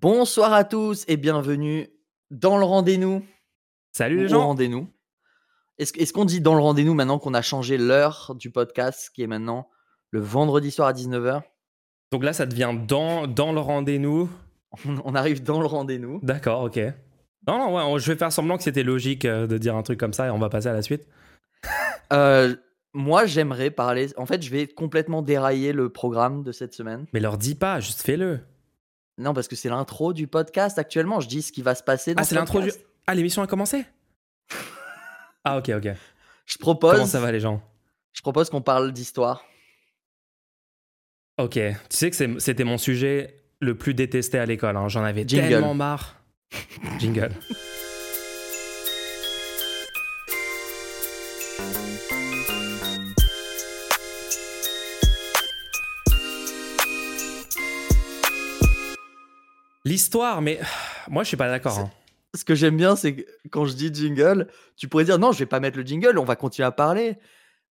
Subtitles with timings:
[0.00, 1.86] Bonsoir à tous et bienvenue
[2.30, 3.22] dans le rendez-nous.
[3.92, 4.46] Salut les gens.
[4.46, 4.88] rendez-nous.
[5.76, 9.26] Est-ce qu'on dit dans le rendez-nous maintenant qu'on a changé l'heure du podcast, qui est
[9.26, 9.68] maintenant
[10.10, 11.42] le vendredi soir à 19h
[12.10, 14.30] Donc là, ça devient dans, dans le rendez-vous.
[14.86, 16.20] on, on arrive dans le rendez-nous.
[16.22, 16.78] D'accord, ok.
[17.46, 19.82] Non, non, ouais, on- je vais faire semblant que c'était logique euh, de dire un
[19.82, 21.06] truc comme ça et on va passer à la suite.
[22.12, 22.54] Euh,
[22.92, 24.08] moi, j'aimerais parler.
[24.18, 27.06] En fait, je vais complètement dérailler le programme de cette semaine.
[27.14, 28.40] Mais leur dis pas, juste fais-le.
[29.18, 31.20] Non, parce que c'est l'intro du podcast actuellement.
[31.20, 32.14] Je dis ce qui va se passer.
[32.14, 32.72] Dans Ah, ce c'est l'intro du.
[33.06, 33.84] Ah, l'émission a commencé
[35.44, 35.88] Ah, ok, ok.
[36.46, 36.92] Je propose.
[36.92, 37.62] Comment ça va les gens?
[38.12, 39.44] Je propose qu'on parle d'histoire.
[41.38, 44.76] Ok, tu sais que c'était mon sujet le plus détesté à l'école.
[44.76, 44.88] hein.
[44.88, 45.48] J'en avais Jingle.
[45.48, 46.22] tellement marre.
[46.98, 47.30] Jingle.
[59.92, 60.58] L'histoire, mais
[61.10, 61.78] moi je suis pas d'accord.
[61.78, 61.90] hein.
[62.34, 65.38] Ce que j'aime bien, c'est que quand je dis jingle, tu pourrais dire non, je
[65.40, 67.18] vais pas mettre le jingle, on va continuer à parler.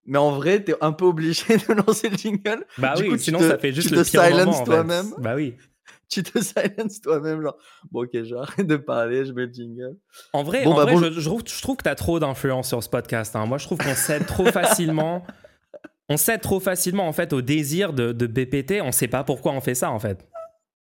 [0.05, 2.65] Mais en vrai, t'es un peu obligé de lancer le jingle.
[2.77, 4.63] Bah Du oui, coup, tu sinon te- ça fait juste tu le te pire fait.
[4.65, 5.07] toi-même.
[5.17, 5.55] Bah oui.
[6.09, 7.55] Tu te silences toi-même, genre,
[7.89, 9.95] bon, ok, j'arrête de parler, je mets le jingle.
[10.33, 11.95] En vrai, Bon, en bah, vrai, bon- je, je trouve, je trouve que tu as
[11.95, 13.33] trop d'influence sur ce podcast.
[13.37, 13.45] hein.
[13.45, 15.23] Moi, je trouve qu'on cède trop facilement.
[16.09, 18.81] On cède trop facilement, en fait, au désir de, de BPT.
[18.83, 20.27] On sait pas pourquoi on fait ça, en fait.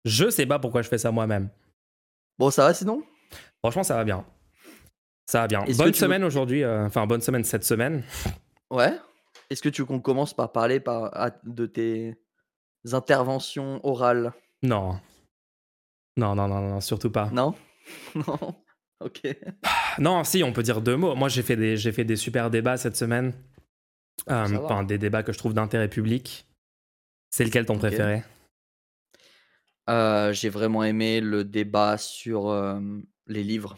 [0.05, 1.49] Je sais pas pourquoi je fais ça moi-même.
[2.37, 3.03] Bon, ça va sinon?
[3.63, 4.25] Franchement, ça va bien.
[5.27, 5.63] Ça va bien.
[5.63, 6.63] Bonne veux- semaine aujourd'hui.
[6.63, 8.03] euh, Enfin, bonne semaine cette semaine.
[8.69, 8.93] Ouais.
[9.49, 12.15] Est-ce que tu veux qu'on commence par parler par, à- de tes
[12.91, 14.33] interventions orales?
[14.63, 14.99] Non.
[16.17, 17.29] Non, non, non, non, surtout pas.
[17.31, 17.53] Non?
[18.15, 18.55] Non?
[19.01, 19.21] Ok.
[19.99, 21.15] Non, si, on peut dire deux mots.
[21.15, 23.33] Moi, j'ai fait des, j'ai fait des super débats cette semaine.
[24.29, 24.57] Euh.
[24.63, 26.47] Enfin, des débats que je trouve d'intérêt public.
[27.31, 28.23] C'est lequel ton préféré?
[29.89, 32.79] Euh, J'ai vraiment aimé le débat sur euh,
[33.27, 33.77] les livres.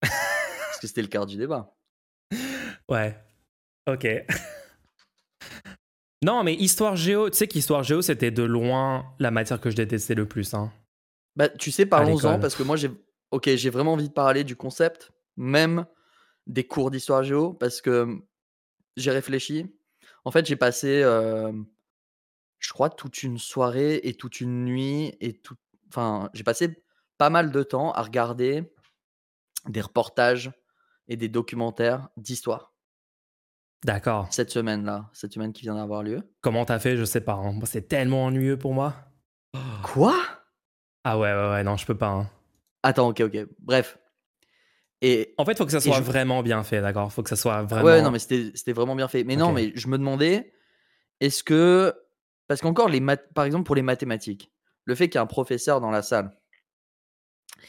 [0.00, 1.74] Parce que c'était le quart du débat.
[2.88, 3.18] Ouais.
[3.88, 4.06] Ok.
[6.22, 9.76] non, mais histoire géo, tu sais qu'histoire géo, c'était de loin la matière que je
[9.76, 10.54] détestais le plus.
[10.54, 10.72] Hein.
[11.34, 12.90] Bah, tu sais, parlons-en, parce que moi, j'ai
[13.30, 15.86] ok, j'ai vraiment envie de parler du concept, même
[16.46, 18.18] des cours d'histoire géo, parce que
[18.96, 19.74] j'ai réfléchi.
[20.24, 21.52] En fait, j'ai passé, euh,
[22.66, 25.54] je crois, toute une soirée et toute une nuit, et tout...
[25.88, 26.82] Enfin, j'ai passé
[27.16, 28.68] pas mal de temps à regarder
[29.68, 30.50] des reportages
[31.06, 32.74] et des documentaires d'histoire
[33.84, 34.26] D'accord.
[34.32, 36.28] cette semaine-là, cette semaine qui vient d'avoir lieu.
[36.40, 36.96] Comment t'as fait?
[36.96, 37.34] Je sais pas.
[37.34, 37.56] hein.
[37.64, 38.94] C'est tellement ennuyeux pour moi.
[39.84, 40.16] Quoi?
[41.04, 42.08] Ah ouais, ouais, ouais, non, je peux pas.
[42.08, 42.30] hein.
[42.82, 43.46] Attends, ok, ok.
[43.60, 43.96] Bref.
[45.02, 47.12] Et En fait, faut que ça soit je- vraiment bien fait, d'accord?
[47.12, 47.86] Faut que ça soit vraiment.
[47.86, 49.22] Ouais, non, mais c'était vraiment bien fait.
[49.22, 50.52] Mais non, mais je me demandais,
[51.20, 51.94] est-ce que.
[52.48, 53.00] Parce qu'encore, les
[53.34, 54.52] par exemple, pour les mathématiques,
[54.84, 56.36] le fait qu'il y a un professeur dans la salle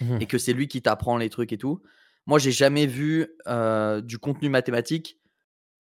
[0.02, 0.22] Mhm.
[0.22, 1.82] et que c'est lui qui t'apprend les trucs et tout,
[2.26, 5.20] moi, j'ai jamais vu euh, du contenu mathématique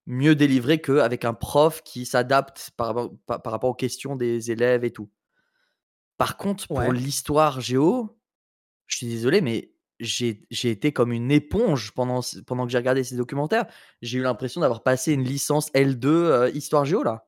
[0.06, 4.52] mieux délivré qu'avec un prof qui s'adapte par, rapport- par, par rapport aux questions des
[4.52, 5.10] élèves et tout.
[6.18, 6.94] Par contre, pour Ouais.
[6.94, 8.18] l'histoire géo,
[8.88, 13.66] je suis désolé, mais j'ai été comme une éponge pendant que j'ai regardé ces documentaires.
[14.02, 17.26] J'ai eu l'impression d'avoir passé une licence L2 euh, histoire géo là.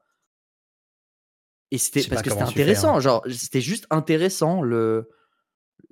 [1.72, 2.50] Et c'était parce que c'était fais, hein.
[2.50, 5.10] intéressant, genre c'était juste intéressant le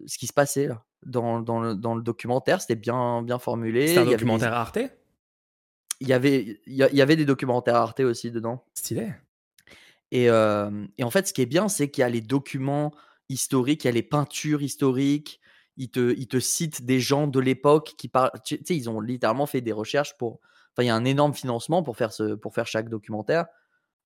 [0.06, 3.88] ce qui se passait là dans, dans, le, dans le documentaire, c'était bien bien formulé.
[3.88, 4.80] C'est un il y avait des- documentaire Arte?
[6.00, 8.64] Il y avait il y, avait des documentaires Arte aussi dedans.
[8.76, 9.14] Stylé.
[10.12, 12.94] Et, euh, et en fait, ce qui est bien, c'est qu'il y a les documents
[13.30, 15.42] historiques, il y a les peintures historiques.
[15.76, 18.32] Ils te, ils te citent des gens de l'époque qui parlent.
[18.44, 20.40] Tu sais, ils ont littéralement fait des recherches pour.
[20.74, 23.48] Enfin, il y a un énorme financement pour faire, ce, pour faire chaque documentaire,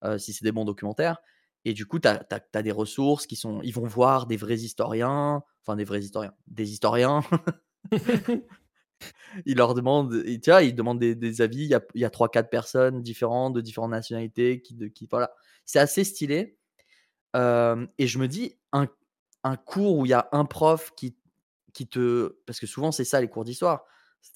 [0.05, 1.17] euh, si c'est des bons documentaires.
[1.65, 3.61] Et du coup, tu as, des ressources qui sont.
[3.61, 5.43] Ils vont voir des vrais historiens.
[5.61, 6.33] Enfin, des vrais historiens.
[6.47, 7.21] Des historiens.
[9.45, 10.23] ils leur demandent.
[10.41, 11.65] Tu vois, ils demandent des, des avis.
[11.65, 14.61] Il y a, a 3-4 personnes différentes, de différentes nationalités.
[14.61, 15.31] Qui, de, qui, voilà.
[15.65, 16.57] C'est assez stylé.
[17.35, 18.87] Et je me dis, un,
[19.43, 21.15] un cours où il y a un prof qui,
[21.73, 22.37] qui te.
[22.45, 23.85] Parce que souvent, c'est ça les cours d'histoire.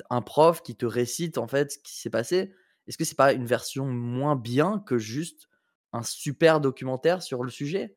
[0.10, 2.54] Un prof qui te récite en fait ce qui s'est passé.
[2.88, 5.48] Est-ce que c'est pas une version moins bien que juste
[5.95, 7.95] un super documentaire sur le sujet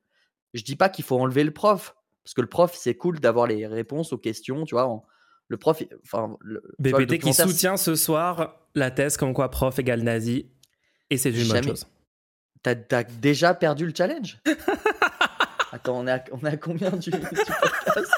[0.55, 1.95] Je dis pas qu'il faut enlever le prof.
[2.25, 4.87] Parce que le prof, c'est cool d'avoir les réponses aux questions, tu vois.
[4.87, 5.05] en-
[5.49, 9.33] Le prof, enfin, le, tu vois, le BPT qui soutient ce soir la thèse comme
[9.33, 10.51] quoi prof égale nazi.
[11.11, 11.87] Et c'est une bonne chose.
[12.63, 12.75] T'as
[13.05, 14.39] déjà perdu le challenge?
[15.73, 18.13] Attends, on est à, on à combien du, du podcast?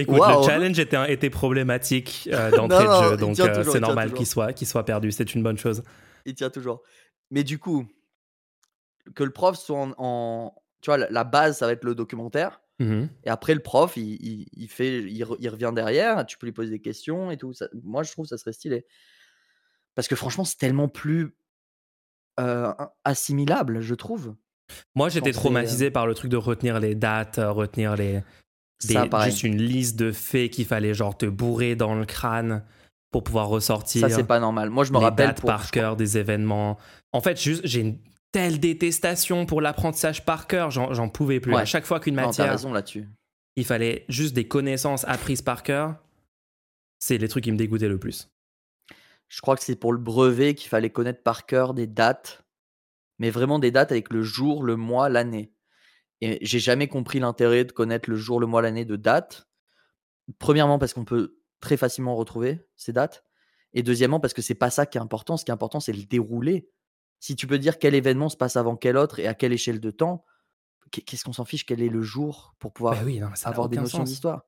[0.00, 0.40] Écoute, Waouh.
[0.42, 4.84] le challenge était, était problématique euh, d'entrée de jeu, donc euh, c'est normal qu'il soit,
[4.84, 5.10] perdu.
[5.12, 5.82] C'est une bonne chose.
[6.24, 6.82] Il tient toujours.
[7.30, 7.86] Mais du coup,
[9.14, 12.60] que le prof soit en, en- tu vois, la, base, ça va être le documentaire.
[12.78, 13.08] Mhm.
[13.24, 16.26] Et après, le prof, il, il- il fait, il, re- il revient derrière.
[16.26, 17.52] Tu peux lui poser des questions et tout.
[17.52, 18.84] Ça- moi, je trouve que ça serait stylé.
[19.94, 21.34] Parce que franchement, c'est tellement plus
[22.38, 22.70] euh,
[23.04, 24.34] assimilable, je trouve.
[24.94, 28.20] Moi, j'étais traumatisé par le truc de retenir les dates, retenir les.
[28.84, 32.64] Des- Ça, juste une liste de faits qu'il fallait genre te bourrer dans le crâne
[33.10, 34.08] pour pouvoir ressortir.
[34.08, 34.70] Ça, c'est pas normal.
[34.70, 36.76] Moi, je me rappelle dates pour, par cœur des événements.
[37.12, 37.98] En fait, juste, j'ai une
[38.32, 41.54] telle détestation pour l'apprentissage par cœur, j'en pouvais plus.
[41.54, 41.62] Ouais.
[41.62, 43.08] À chaque fois qu'une Non, matière, raison là-dessus.
[43.56, 45.94] il fallait juste des connaissances apprises par cœur,
[46.98, 48.28] c'est les trucs qui me dégoûtaient le plus.
[49.28, 52.44] Je crois que c'est pour le brevet qu'il fallait connaître par cœur des dates,
[53.18, 55.50] mais vraiment des dates avec le jour, le mois, l'année.
[56.20, 59.48] Et j'ai jamais compris l'intérêt de connaître le jour, le mois, l'année de dates.
[60.38, 63.22] Premièrement, parce qu'on peut très facilement retrouver ces dates.
[63.74, 65.36] Et deuxièmement, parce que c'est pas ça qui est important.
[65.36, 66.68] Ce qui est important, c'est le déroulé.
[67.20, 69.80] Si tu peux dire quel événement se passe avant quel autre et à quelle échelle
[69.80, 70.24] de temps,
[70.90, 71.64] qu'est- qu'est-ce qu'on s'en fiche?
[71.66, 74.02] Quel est le jour pour pouvoir Bah oui, non, mais ça n'a avoir des notions
[74.04, 74.42] d'histoire?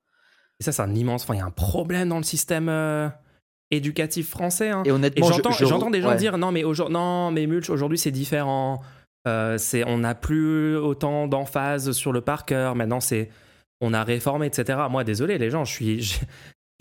[0.61, 1.23] Et ça, c'est un immense.
[1.25, 3.09] Enfin, il y a un problème dans le système euh,
[3.71, 4.71] éducatif français.
[4.71, 4.83] hein.
[4.87, 6.17] Et honnêtement, je- j'entends je- j'entends des gens ouais.
[6.17, 8.81] dire non, mais aujourd'hui, non, mais Mulch, aujourd'hui, c'est différent.
[9.29, 12.75] Euh, on n'a plus autant d'emphase sur le par cœur.
[12.75, 13.31] Maintenant, c'est,
[13.81, 14.79] on a réformé, etc.
[14.91, 16.19] Moi, désolé, les gens, je suis,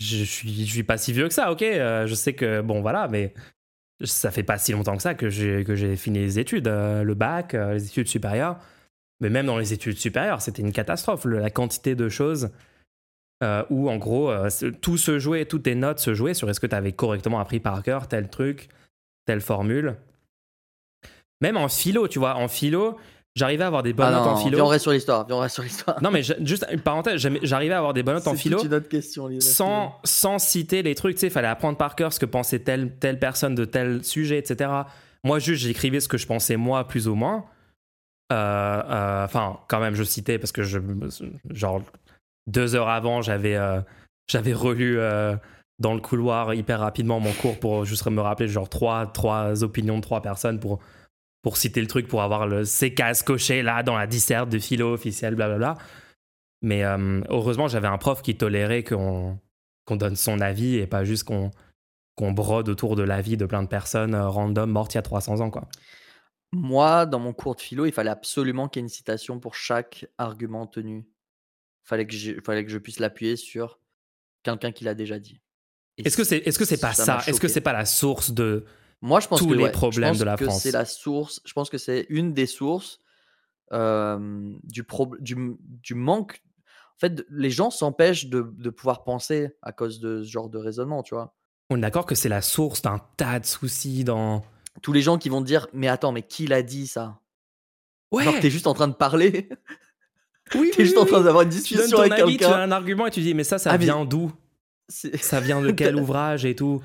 [0.00, 1.62] suis, pas si vieux que ça, ok?
[1.62, 3.34] Euh, je sais que, bon, voilà, mais
[4.02, 7.52] ça fait pas si longtemps que ça que j'ai, fini les études, euh, le bac,
[7.52, 8.58] les études supérieures.
[9.20, 11.24] Mais même dans les études supérieures, c'était une catastrophe.
[11.24, 12.50] la quantité de choses
[13.70, 14.32] où, en gros,
[14.80, 17.58] tout se jouait, toutes tes notes se jouaient sur est-ce que tu avais correctement appris
[17.58, 18.68] par cœur tel truc,
[19.26, 19.96] telle formule.
[21.40, 22.96] Même en philo, tu vois, en philo,
[23.36, 24.56] j'arrivais à avoir des bonnes Ah notes non, en philo.
[24.56, 25.26] viens, on reste sur l'histoire.
[25.30, 26.02] On reste sur l'histoire.
[26.02, 28.88] Non, mais juste une parenthèse, j'arrivais à avoir des bonnes notes en philo une autre
[28.88, 31.14] question, Lisa, sans, sans citer les trucs.
[31.14, 34.04] Tu sais, il fallait apprendre par cœur ce que pensait telle, telle personne de tel
[34.04, 34.70] sujet, etc.
[35.24, 37.44] Moi, juste, j'écrivais ce que je pensais moi, plus ou moins.
[38.32, 40.78] Euh, euh, Enfin, quand même, je citais parce que je,
[41.50, 41.82] genre,
[42.46, 43.80] deux heures avant, j'avais euh,
[44.28, 44.98] j'avais relu
[45.78, 49.96] dans le couloir hyper rapidement mon cours pour juste me rappeler, genre, trois, trois opinions
[49.96, 50.80] de trois personnes pour,
[51.42, 54.58] pour citer le truc, pour avoir le, ces cases cochées là dans la disserte de
[54.58, 55.76] philo officielle, blablabla.
[56.62, 59.38] Mais euh, heureusement, j'avais un prof qui tolérait qu'on
[59.88, 64.14] donne son avis et pas juste qu'on brode autour de l'avis de plein de personnes
[64.14, 65.68] euh, random mortes il y a 300 ans, quoi.
[66.50, 69.54] Moi, dans mon cours de philo, il fallait absolument qu'il y ait une citation pour
[69.54, 71.06] chaque argument tenu.
[71.84, 73.78] Fallait que je, fallait que je puisse l'appuyer sur
[74.42, 75.40] quelqu'un qui l'a déjà dit.
[75.98, 78.30] Est-ce que c'est est -ce c'est pas ça ça, Est-ce que c'est pas la source
[78.30, 78.64] de.
[79.00, 80.62] Moi, je pense tous que les ouais, problèmes pense de la que France.
[80.62, 81.40] C'est la source.
[81.44, 82.98] Je pense que c'est une des sources
[83.72, 86.42] euh, du, pro- du, du manque.
[86.96, 90.58] En fait, les gens s'empêchent de, de pouvoir penser à cause de ce genre de
[90.58, 91.34] raisonnement, tu vois.
[91.70, 94.42] On est d'accord que c'est la source d'un tas de soucis dans.
[94.82, 97.20] Tous les gens qui vont dire, mais attends, mais qui l'a dit ça?
[98.10, 99.48] Ouais Genre, t'es juste en train de parler.
[100.56, 102.62] oui, t'es juste en train d'avoir une Tu discussion ton avec avis, tu as quelqu'un.
[102.62, 104.32] un argument et tu dis, mais ça, ça Ah, mais- vient d'où?
[104.88, 106.82] Ça vient de quel ouvrage et tout?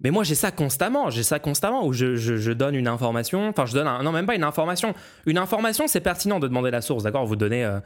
[0.00, 3.74] Mais moi j'ai ça constamment, j'ai ça constamment où je, donne une information, enfin je
[3.74, 4.94] donne un, non même pas une information,
[5.26, 7.26] une information c'est pertinent de demander la source, d'accord?
[7.26, 7.80] Vous donnez, euh,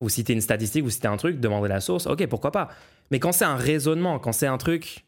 [0.00, 2.68] vous citez une statistique, vous citez un truc, demandez la source, ok pourquoi pas.
[3.10, 5.04] Mais quand c'est un raisonnement, quand c'est un truc,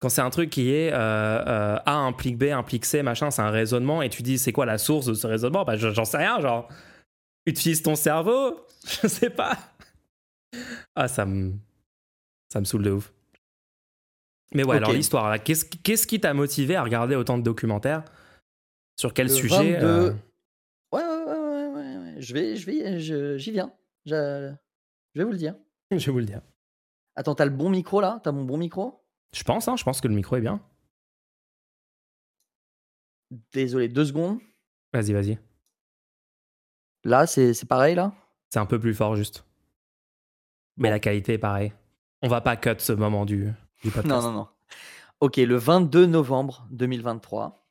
[0.00, 3.42] quand c'est un truc qui est euh, euh, A implique B implique C machin, c'est
[3.42, 5.64] un raisonnement et tu dis c'est quoi la source de ce raisonnement?
[5.64, 6.68] Bah je- j'en sais rien, genre
[7.46, 8.60] utilise ton cerveau,
[9.02, 9.56] je sais pas.
[10.94, 11.52] Ah ça me,
[12.52, 13.12] ça me saoule de ouf.
[14.54, 14.76] Mais ouais, Ok.
[14.76, 18.04] alors l'histoire, là, qu'est-ce qu'est-ce qui t'a motivé à regarder autant de documentaires?
[18.98, 20.12] Sur quel Le sujet 22 euh,
[20.92, 22.14] Ouais, ouais, ouais, ouais, ouais, ouais.
[22.20, 23.72] Je vais, je vais, je- j'y viens.
[24.06, 24.52] Je,
[25.14, 25.54] je vais vous le dire.
[25.90, 26.40] Je vais vous le dire.
[27.14, 28.20] Attends, t'as le bon micro là?
[28.24, 29.04] T'as mon bon micro?
[29.34, 30.60] Je pense, hein, je pense que le micro est bien.
[33.52, 34.38] Désolé, deux secondes.
[34.92, 35.38] Vas-y, vas-y.
[37.04, 38.12] Là, c'est c'est pareil là?
[38.50, 39.44] C'est un peu plus fort, juste.
[40.78, 40.92] Mais Bon.
[40.92, 41.72] la qualité est pareille.
[42.22, 43.50] On va pas cut ce moment du,
[43.82, 44.06] du podcast.
[44.06, 44.48] Non, non, non.
[45.20, 47.66] Ok, le 22 novembre 2023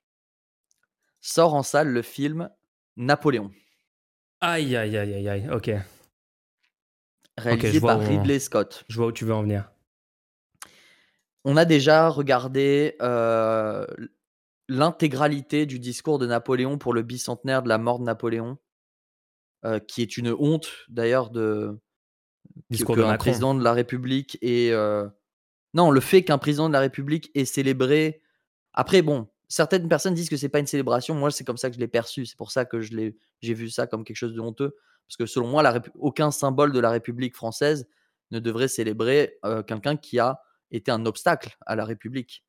[1.22, 2.50] sort en salle le film
[2.98, 3.52] Napoléon,
[4.40, 5.50] Aïe, aïe, aïe, aïe, aïe.
[5.52, 5.72] Ok,
[7.38, 8.86] réalisé par Ridley Scott.
[8.88, 9.72] je vois où tu veux en venir.
[11.44, 13.86] On a déjà regardé euh,
[14.68, 18.58] l'intégralité du discours de Napoléon pour le bicentenaire de la mort de Napoléon,
[19.66, 21.80] euh, qui est une honte d'ailleurs de
[22.70, 24.72] Discours que de un président de la République et
[25.74, 28.22] non le fait qu'un président de la République ait célébré.
[28.74, 31.14] Après bon, certaines personnes disent que c'est pas une célébration.
[31.16, 32.26] Moi c'est comme ça que je l'ai perçu.
[32.26, 34.76] C'est pour ça que je l'ai, j'ai vu ça comme quelque chose de honteux
[35.08, 37.88] parce que selon moi la aucun symbole de la République française
[38.32, 42.44] ne devrait célébrer euh, quelqu'un qui a été un obstacle à la République.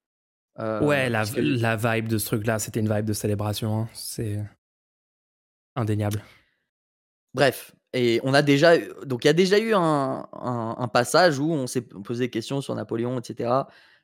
[0.58, 3.82] Euh, ouais, la, parce que- la vibe de ce truc-là, c'était une vibe de célébration.
[3.82, 3.88] hein.
[3.94, 4.42] C'est
[5.76, 6.20] Indéniable.
[7.34, 8.76] Bref, et on a déjà,
[9.06, 12.74] donc il y a déjà eu un, passage où on s'est posé des questions sur
[12.74, 13.50] Napoléon, etc.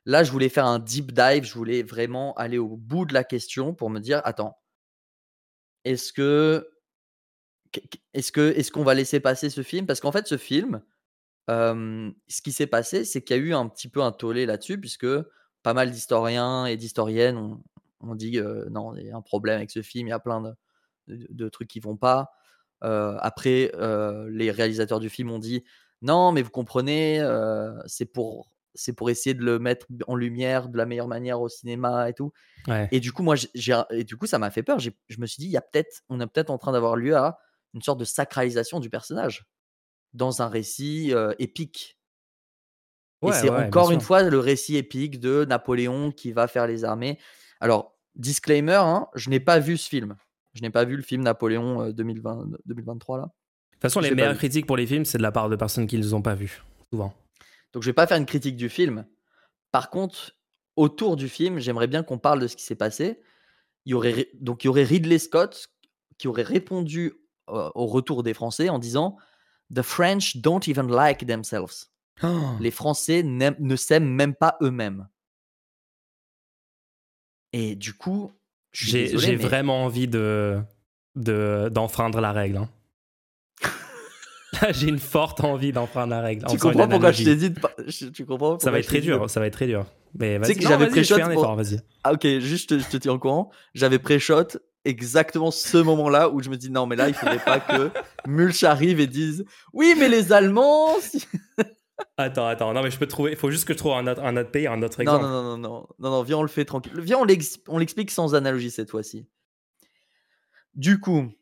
[0.07, 3.25] Là, je voulais faire un deep dive, je voulais vraiment aller au bout de la
[3.25, 4.59] question pour me dire, attends,
[5.85, 6.69] est-ce que,
[8.15, 9.87] est-ce que, est-ce qu'on va laisser passer ce film?
[9.87, 10.83] Parce qu'en fait, ce film,
[11.49, 14.81] ce qui s'est passé, c'est qu'il y a eu un petit peu un tollé là-dessus,
[14.81, 15.07] puisque
[15.63, 17.37] pas mal d'historiens et d'historiennes
[18.01, 18.39] ont, dit
[18.71, 20.55] non, il y a un problème avec ce film, il y a plein de,
[21.07, 22.33] de, trucs qui vont pas.
[23.21, 23.73] Après,
[24.31, 25.65] les réalisateurs du film ont dit
[26.03, 27.21] non, mais vous comprenez,
[27.87, 31.49] c'est pour c'est pour essayer de le mettre en lumière de la meilleure manière au
[31.49, 32.33] cinéma et tout.
[32.91, 34.79] Et du coup, moi, j'ai, et du coup, ça m'a fait peur.
[34.79, 37.17] je me suis dit, il y a peut-être, on est peut-être en train d'avoir lieu
[37.17, 37.39] à
[37.73, 39.47] une sorte de sacralisation du personnage
[40.13, 41.99] dans un récit épique.
[43.27, 47.19] et c'est encore une fois le récit épique de Napoléon qui va faire les armées.
[47.61, 50.17] Alors, disclaimer, hein, je n'ai pas vu ce film.
[50.55, 53.25] Je n'ai pas vu le film Napoléon 2020, 2023 là.
[53.25, 53.29] De
[53.73, 55.99] toute façon, les meilleures critiques pour les films, c'est de la part de personnes qui
[55.99, 57.13] ne les ont pas vus, souvent.
[57.73, 59.05] Donc, je vais pas faire une critique du film.
[59.73, 60.37] Par contre,
[60.77, 63.21] autour du film, j'aimerais bien qu'on parle de ce qui s'est passé.
[63.85, 65.69] Il y aurait donc il y aurait Ridley Scott
[66.17, 67.13] qui aurait répondu
[67.49, 69.17] au retour des Français en disant
[69.75, 71.91] The French don't even like themselves.
[72.23, 72.53] Oh.
[72.61, 75.09] Les Français ne s'aiment même pas eux-mêmes.
[77.53, 78.33] Et du coup,
[78.75, 80.59] j'ai vraiment envie de
[81.17, 82.57] d'enfreindre la règle.
[82.59, 82.69] Hein.
[84.73, 86.47] j'ai une forte envie d'enfreindre la règle.
[86.47, 89.31] Tu comprends pourquoi je t'ai dit de Tu comprends Ça va être très dur.
[89.31, 89.87] Ça va être très dur.
[90.19, 90.55] Mais vas-y.
[90.57, 91.17] que j'avais pré-shot.
[92.03, 93.51] Ah ok, juste je te tiens au courant.
[93.75, 97.59] J'avais pré-shot exactement ce moment-là où je me dis non mais là il faudrait pas
[97.59, 97.91] que
[98.27, 100.97] Mulch arrive et dise oui mais les Allemands
[102.17, 102.73] attends attends.
[102.73, 104.51] Non mais je peux trouver il faut juste que je trouve un autre, un autre
[104.51, 105.23] pays un autre exemple.
[105.23, 106.93] non non non non non non viens on le fait tranquille.
[107.01, 109.27] Viens on l'explique sans analogie cette fois-ci.
[110.75, 111.33] Du coup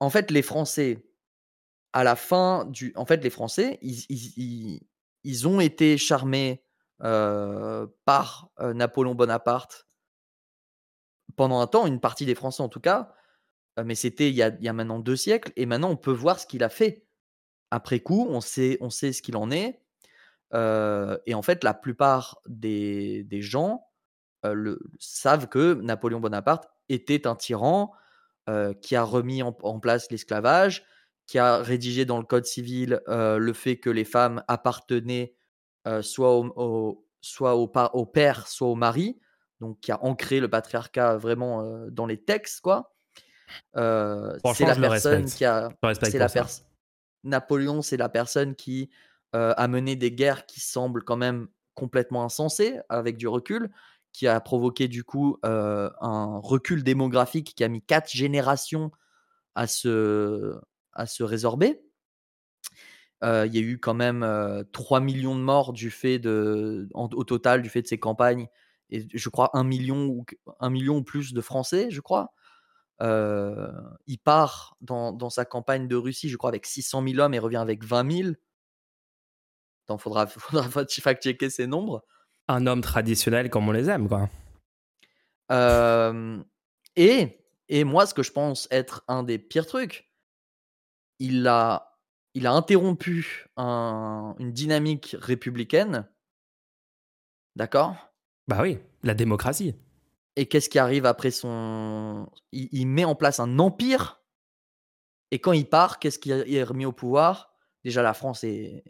[0.00, 1.06] en fait les Français
[1.92, 4.80] à la fin du en fait les Français ils, ils,
[5.24, 6.64] ils, ont été charmés
[7.02, 9.86] euh, par euh, Napoléon Bonaparte
[11.36, 13.14] pendant un temps, une partie des Français en tout cas,
[13.84, 16.62] mais c'était il, y a maintenant deux siècles, et maintenant on peut voir ce qu'il
[16.62, 17.06] a fait.
[17.70, 19.80] Après coup, on sait, on sait ce qu'il en est.
[20.52, 23.86] et en fait, la plupart des, gens
[24.44, 27.92] le, savent que Napoléon Bonaparte était un tyran
[28.82, 30.84] qui a remis en, place l'esclavage,
[31.26, 35.36] qui a rédigé dans le Code civil le fait que les femmes appartenaient
[36.00, 39.20] soit, au, soit au, au, père, soit au mari
[39.60, 42.94] donc qui a ancré le patriarcat vraiment dans les textes, quoi.
[43.74, 45.68] c'est la personne qui a.
[46.02, 46.64] C'est la personne.
[47.24, 48.90] Napoléon, c'est la personne qui
[49.32, 53.70] a mené des guerres qui semblent quand même complètement insensées avec du recul,
[54.12, 58.90] qui a provoqué du coup un recul démographique qui a mis quatre générations
[59.54, 60.58] à se,
[60.92, 61.80] à se résorber.
[63.22, 64.26] Il y a eu quand même
[64.72, 68.48] 3 millions de morts du fait de, au total du fait de ces campagnes
[68.90, 70.24] et je crois un million ou
[70.58, 72.32] un million ou plus de Français, je crois.
[73.00, 77.56] Il part dans, sa campagne de Russie, je crois, avec 600 000 hommes et revient
[77.56, 78.28] avec 20 000.
[79.88, 82.04] Il faudra, faudra fact-checker ces nombres.
[82.48, 84.28] Un homme traditionnel comme on les aime, quoi.
[86.96, 87.38] et,
[87.68, 90.10] et moi, ce que je pense être un des pires trucs,
[91.20, 91.98] il a,
[92.34, 96.08] il a interrompu une dynamique républicaine.
[97.56, 97.94] D'accord?
[98.48, 99.76] Bah oui, la démocratie.
[100.40, 102.26] Et qu'est-ce qui arrive après son.
[102.50, 104.22] Il, met en place un empire.
[105.30, 107.52] Et quand il part, qu'est-ce qui est remis au pouvoir?
[107.84, 108.82] Déjà, la France est,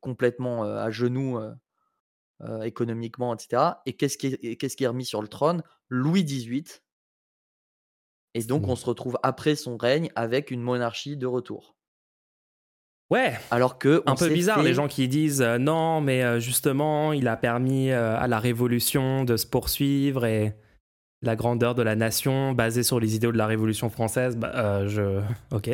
[0.00, 1.52] complètement euh, à genoux euh,
[2.40, 3.74] euh, économiquement, etc.
[3.84, 5.62] Et qu'est-ce qui, est, qu'est-ce qui est remis sur le trône?
[5.90, 6.64] Louis XVIII.
[8.32, 11.76] Et donc, on se retrouve après son règne avec une monarchie de retour.
[13.10, 13.34] Ouais.
[13.52, 17.28] Alors que un peu bizarre les gens qui disent euh, non mais euh, justement il
[17.28, 20.56] a permis euh, à la révolution de se poursuivre et
[21.22, 25.20] la grandeur de la nation basée sur les idéaux de la révolution française bah, je
[25.50, 25.70] ok.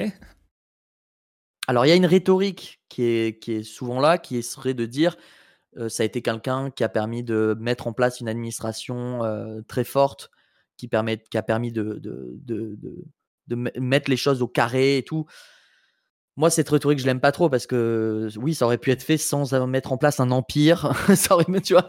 [1.68, 5.16] Alors il y a une rhétorique qui est souvent là qui serait de dire
[5.88, 9.20] ça a été quelqu'un qui a permis de mettre en place une administration
[9.68, 10.30] très forte
[10.76, 12.00] qui permet qui a permis de
[13.78, 15.26] mettre les choses au carré et tout.
[16.36, 19.18] Moi, cette rhétorique, je l'aime pas trop parce que oui, ça aurait pu être fait
[19.18, 20.92] sans mettre en place un empire.
[21.14, 21.86] ça aurait, tu vois.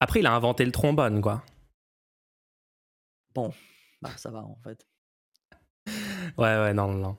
[0.00, 1.42] Après, il a inventé le trombone, quoi.
[3.34, 3.52] Bon,
[4.02, 4.86] bah ça va en fait.
[6.38, 7.16] Ouais, ouais, non, non.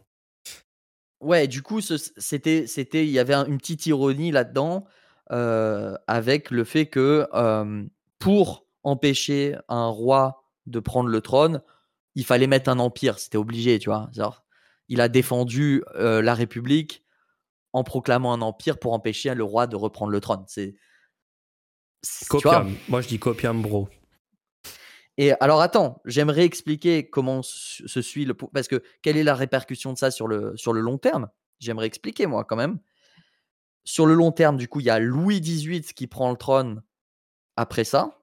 [1.22, 4.86] Ouais, du coup, c'était, c'était, il y avait une petite ironie là-dedans
[5.32, 7.28] euh, avec le fait que
[8.20, 11.62] pour empêcher un roi de prendre le trône,
[12.16, 14.10] il fallait mettre un empire, c'était obligé, tu vois.
[14.90, 17.04] Il a défendu euh, la République
[17.74, 20.44] en proclamant un empire pour empêcher le roi de reprendre le trône.
[20.48, 20.76] C'est.
[22.30, 22.76] Copium.
[22.90, 23.90] Moi, je dis copium, bro.
[25.18, 29.92] Et alors attends, j'aimerais expliquer comment se suit le parce que quelle est la répercussion
[29.92, 31.30] de ça sur le sur le long terme?
[31.60, 32.80] J'aimerais expliquer moi quand même.
[33.84, 36.84] Sur le long terme, du coup, il y a Louis XVIII qui prend le trône
[37.56, 38.20] après ça,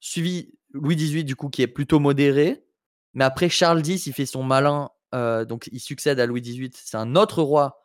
[0.00, 2.64] suivi Louis XVIII du coup qui est plutôt modéré,
[3.12, 6.70] mais après Charles X il fait son malin, euh, donc il succède à Louis XVIII.
[6.72, 7.84] C'est un autre roi,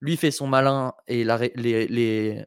[0.00, 2.44] lui fait son malin et la ré- les, les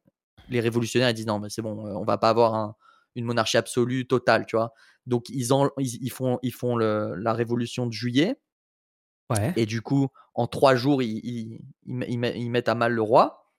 [0.49, 2.75] les révolutionnaires ils disent non mais c'est bon, euh, on va pas avoir un-
[3.15, 4.73] une monarchie absolue totale, tu vois.
[5.05, 8.39] Donc ils, en- ils, ils font, ils font le- la révolution de juillet
[9.29, 9.51] Ouais.
[9.57, 12.75] et du coup en trois jours ils, ils, ils met- ils met- ils mettent à
[12.75, 13.51] mal le roi.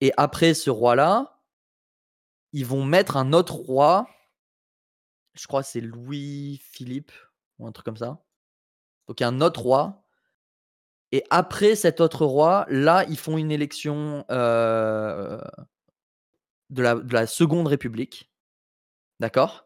[0.00, 1.40] Et après ce roi-là,
[2.52, 4.06] ils vont mettre un autre roi,
[5.34, 7.12] je crois que c'est Louis-Philippe
[7.58, 8.22] ou un truc comme ça.
[9.08, 10.03] Donc il y a un autre roi.
[11.14, 15.40] Et après cet autre roi, là, ils font une élection euh,
[16.70, 18.32] de, la, de la Seconde République.
[19.20, 19.64] D'accord?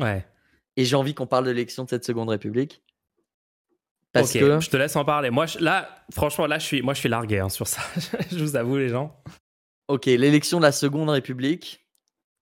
[0.00, 0.26] Ouais.
[0.76, 2.82] Et j'ai envie qu'on parle de l'élection de cette Seconde République.
[4.12, 4.60] Parce que.
[4.60, 5.30] je te laisse en parler.
[5.30, 7.80] Moi, je- là, franchement, là, je suis, moi, je suis largué hein, sur ça.
[8.30, 9.18] je vous avoue, les gens.
[9.88, 11.86] Ok, l'élection de la Seconde République.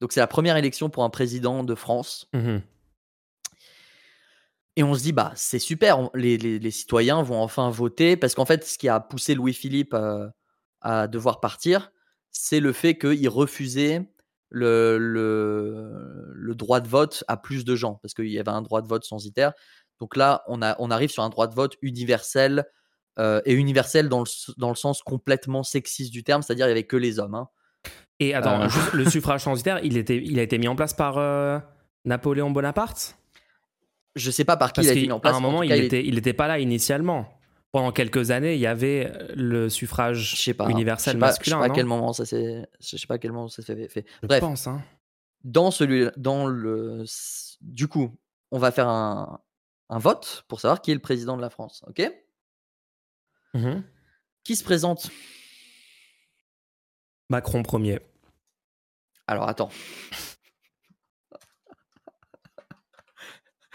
[0.00, 2.28] Donc c'est la première élection pour un président de France.
[2.32, 2.62] Mhm.
[4.76, 8.16] Et on se dit, bah, c'est super, on- les, les- les citoyens vont enfin voter,
[8.16, 10.28] parce qu'en fait, ce qui a poussé Louis-Philippe euh,
[10.80, 11.92] à devoir partir,
[12.30, 14.02] c'est le fait qu'il refusait
[14.50, 18.62] le, le, le droit de vote à plus de gens, parce qu'il y avait un
[18.62, 19.52] droit de vote censitaire.
[20.00, 22.64] Donc là, on, a, on arrive sur un droit de vote universel,
[23.20, 24.26] euh, et universel dans le,
[24.58, 27.36] dans le sens complètement sexiste du terme, c'est-à-dire il n'y avait que les hommes.
[27.36, 27.48] hein.
[28.18, 28.68] Et attends, Euh.
[28.68, 31.16] juste, le suffrage censitaire, il, était, il a été mis en place par
[32.04, 33.16] Napoléon Bonaparte?
[34.16, 35.34] Je sais pas par qui Parce il a été mis en place.
[35.34, 37.28] un mais en moment, il cas, était, il était pas là initialement.
[37.72, 40.68] Pendant quelques années, il y avait le Je suffrage sais pas.
[40.70, 41.56] universel je masculin.
[41.56, 42.68] Je sais pas à quel moment ça s'est.
[42.80, 44.06] Je sais pas à quel moment ça s'est fait.
[44.22, 44.68] Je Bref, pense.
[44.68, 44.80] Hein.
[45.42, 47.04] dans celui, dans le,
[47.60, 48.16] du coup,
[48.52, 49.40] on va faire un,
[49.88, 51.82] un vote pour savoir qui est le président de la France.
[51.88, 52.08] Ok?
[53.54, 53.82] Mhm.
[54.44, 55.10] Qui se présente?
[57.28, 57.98] Macron premier.
[59.26, 59.70] Alors attends.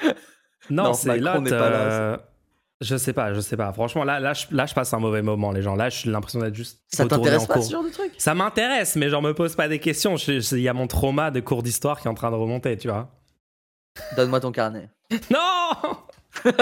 [0.69, 1.39] Non, Non, c'est là.
[1.39, 2.17] n'est pas là, euh,
[2.81, 3.73] Je sais pas, je sais pas.
[3.73, 5.75] Franchement, là, là, je, là, je passe un mauvais moment, les gens.
[5.75, 6.81] Là, j'ai l'impression d'être juste.
[6.93, 7.63] Ça t'intéresse pas cours.
[7.63, 8.13] ce genre de truc?
[8.19, 10.15] Ça m'intéresse, mais genre me pose pas des questions.
[10.17, 12.87] Il y a mon trauma de cours d'histoire qui est en train de remonter, tu
[12.87, 13.09] vois.
[14.15, 14.89] Donne-moi ton carnet.
[15.31, 15.97] Non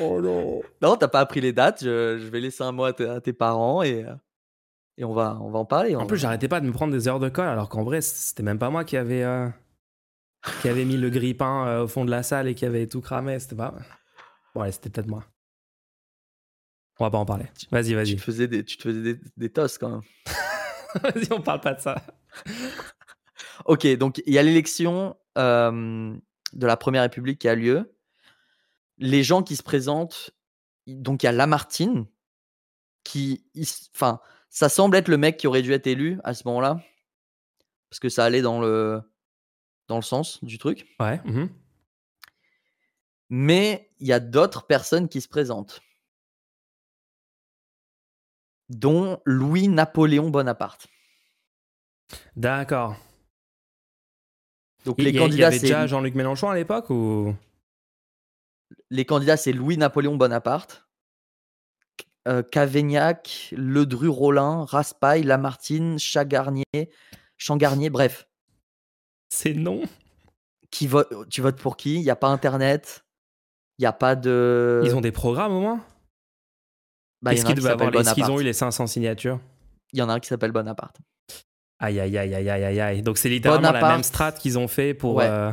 [0.00, 1.82] Oh non Non, t'as pas appris les dates.
[1.82, 4.06] Je, je vais laisser un mot à, tes- à tes parents et,
[4.96, 5.96] et on va, on va en parler.
[5.96, 8.00] En plus, va- j'arrêtais pas de me prendre des heures de colle, alors qu'en vrai,
[8.00, 9.48] c'était même pas moi qui avait, euh,
[10.60, 13.00] qui avait mis le grille-pain euh, au fond de la salle et qui avait tout
[13.00, 13.38] cramé.
[13.38, 13.74] C'était pas.
[14.54, 15.24] Bon, allez, c'était peut-être moi.
[16.98, 17.46] On va pas en parler.
[17.70, 18.16] Vas-y, tu vas-y.
[18.16, 20.02] te faisais des, tu te faisais des, des tosses quand même.
[21.02, 22.02] Vas-y, on parle pas de ça.
[23.66, 26.16] Ok, donc il y a l'élection euh,
[26.52, 27.94] de la Première République qui a lieu.
[28.98, 30.30] Les gens qui se présentent,
[30.86, 32.06] donc il y a Lamartine,
[33.04, 33.44] qui,
[33.94, 36.80] enfin, ça semble être le mec qui aurait dû être élu à ce moment-là,
[37.88, 39.02] parce que ça allait dans le,
[39.90, 40.86] dans le sens du truc.
[41.00, 41.20] Ouais.
[41.24, 41.50] mhm.
[43.28, 45.80] Mais il y a d'autres personnes qui se présentent,
[48.68, 50.86] dont Louis-Napoléon Bonaparte.
[52.36, 52.96] D'accord.
[54.84, 56.88] Donc Il les y, a- il y candidats, avait c'est déjà Jean-Luc Mélenchon à l'époque
[56.90, 57.34] ou?
[58.90, 60.86] Les candidats, c'est Louis-Napoléon Bonaparte,
[62.28, 66.64] euh, Cavaignac, Ledru-Rollin, Raspail, Lamartine, Chagarnier,
[67.36, 68.28] Changarnier, bref.
[69.30, 69.82] C'est non
[70.70, 71.94] Qui vote, tu votes pour qui?
[71.94, 73.04] Il n'y a pas Internet,
[73.78, 74.82] il n'y a pas de.
[74.84, 75.84] Ils ont des programmes au moins?
[77.22, 77.98] Bah, Est-ce qu'ils avoir les...
[78.00, 79.40] est-ce qu'ils ont eu les 500 signatures?
[79.92, 80.96] Il y en a un qui s'appelle Bonaparte.
[81.78, 83.02] Aïe, aïe, aïe, aïe, aïe, aïe.
[83.02, 83.92] Donc c'est littéralement la Bonaparte.
[83.94, 85.26] même strat qu'ils ont fait pour Ouais.
[85.26, 85.50] euh,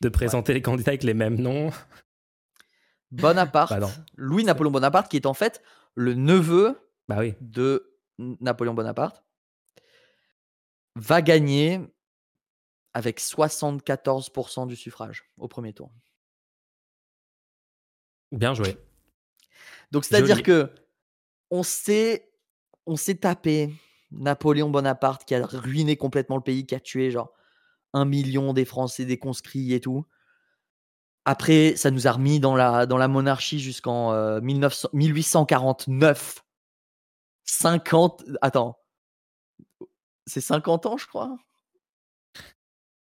[0.00, 1.70] de présenter les candidats avec les mêmes noms.
[3.10, 3.88] Bonaparte, Bah.
[4.16, 5.62] Louis-Napoléon Bonaparte, qui est en fait
[5.94, 6.78] le neveu
[7.08, 7.34] Bah oui.
[7.40, 9.22] de Napoléon Bonaparte,
[10.96, 11.80] va gagner
[12.98, 15.92] avec 74% du suffrage au premier tour.
[18.32, 18.76] Bien joué.
[19.92, 20.74] Donc c'est-à-dire que
[21.52, 22.28] on s'est
[22.86, 23.72] on s'est tapé
[24.10, 27.32] Napoléon Bonaparte qui a ruiné complètement le pays, qui a tué genre
[27.92, 30.04] un million des Français, des conscrits et tout.
[31.24, 36.44] Après, ça nous a remis dans la, dans la monarchie jusqu'en euh, 1900 1849.
[37.44, 38.24] 50.
[38.42, 38.76] Attends.
[40.26, 41.38] C'est 50 ans, je crois?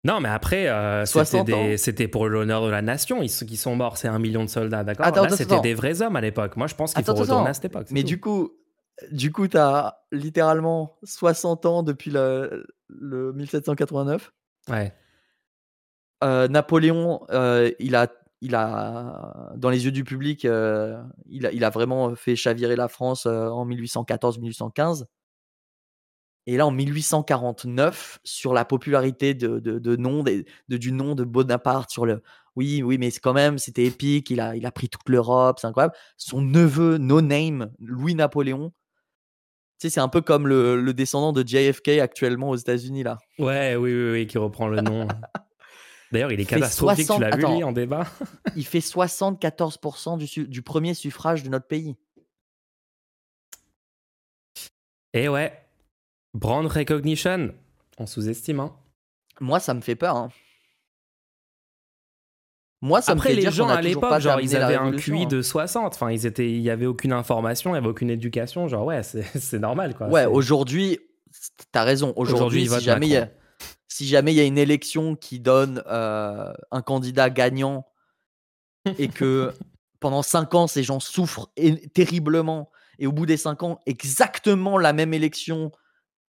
[0.06, 3.24] Non, mais après, euh, 60 c'était pour l'honneur de la nation.
[3.24, 5.08] Ils, qui sont morts, c'est un million de soldats, d'accord?
[5.08, 6.56] Là, c'était des vrais hommes à l'époque.
[6.58, 7.50] Moi, je pense qu'il faut retourner attends.
[7.50, 7.88] à cette époque.
[7.90, 8.08] Mais tout.
[8.08, 8.52] du coup,
[9.12, 14.32] du coup, t'as littéralement 60 ans depuis le, le 1789.
[14.70, 14.94] Ouais.
[16.24, 18.08] Euh, Napoléon, euh, il a,
[18.42, 20.50] il a, dans les yeux du public, il,
[21.48, 25.06] a, il a vraiment fait chavirer la France en 1814-1815.
[26.48, 30.46] Et là, en 1849, sur la popularité de, de, de nom, de-
[30.78, 32.22] du nom de Bonaparte, sur le
[32.56, 35.68] oui, oui, mais quand même, c'était épique, il a, il a pris toute l'Europe, c'est
[35.68, 35.94] incroyable.
[36.16, 41.46] Son neveu, no name, Louis-Napoléon, tu sais, c'est un peu comme le, le descendant de
[41.46, 43.18] JFK actuellement aux États-Unis, là.
[43.40, 45.06] Ouais, oui, oui, oui, qui reprend le nom.
[46.14, 47.56] D'ailleurs, il est Fait catastrophique, 60 tu l'as vu, Attends.
[47.56, 48.06] lui, en débat?
[48.56, 51.98] Il fait 74% du, du premier suffrage de notre pays.
[55.14, 55.52] Et ouais,
[56.36, 57.54] brand recognition,
[57.98, 58.60] on sous-estime.
[58.60, 58.76] Hein.
[59.40, 60.16] Moi, ça me fait peur.
[60.16, 60.30] hein.
[62.82, 65.24] Moi, ça Après, me fait les dire gens à l'époque, genre, ils avaient un QI
[65.24, 65.26] hein.
[65.26, 65.96] de 60.
[65.96, 68.68] Enfin, ils étaient, il y avait aucune information, il y avait aucune éducation.
[68.68, 70.08] Genre, ouais, c'est normal, quoi.
[70.08, 71.00] Ouais, aujourd'hui,
[71.72, 72.14] t'as raison.
[72.16, 73.36] Aujourd'hui, si jamais il y a, Macron.
[73.88, 77.88] si jamais il y a une élection qui donne euh, un candidat gagnant
[79.00, 79.52] et que
[80.00, 81.50] pendant 5 ans, ces gens souffrent
[81.94, 82.70] terriblement
[83.00, 85.72] et au bout des 5 ans, exactement la même élection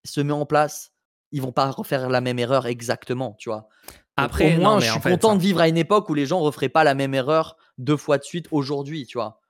[0.07, 0.93] se met en place,
[1.33, 3.69] ils vont pas refaire la même erreur exactement, tu vois?
[3.89, 5.77] Donc, Après, au moins, non, je suis en fait, content ça- de vivre à une
[5.77, 9.19] époque où les gens referaient pas la même erreur deux fois de suite aujourd'hui, tu
[9.19, 9.41] vois?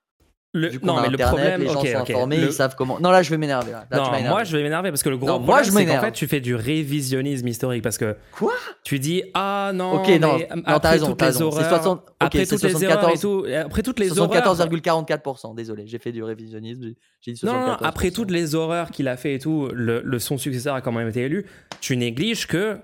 [0.54, 2.11] Le- qu'on non, mais le Internet, problème, les gens ok, sont ok.
[2.11, 2.98] informés, Le- ils savent comment.
[2.98, 3.72] Non, là, je vais m'énerver.
[3.92, 6.00] Non, moi je vais m'énerver parce que le gros Non, moi, problème je c'est qu'en
[6.00, 8.52] fait tu fais du révisionnisme historique parce que Quoi?
[8.85, 11.98] tu dis ah non Ok, non, mais non, t'as après raison, toutes les horreurs 60
[12.00, 15.54] ok, après toutes les erreurs et 74 tout après toutes les horreurs 74,44%.
[15.54, 16.82] Désolé, j'ai fait du révisionnisme.
[17.20, 17.61] j'ai- dit non, 74%.
[17.61, 20.74] non, non, après toutes les horreurs qu'il a fait et tout le, le- son successeur
[20.74, 21.44] a quand même été élu
[21.80, 22.78] tu négliges que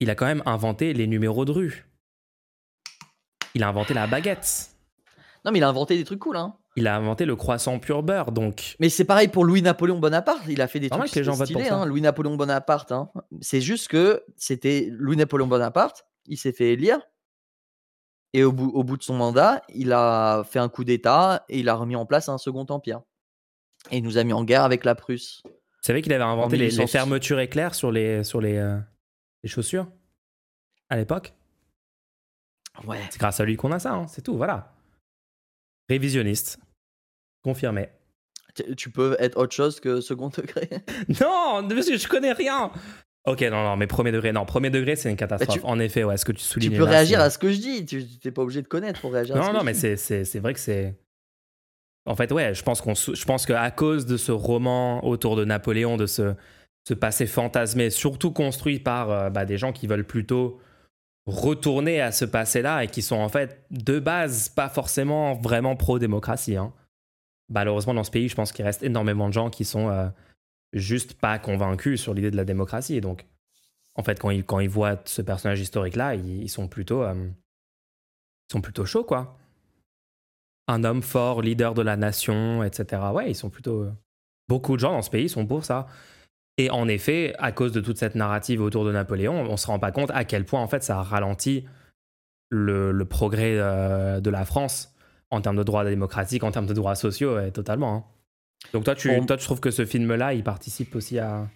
[0.00, 1.86] il a quand même inventé les numéros de rue
[3.54, 4.70] il a inventé la baguette
[5.46, 6.56] Non, mais il a inventé des trucs cool, hein.
[6.74, 10.42] il a inventé le croissant pur beurre donc Mais c'est pareil pour Louis-Napoléon Bonaparte.
[10.48, 11.76] Il a fait des Normal trucs que les gens votent pour stylés, ça.
[11.82, 12.90] hein, Louis-Napoléon Bonaparte.
[12.92, 13.08] hein.
[13.40, 16.04] C'est juste que c'était Louis-Napoléon Bonaparte.
[16.26, 16.98] Il s'est fait élire.
[18.32, 21.60] Et au bout, au bout de son mandat, il a fait un coup d'État et
[21.60, 23.00] il a remis en place un second empire.
[23.92, 25.42] Et il nous a mis en guerre avec la Prusse.
[25.44, 25.50] vous
[25.82, 26.88] savez qu'il avait inventé les, les 1800.
[26.88, 28.76] fermetures éclairs sur les sur les, euh,
[29.44, 29.86] les chaussures
[30.90, 31.32] à l'époque
[32.86, 32.98] Ouais.
[33.10, 34.74] C'est grâce à lui qu'on a ça, hein, c'est tout, voilà.
[35.88, 36.58] Révisionniste.
[37.44, 37.88] Confirmé.
[38.76, 40.68] Tu- peux être autre chose que second degré?
[41.20, 42.70] Non, parce que je connais rien.
[43.26, 45.56] Ok, non, non, mais premier degré, non, premier degré, c'est une catastrophe.
[45.58, 46.70] Bah, tu- En effet, ouais, ce que tu soulignes.
[46.70, 47.84] tu peux là, réagir à ce que je dis.
[47.84, 49.96] Tu n'es pas obligé de connaître pour réagir à ce Non, que non, mais c'est,
[49.96, 50.94] c'est, c'est vrai que c'est.
[52.06, 55.44] En fait, ouais, je pense qu'on, je pense qu'à cause de ce roman autour de
[55.44, 56.34] Napoléon, de ce,
[56.86, 60.60] ce passé fantasmé, surtout construit par euh, bah, des gens qui veulent plutôt
[61.26, 66.56] retourner à ce passé-là et qui sont en fait de base pas forcément vraiment pro-démocratie.
[66.56, 66.72] hein.
[67.48, 70.08] Malheureusement, dans ce pays, je pense qu'il reste énormément de gens qui sont euh,
[70.72, 73.00] juste pas convaincus sur l'idée de la démocratie.
[73.00, 73.24] Donc,
[73.94, 77.14] en fait, quand ils, quand ils voient ce personnage historique-là, ils, ils sont plutôt, euh,
[77.14, 79.38] ils sont plutôt chauds, quoi.
[80.68, 83.02] Un homme fort, leader de la nation, etc.
[83.14, 83.82] Ouais, ils sont plutôt.
[83.82, 83.92] euh,
[84.48, 85.88] Beaucoup de gens dans ce pays sont pour ça.
[86.58, 89.78] Et en effet, à cause de toute cette narrative autour de Napoléon, on se rend
[89.78, 91.66] pas compte à quel point en fait ça a ralenti
[92.48, 94.94] le, le progrès euh, de la France
[95.30, 97.94] en termes de droits démocratiques, en termes de droits sociaux, ouais, totalement.
[97.94, 98.04] hein.
[98.72, 101.48] Donc toi, tu, toi, tu trouves que ce film-là, il participe aussi à,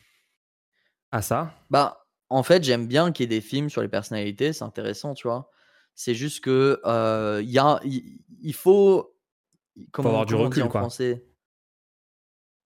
[1.12, 1.54] à ça?
[1.70, 5.14] Bah, en fait, j'aime bien qu'il y ait des films sur les personnalités, c'est intéressant,
[5.14, 5.50] tu vois.
[5.94, 9.16] C'est juste que euh, il y a, il, faut,
[9.92, 10.82] comment, avoir du recul, en quoi.
[10.82, 11.24] français?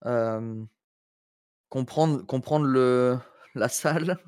[0.06, 0.62] Euh,
[1.68, 3.18] comprendre, comprendre le
[3.54, 4.18] la salle.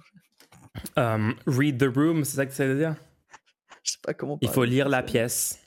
[1.47, 2.97] Read the room, c'est ça que ça veut dire?
[3.83, 4.39] Je sais pas comment.
[4.41, 5.61] Il faut lire la pièce.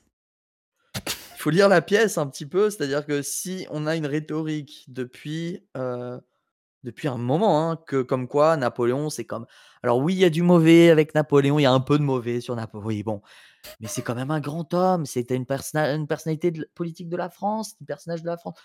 [0.95, 4.83] Il faut lire la pièce un petit peu, c'est-à-dire que si on a une rhétorique
[4.89, 6.19] depuis, euh,
[6.83, 9.45] depuis un moment, hein, que comme quoi Napoléon, c'est comme.
[9.81, 12.03] Alors oui, il y a du mauvais avec Napoléon, il y a un peu de
[12.03, 12.85] mauvais sur Napoléon.
[12.85, 13.21] Oui, bon,
[13.79, 17.29] mais c'est quand même un grand homme, c'était une, une personnalité de- politique de la
[17.29, 18.59] France, un personnage de la France.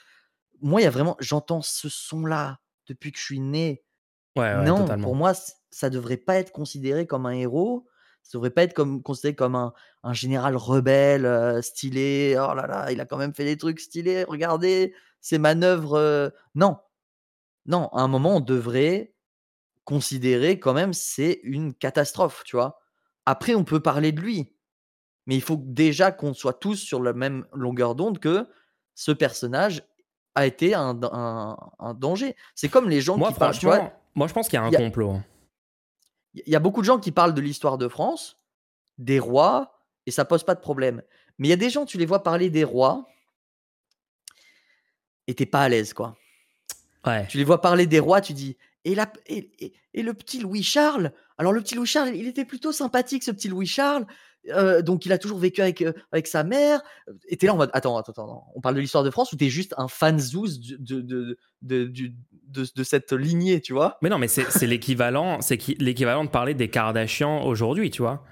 [0.60, 3.85] Moi, il y a vraiment, j'entends ce son-là depuis que je suis né.
[4.37, 5.05] Ouais, ouais, non, totalement.
[5.05, 5.33] pour moi,
[5.70, 7.87] ça devrait pas être considéré comme un héros.
[8.23, 12.35] Ça devrait pas être comme, considéré comme un, un général rebelle, euh, stylé.
[12.38, 14.25] Oh là là, il a quand même fait des trucs stylés.
[14.25, 15.94] Regardez ses manœuvres.
[15.99, 16.79] euh, Non,
[17.66, 17.88] non.
[17.92, 19.14] À un moment, on devrait
[19.85, 22.81] considérer quand même c'est une catastrophe, tu vois.
[23.27, 24.57] Après, on peut parler de lui,
[25.27, 28.47] mais il faut déjà qu'on soit tous sur la même longueur d'onde que
[28.94, 29.83] ce personnage
[30.35, 32.35] a été un, un- un danger.
[32.55, 34.61] C'est comme les gens Moi, qui parlent, tu vois, franchement, moi, je pense qu'il y
[34.61, 35.11] a un il y a- complot.
[35.12, 35.25] hein.
[36.35, 38.38] Il y a beaucoup de gens qui parlent de l'histoire de France,
[38.99, 41.03] des rois, et ça pose pas de problème.
[41.38, 43.07] Mais il y a des gens, tu les vois parler des rois,
[45.27, 46.16] et t'es pas à l'aise, quoi.
[47.07, 47.27] Ouais.
[47.29, 50.40] Tu les vois parler des rois, tu dis, et, la, et, et- et le petit
[50.40, 54.07] Louis Charles Alors le petit Louis Charles, il était plutôt sympathique, ce petit Louis Charles.
[54.51, 56.83] Euh, donc il a toujours vécu avec, euh, avec sa mère.
[57.29, 59.37] Et t'es là en mode, attends, attends, attends, on parle de l'histoire de France ou
[59.37, 61.92] t'es juste un fan zouz de, de, de,
[62.77, 63.97] de, cette lignée, tu vois?
[64.03, 68.23] Mais non, mais c'est l'équivalent, c'est qui- l'équivalent de parler des Kardashians aujourd'hui, tu vois?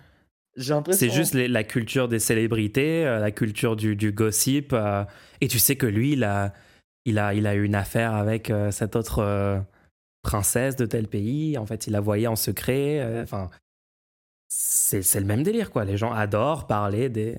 [0.56, 1.08] J'ai l'impression.
[1.08, 4.74] C'est juste les- la culture des célébrités, euh, la culture du, du gossip.
[4.74, 5.04] euh,
[5.40, 6.52] et tu sais que lui, il a,
[7.06, 9.64] il a, il a eu une affaire avec euh, cette autre
[10.22, 11.58] princesse de tel pays.
[11.58, 13.00] En fait, il la voyait en secret.
[13.00, 13.50] euh, Enfin,
[14.48, 15.84] c'est c'est le même délire, quoi.
[15.84, 17.38] Les gens adorent parler des,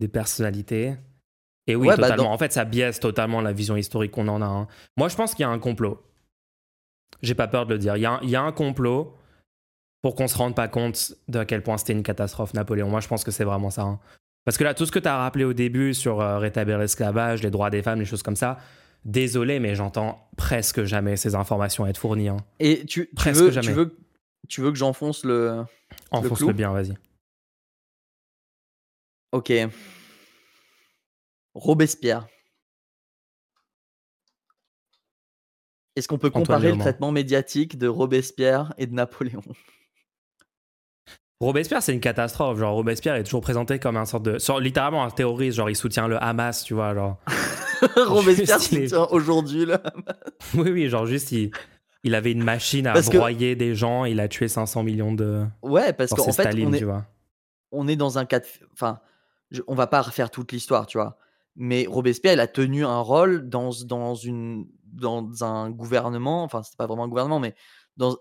[0.00, 0.96] des personnalités.
[1.68, 2.24] Et oui, Ouais, bah, totalement.
[2.24, 4.46] dans- En fait, ça biaise totalement la vision historique qu'on en a.
[4.46, 4.66] hein.
[4.96, 6.02] Moi, je pense qu'il y a un complot.
[7.22, 7.96] J'ai pas peur de le dire.
[7.96, 9.16] Il y a, un- il y a un complot
[10.02, 12.88] pour qu'on se rende pas compte de à quel point c'était une catastrophe, Napoléon.
[12.88, 13.82] Moi, je pense que c'est vraiment ça.
[13.82, 14.00] hein.
[14.44, 17.44] Parce que là, tout ce que tu as rappelé au début sur euh, rétablir l'esclavage,
[17.44, 18.58] les droits des femmes, les choses comme ça,
[19.04, 22.28] désolé, mais j'entends presque jamais ces informations être fournies.
[22.28, 22.36] hein.
[22.60, 23.66] Et tu, tu, Presque veux, jamais.
[23.68, 23.96] tu, veux,
[24.48, 25.64] tu veux que j'enfonce le.
[26.10, 26.52] Enfonce-le clou?
[26.54, 26.94] bien, vas-y.
[29.32, 29.52] Ok.
[31.54, 32.26] Robespierre.
[35.96, 39.42] Est-ce qu'on peut comparer le traitement médiatique de Robespierre et de Napoléon?
[41.40, 42.58] Robespierre, c'est une catastrophe.
[42.58, 44.38] Genre, Robespierre est toujours présenté comme un sorte de.
[44.60, 45.56] littéralement un terroriste.
[45.56, 46.94] Genre, il soutient le Hamas, tu vois.
[46.94, 47.18] Genre.
[48.06, 49.82] Robespierre aujourd'hui là.
[50.54, 51.50] Oui, oui, genre, juste, il,
[52.04, 54.04] il avait une machine à Parce que- broyer des gens.
[54.04, 55.44] Il a tué 500 millions de.
[55.62, 57.06] Ouais, parce qu'en fait, Staline, on est, tu vois.
[57.70, 58.46] on est dans un cas de.
[58.72, 59.00] Enfin,
[59.50, 61.16] je- on va pas refaire toute l'histoire, tu vois.
[61.56, 66.44] Mais Robespierre, il a tenu un rôle dans, dans, une, dans un gouvernement.
[66.44, 67.54] Enfin, c'était pas vraiment un gouvernement, mais
[67.98, 68.16] dans,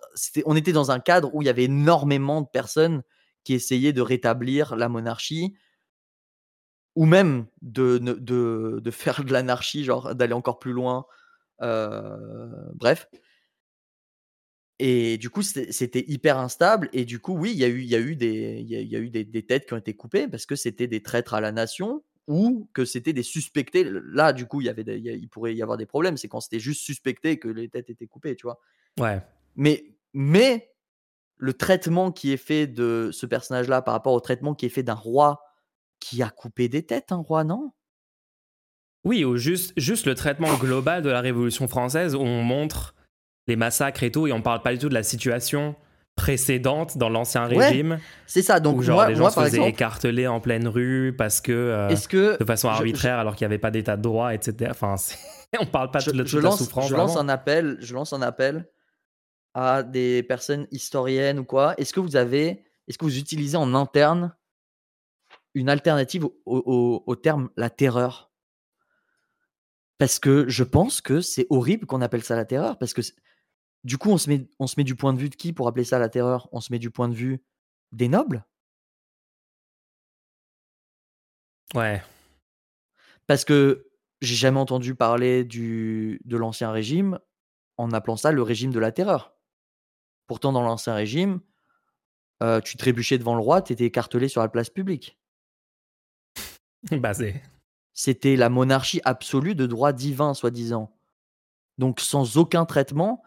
[0.45, 3.04] on était dans un cadre où il y avait énormément de personnes
[3.45, 5.56] qui essayaient de rétablir la monarchie
[6.95, 11.06] ou même de, de, de faire de l'anarchie, genre d'aller encore plus loin.
[11.62, 13.08] euh, bref.
[14.84, 16.89] Et du coup, c'était hyper instable.
[16.91, 18.75] Et du coup, oui, il y a eu, il y a eu, des, il y
[18.75, 20.88] a, il y a eu des, des têtes qui ont été coupées parce que c'était
[20.88, 23.84] des traîtres à la nation ou que c'était des suspectés.
[23.84, 26.17] Là, du coup, il, y avait des- il pourrait y avoir des problèmes.
[26.17, 28.60] C'est quand c'était juste suspecté que les têtes étaient coupées, tu vois.
[28.99, 29.21] Ouais.
[29.56, 30.71] Mais, mais
[31.38, 34.84] le traitement qui est fait de ce personnage-là par rapport au traitement qui est fait
[34.84, 35.43] d'un roi
[36.02, 37.72] qui a coupé des têtes, un roi, non?
[39.06, 42.94] Oui, ou juste, juste le traitement global de la Révolution française où on montre
[43.48, 45.76] les massacres et tout, et on parle pas du tout de la situation
[46.16, 48.60] précédente dans l'ancien Ouais, régime, C'est ça.
[48.60, 51.40] Donc, où genre moi, les gens moi se faisaient exemple, écarteler en pleine rue parce
[51.42, 53.96] que euh, est-ce que de façon je- je- arbitraire alors qu'il n'y avait pas d'état
[53.98, 54.70] de droit, etc.
[54.72, 54.96] Enfin,
[55.60, 56.90] on parle pas je, de, de la souffrance.
[56.90, 57.22] je lance vraiment.
[57.22, 58.68] un appel, je lance un appel
[59.54, 61.74] à des personnes historiennes ou quoi.
[61.80, 64.36] Est-ce que vous avez, est-ce que vous utilisez en interne
[65.54, 68.32] une alternative au, au- au terme la terreur
[69.98, 72.80] Parce que je pense que c'est horrible qu'on appelle ça la terreur.
[72.80, 73.02] Parce que
[73.84, 75.68] du coup, on se met, on se met du point de vue de qui pour
[75.68, 76.50] appeler ça la terreur?
[76.52, 77.44] On se met du point de vue
[77.92, 78.44] des nobles?
[81.76, 82.02] Ouais.
[83.28, 83.88] Parce que
[84.22, 87.20] j'ai jamais entendu parler du, de l'ancien régime
[87.78, 89.36] en appelant ça le régime de la terreur.
[90.28, 91.42] Pourtant, dans l'ancien régime,
[92.44, 95.20] euh, tu trébuchais devant le roi, tu étais écartelé sur la place publique.
[96.91, 97.13] Bah,
[97.94, 100.91] C'était la monarchie absolue de droit divin, soi-disant.
[101.78, 103.24] Donc sans aucun traitement.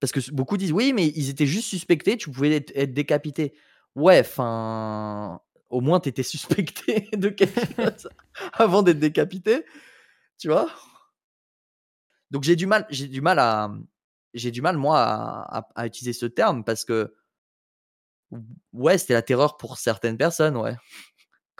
[0.00, 3.54] Parce que beaucoup disent oui, mais ils étaient juste suspectés, tu pouvais être, être décapité.
[3.96, 5.40] Ouais, enfin.
[5.70, 8.08] Au moins, tu étais suspecté de quelque chose
[8.54, 9.64] avant d'être décapité.
[10.38, 10.70] Tu vois
[12.30, 13.70] Donc j'ai du mal, j'ai du mal à.
[14.34, 17.12] J'ai du mal, moi, à, à- à utiliser ce terme parce que.
[18.72, 20.76] Ouais, c'était la terreur pour certaines personnes, ouais.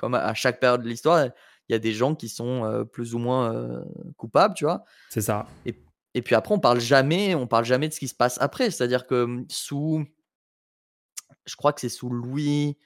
[0.01, 1.27] Comme à, chaque période de l'histoire,
[1.69, 3.85] il y a des gens qui sont euh, plus ou moins euh,
[4.17, 4.85] coupables, tu vois?
[5.11, 5.47] c'est ça.
[6.15, 8.71] Et puis après, on parle jamais, on parle jamais de ce qui se passe après.
[8.71, 10.05] C'est-à-dire que mmh, sous,
[11.47, 12.77] je crois que c'est sous Louis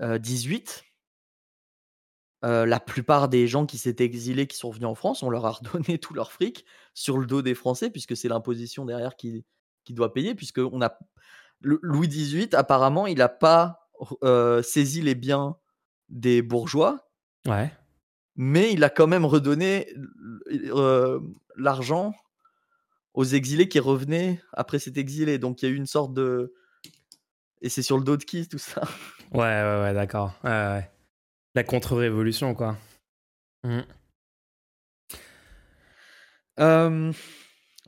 [0.00, 0.64] euh, XVIII,
[2.44, 5.46] euh, la plupart des gens qui s'étaient exilés, qui sont revenus en France, on leur
[5.46, 9.44] a redonné tout leur fric sur le dos des Français, puisque c'est l'imposition derrière qui,
[9.84, 10.98] qui doit payer, puisque on a
[11.60, 13.90] le- Louis XVIII, apparemment, il n'a pas
[14.22, 15.56] euh, saisi les biens
[16.08, 17.08] des bourgeois,
[17.46, 17.72] Ouais.
[18.36, 19.92] mais il a quand même redonné
[20.50, 21.20] euh,
[21.56, 22.14] l'argent
[23.14, 25.38] aux exilés qui revenaient après cet exilé.
[25.38, 26.54] Donc il y a eu une sorte de.
[27.60, 28.82] Et c'est sur le dos de qui tout ça?
[29.32, 30.32] Ouais, ouais, ouais, d'accord.
[30.44, 30.90] Ouais, ouais.
[31.54, 32.76] La contre-révolution, quoi.
[36.60, 37.12] Euh,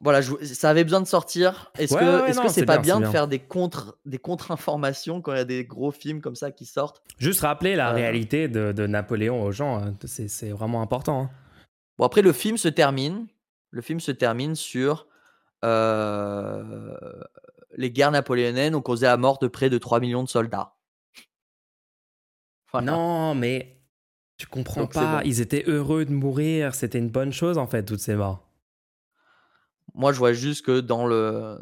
[0.01, 1.71] voilà, je- ça avait besoin de sortir.
[1.79, 5.21] Est-ce Ouais, que ouais, est-ce que c'est pas bien, de faire des contre des contre-informations
[5.21, 7.03] quand il y a des gros films comme ça qui sortent?
[7.19, 7.95] Juste rappeler la Euh.
[7.95, 11.23] réalité de, de Napoléon aux gens, hein, c'est vraiment important.
[11.25, 11.31] hein.
[11.99, 13.27] Bon après le film se termine,
[13.71, 15.07] le film se termine sur
[15.65, 16.97] euh,
[17.77, 20.75] les guerres napoléoniennes ont causé la mort de près de 3 millions de soldats.
[22.73, 22.93] Voilà.
[22.93, 23.77] Non, mais
[24.39, 25.17] tu comprends Donc, pas.
[25.19, 25.23] bon.
[25.25, 26.75] Ils étaient heureux de mourir.
[26.75, 28.49] C'était une bonne chose, en fait, toutes ces morts.
[29.94, 31.61] Moi je vois juste que dans le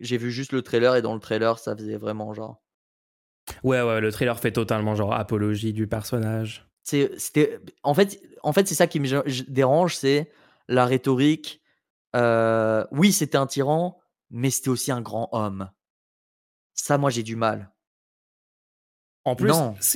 [0.00, 2.62] j'ai vu juste le trailer et dans le trailer ça faisait vraiment genre
[3.64, 6.66] Ouais, ouais, le trailer fait totalement genre apologie du personnage.
[6.82, 10.30] c'est c'était en fait en fait c'est ça qui me dérange c'est
[10.68, 11.60] la rhétorique
[12.16, 15.70] euh, oui c'était un tyran mais c'était aussi un grand homme
[16.74, 17.70] ça moi j'ai du mal
[19.24, 19.52] En plus,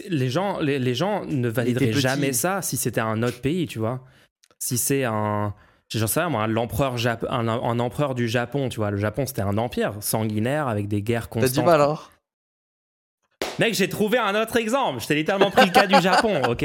[0.08, 3.78] les gens, les, les gens ne valideraient jamais ça si c'était un autre pays, tu
[3.78, 4.04] vois.
[4.58, 5.54] Si c'est un.
[5.92, 8.90] J'en sais rien, moi, l'empereur Jap- un, un empereur du Japon, tu vois.
[8.90, 11.52] Le Japon, c'était un empire sanguinaire avec des guerres t'as constantes.
[11.54, 12.10] du mal alors?
[13.60, 15.00] Mec, j'ai trouvé un autre exemple.
[15.00, 16.64] Je t'ai littéralement pris le cas du Japon, ok?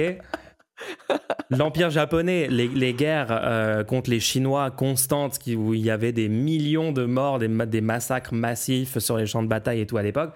[1.52, 6.12] L'Empire japonais, les, les guerres euh, contre les Chinois constantes, qui, où il y avait
[6.14, 9.98] des millions de morts, des, des massacres massifs sur les champs de bataille et tout
[9.98, 10.34] à l'époque.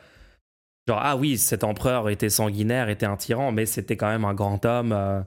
[0.87, 4.33] Genre, ah oui, cet empereur était sanguinaire, était un tyran, mais c'était quand même un
[4.33, 4.91] grand homme.
[4.91, 5.21] euh,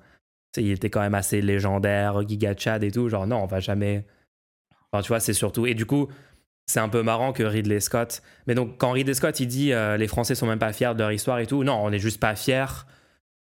[0.62, 3.08] il était quand même assez légendaire, Giga Chad et tout.
[3.08, 4.06] Genre, non, on va jamais.
[5.02, 5.66] Tu vois, c'est surtout.
[5.66, 6.08] Et du coup,
[6.66, 8.22] c'est un peu marrant que Ridley Scott.
[8.46, 11.00] Mais donc, quand Ridley Scott, il dit euh, les Français sont même pas fiers de
[11.00, 12.86] leur histoire et tout, non, on n'est juste pas fiers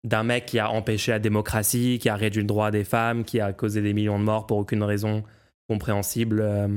[0.04, 3.40] d'un mec qui a empêché la démocratie, qui a réduit le droit des femmes, qui
[3.40, 5.24] a causé des millions de morts pour aucune raison
[5.68, 6.68] compréhensible, euh,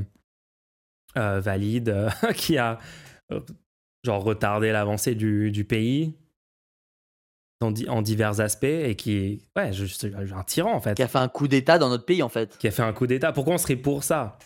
[1.16, 2.78] euh, valide, qui a
[4.04, 6.14] genre retardé l'avancée du pays
[7.62, 11.08] en, di- en divers aspects et qui ouais, juste un tyran en fait, qui a
[11.08, 13.32] fait un coup d'état dans notre pays en fait qui a fait un coup d'état.
[13.32, 14.38] Pourquoi on serait pour ça?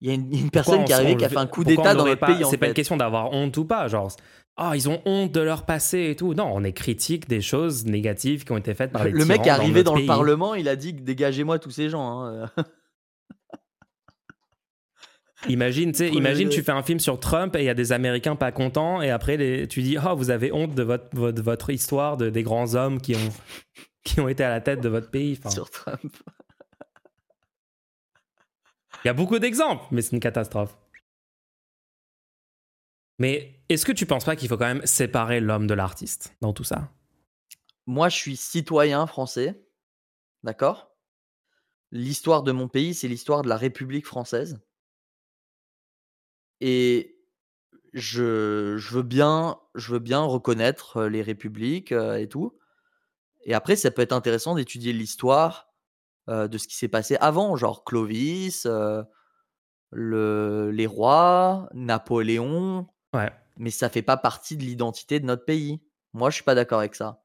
[0.00, 1.94] Il y a une, personne on qui est arrivée qui a fait un coup d'état
[1.94, 4.12] dans notre pas- pays en C'est pas une question d'avoir honte ou pas, genre
[4.60, 6.34] ah ils ont honte de leur passé et tout.
[6.34, 9.46] Non, on est critique des choses négatives qui ont été faites par les le mec
[9.46, 12.50] est arrivé dans le parlement il a dit dégagez-moi tous ces gens hein.
[15.48, 16.58] Imagine, tu sais, Premier imagine degré.
[16.58, 19.10] tu fais un film sur Trump et il y a des Américains pas contents et
[19.10, 22.42] après les- tu dis oh vous avez honte de votre votre, votre histoire de des
[22.42, 23.28] grands hommes qui ont
[24.04, 25.36] qui ont été à la tête de votre pays.
[25.38, 26.14] Enfin, sur Trump
[29.04, 30.76] Il y a beaucoup d'exemples, mais c'est une catastrophe.
[33.18, 36.52] Mais est-ce que tu penses pas qu'il faut quand même séparer l'homme de l'artiste dans
[36.52, 36.90] tout ça?
[37.86, 39.60] Moi je suis citoyen français
[40.44, 40.94] d'accord?
[41.90, 44.60] L'histoire de mon pays c'est l'histoire de la République française
[46.60, 47.16] et
[47.94, 52.58] je, je veux bien je veux bien reconnaître les républiques euh, et tout
[53.44, 55.72] et après ça peut être intéressant d'étudier l'histoire
[56.28, 59.02] euh, de ce qui s'est passé avant genre Clovis euh,
[59.90, 63.32] le, les rois Napoléon Ouais.
[63.56, 65.80] mais ça fait pas partie de l'identité de notre pays.
[66.12, 67.22] Moi je suis pas d'accord avec ça.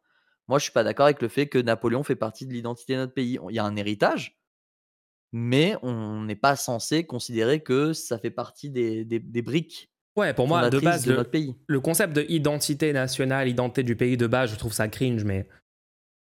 [0.48, 3.00] Moi je suis pas d'accord avec le fait que Napoléon fait partie de l'identité de
[3.00, 3.38] notre pays.
[3.50, 4.40] Il y a un héritage
[5.34, 10.32] mais on n'est pas censé considérer que ça fait partie des, des, des briques Ouais,
[10.36, 11.56] pour moi de base de le, notre pays.
[11.66, 15.48] le concept de identité nationale, identité du pays de base, je trouve ça cringe, mais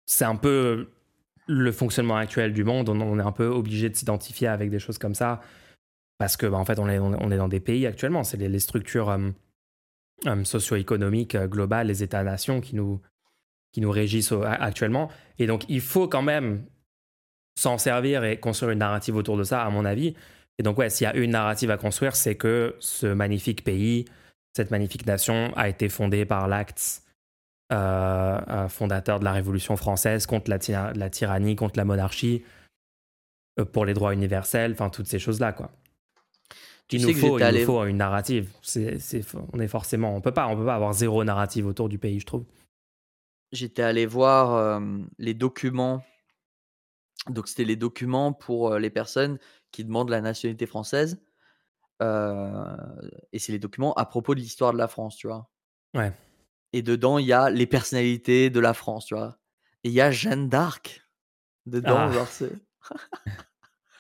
[0.05, 0.91] c'est un peu
[1.47, 2.91] le fonctionnement actuel du monde.
[2.91, 5.41] On, on est un peu obligé de s'identifier avec des choses comme ça
[6.19, 8.23] parce que, bah, en fait, on est, on est- dans des pays actuellement.
[8.23, 9.31] C'est les, les structures euh,
[10.27, 13.01] euh, socio-économiques euh, globales, les États-nations qui nous,
[13.73, 15.11] qui nous régissent actuellement.
[15.39, 16.67] Et donc, il faut quand même
[17.59, 20.15] s'en servir et construire une narrative autour de ça, à mon avis.
[20.59, 24.05] Et donc, ouais, s'il y a une narrative à construire, c'est que ce magnifique pays,
[24.57, 27.03] cette magnifique nation a été fondée par l'acte
[27.73, 32.43] euh, euh, fondateur de la Révolution française contre la, tyra- la tyrannie, contre la monarchie,
[33.59, 35.71] euh, pour les droits universels, enfin toutes ces choses-là, quoi.
[36.89, 38.51] Tu Il nous faut, il nous faut une narrative.
[38.63, 41.89] C'est, c'est- on est forcément, on peut pas, on peut pas avoir zéro narrative autour
[41.89, 42.45] du pays, je trouve.
[43.53, 44.81] J'étais allé voir euh,
[45.19, 46.03] les documents.
[47.29, 49.39] Donc, c'était les documents pour les personnes
[49.73, 51.21] qui demandent la nationalité française.
[52.03, 52.77] Euh,
[53.33, 55.51] et c'est les documents à propos de l'histoire de la France, tu vois?
[55.95, 56.13] Ouais.
[56.73, 59.39] Et dedans, il y a les personnalités de la France, tu vois?
[59.85, 61.03] Et il y a Jeanne d'Arc
[61.67, 61.97] dedans.
[61.99, 62.11] Ah.
[62.13, 62.53] Genre, c'est-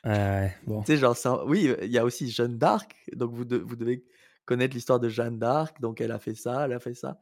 [0.03, 0.81] Ouais, ouais, bon.
[0.81, 1.15] tu sais, genre,
[1.47, 2.97] oui, il y a aussi Jeanne d'Arc.
[3.13, 4.07] Donc, vous, de- vous devez
[4.47, 5.79] connaître l'histoire de Jeanne d'Arc.
[5.79, 7.19] Donc, elle a fait ça, elle a fait ça.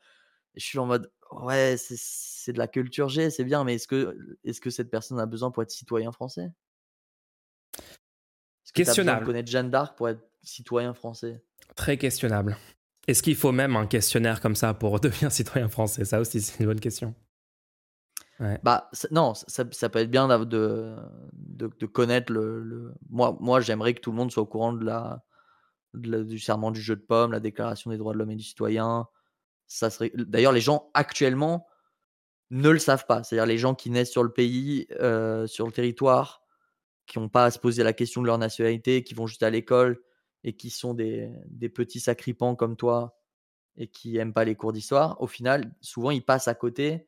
[0.59, 3.87] Et je suis en mode, ouais, c'est- de la culture G, c'est bien, mais est-ce
[3.87, 6.51] que, est que cette personne a besoin pour être citoyen français?
[8.65, 9.25] Est-ce que Questionnable.
[9.25, 11.45] connaître Jeanne d'Arc pour être citoyen français?
[11.77, 12.57] Très questionnable.
[13.07, 16.05] Est-ce qu'il faut même un questionnaire comme ça pour devenir citoyen français?
[16.05, 17.15] Ça aussi, c'est une bonne question.
[18.65, 20.97] Bah, non, ça, ça peut être bien de,
[21.35, 24.73] de, de connaître le, le- Moi, moi j'aimerais que tout le monde soit au courant
[24.73, 25.23] de la,
[25.95, 28.37] de la- du serment du jeu de pomme, la déclaration des droits de l'homme et
[28.37, 29.07] du citoyen.
[29.69, 30.11] Ça serait...
[30.15, 31.67] D'ailleurs, les gens actuellement
[32.51, 33.23] ne le savent pas.
[33.23, 36.43] C'est-à-dire les gens qui naissent sur le pays, euh, sur le territoire,
[37.07, 39.51] qui n'ont pas à se poser la question de leur nationalité, qui vont juste à
[39.51, 40.01] l'école
[40.45, 43.19] et qui sont des, des petits sacripants comme toi
[43.77, 47.07] et qui aiment pas les cours d'histoire, au final, souvent, ils passent à côté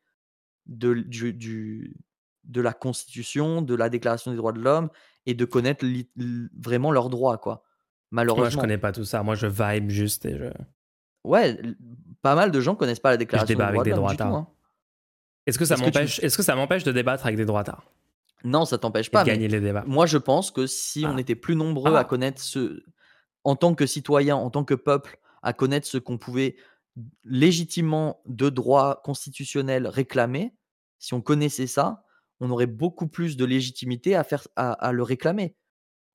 [0.67, 1.97] de, du, du-
[2.45, 4.89] de la Constitution, de la Déclaration des droits de l'homme
[5.27, 6.11] et de connaître li-
[6.57, 7.65] vraiment leurs droits, quoi.
[8.11, 8.45] Malheureusement.
[8.45, 9.23] Moi, je connais pas tout ça.
[9.23, 10.45] Moi, je vibe juste et je.
[11.25, 11.61] Ouais,
[12.23, 14.35] pas mal de gens connaissent pas la Déclaration des débat avec de des droitards.
[14.35, 14.49] hein.
[15.47, 17.45] Est-ce que ça Est-ce que tu- m'empêche Est-ce que ça m'empêche de débattre avec des
[17.47, 17.85] droitards
[18.45, 19.23] Non, ça t'empêche pas.
[19.23, 21.21] de gagner les débats Moi, je pense que si on Ah.
[21.21, 22.01] était plus nombreux Ah.
[22.01, 22.83] à connaître ce,
[23.45, 26.57] en tant que citoyen, en tant que peuple, à connaître ce qu'on pouvait
[27.25, 30.55] légitimement de droit constitutionnel réclamer,
[30.99, 32.05] si on connaissait ça,
[32.41, 35.57] on aurait beaucoup plus de légitimité à, faire, à, à le réclamer.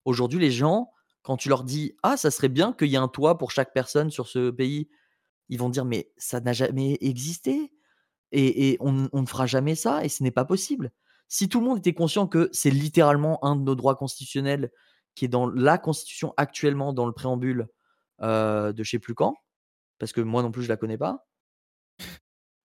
[0.06, 0.92] Aujourd'hui, les gens,
[1.24, 3.74] quand tu leur dis Ah, ça serait bien qu'il y ait un toit pour chaque
[3.74, 4.90] personne sur ce pays,
[5.50, 7.72] ils vont dire Mais ça n'a jamais existé.
[8.32, 10.92] Et, et on, on ne fera jamais ça, et ce n'est pas possible.
[11.28, 14.72] Si tout le monde était conscient que c'est littéralement un de nos droits constitutionnels
[15.16, 17.68] qui est dans la Constitution actuellement, dans le préambule
[18.22, 19.36] euh, de je sais plus quand,
[20.00, 21.26] parce que moi non plus je la connais pas,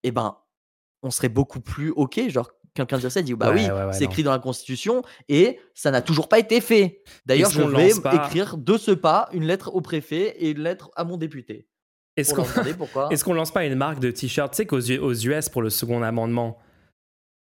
[0.03, 0.37] eh ben,
[1.03, 2.29] on serait beaucoup plus ok.
[2.29, 5.03] Genre, quelqu'un dire ça, dit bah Ouais, oui, ouais, ouais, c'est écrit dans la Constitution
[5.29, 7.03] et ça n'a toujours pas été fait.
[7.27, 10.91] D'ailleurs, je vais pas- écrire de ce pas une lettre au préfet et une lettre
[10.97, 11.69] à mon député
[12.21, 12.45] Est-ce qu'on
[13.25, 16.59] qu'on lance pas une marque de t-shirt Tu sais qu'aux US, pour le second amendement,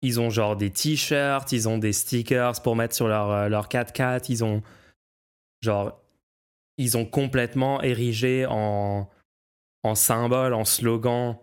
[0.02, 3.68] ils ont genre des t-shirts, ils ont des stickers pour mettre sur leur, euh, leur
[3.68, 4.62] 4x4, ils ont
[5.60, 6.00] genre.
[6.80, 9.08] Ils ont complètement érigé en,
[9.82, 11.36] en symbole, en slogan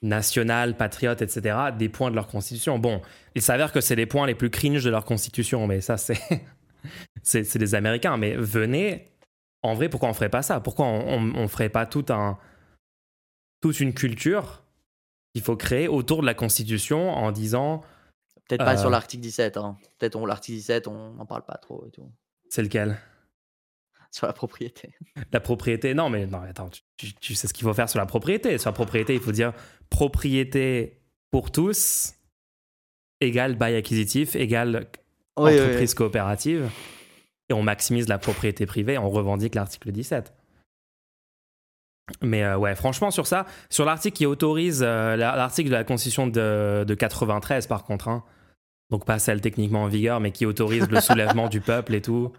[0.00, 2.78] national, patriote, etc., des points de leur constitution.
[2.78, 3.02] Bon,
[3.34, 6.18] il s'avère que c'est les points les plus cringe de leur constitution, mais ça, c'est.
[7.22, 8.16] c'est des Américains.
[8.16, 9.12] Mais venez,
[9.62, 10.60] en vrai, pourquoi on ferait pas ça?
[10.60, 12.38] Pourquoi on, on, on ferait pas tout un,
[13.62, 14.62] toute une culture
[15.34, 17.80] qu'il faut créer autour de la Constitution en disant
[18.48, 18.80] Peut-être pas Euh.
[18.80, 19.56] sur l'article 17.
[19.56, 19.78] hein.
[19.98, 22.10] Peut-être on l'article 17, on n'en parle pas trop et tout.
[22.50, 22.98] c'est lequel?
[24.10, 24.92] Sur la propriété.
[25.32, 27.98] La propriété Non, mais non, attends, tu, tu- tu sais ce qu'il faut faire sur
[27.98, 28.58] la propriété.
[28.58, 29.54] Sur la propriété, il faut dire
[29.88, 31.00] propriété
[31.30, 32.12] pour tous
[33.20, 34.86] égale bail acquisitif égale
[35.38, 36.68] Oui, oui, entreprise coopérative.
[37.48, 40.34] Et on maximise la propriété privée, on revendique l'article 17.
[42.20, 45.84] Mais euh, ouais, franchement, sur ça, sur l'article qui autorise, euh, la- l'article de la
[45.84, 48.24] Constitution de, de 93, par contre, hein,
[48.90, 52.32] donc pas celle techniquement en vigueur, mais qui autorise le soulèvement du peuple et tout.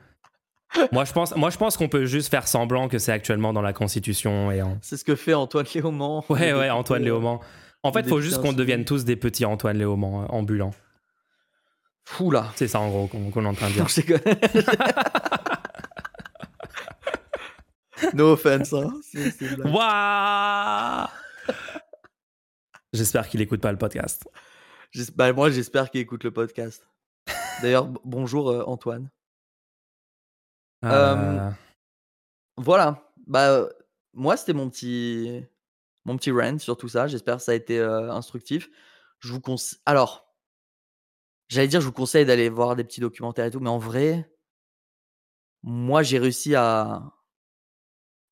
[0.92, 3.62] Moi, je pense, moi, je pense qu'on peut juste faire semblant que c'est actuellement dans
[3.62, 4.78] la Constitution et en...
[4.82, 6.24] C'est ce que fait Antoine Léaumont.
[6.30, 7.40] Ouais, ouais, Antoine Léaumont.
[7.84, 10.72] En fait, il faut juste qu'on devienne tous des petits Antoine Léaumont euh, ambulants.
[12.06, 12.48] Fou là.
[12.56, 13.84] C'est ça, en gros, qu'on qu'on est en train de dire.
[13.84, 14.02] Non, je.
[18.14, 18.74] no offense.
[18.74, 18.94] Hein.
[19.66, 21.08] Waouh
[22.94, 24.28] J'espère qu'il écoute pas le podcast.
[25.16, 26.88] Bah, moi, j'espère qu'il écoute le podcast.
[27.62, 29.10] D'ailleurs, bonjour euh, Antoine.
[30.86, 31.50] Euh,
[32.58, 33.12] Voilà.
[33.26, 33.70] Bah, euh,
[34.14, 35.44] moi, c'était mon petit,
[36.06, 37.08] mon petit rant sur tout ça.
[37.08, 38.70] J'espère que ça a été instructif.
[39.20, 39.80] Je vous conseille.
[39.86, 40.32] Alors,
[41.48, 44.30] j'allais dire, je vous conseille d'aller voir des petits documentaires et tout, mais en vrai,
[45.64, 47.14] moi, j'ai réussi à,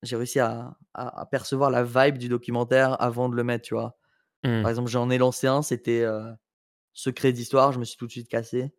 [0.04, 3.74] j'ai réussi à, à- à percevoir la vibe du documentaire avant de le mettre, tu
[3.74, 3.97] vois.
[4.64, 6.32] Par exemple, j'en ai lancé un, c'était euh,
[6.93, 8.74] Secret d'histoire, je me suis tout de suite cassé.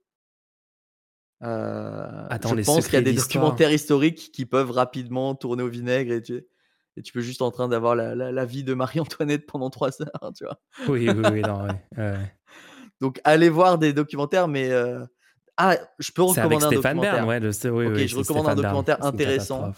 [1.42, 5.68] Euh, Attends, je pense qu'il y a des documentaires historiques qui peuvent rapidement tourner au
[5.68, 6.44] vinaigre et tu,
[6.96, 10.00] et tu peux juste en train d'avoir la, la- la vie de Marie-Antoinette pendant trois
[10.02, 10.60] heures, tu vois.
[10.88, 12.32] Oui, oui, oui, non, ouais, ouais.
[13.00, 14.70] Donc, allez voir des documentaires, mais...
[14.70, 15.04] euh,
[15.56, 17.40] Ah, je peux C'est avec recommander un Stéphane documentaire Bern, ouais.
[17.40, 19.72] le- oui, Ok, oui, je recommande un Stéphane documentaire intéressant.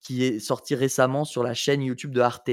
[0.00, 2.50] Qui est sorti récemment sur la chaîne YouTube de Arte,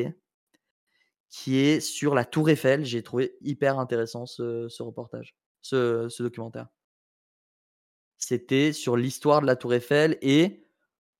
[1.29, 2.85] qui est sur la Tour Eiffel.
[2.85, 6.67] J'ai trouvé hyper intéressant ce, ce reportage, ce, ce documentaire.
[8.17, 10.65] C'était sur l'histoire de la Tour Eiffel et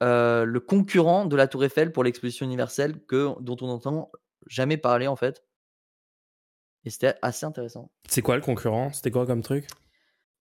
[0.03, 4.11] euh, le concurrent de la Tour Eiffel pour l'exposition universelle que, dont on n'entend
[4.47, 5.43] jamais parler en fait.
[6.85, 7.91] Et c'était assez intéressant.
[8.07, 8.93] C'est quoi le concurrent?
[8.93, 9.67] C'était quoi comme truc?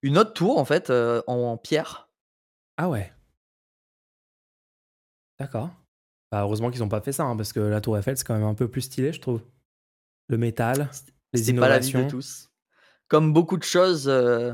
[0.02, 2.08] Une autre tour en fait euh, en, en pierre.
[2.76, 3.12] Ah ouais.
[5.38, 5.70] D'accord.
[6.32, 8.34] Bah, heureusement qu'ils n'ont pas fait ça, hein, parce que la Tour Eiffel, c'est quand
[8.34, 9.42] même un peu plus stylé, je trouve.
[10.28, 10.90] Le métal,
[11.32, 12.08] les C'est pas la vie de innovations.
[12.08, 12.50] tous.
[13.08, 14.52] Comme beaucoup de choses, euh,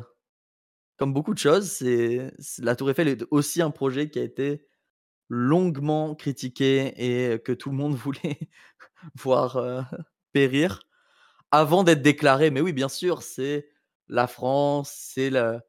[0.96, 4.22] comme beaucoup de choses, c'est c'est- la Tour Eiffel est aussi un projet qui a
[4.22, 4.66] été
[5.30, 6.94] longuement critiqué
[7.34, 8.38] et que tout le monde voulait
[9.16, 9.82] voir euh,
[10.32, 10.82] périr
[11.52, 12.50] avant d'être déclaré.
[12.50, 13.68] Mais oui, bien sûr, c'est
[14.08, 15.62] la France, c'est la,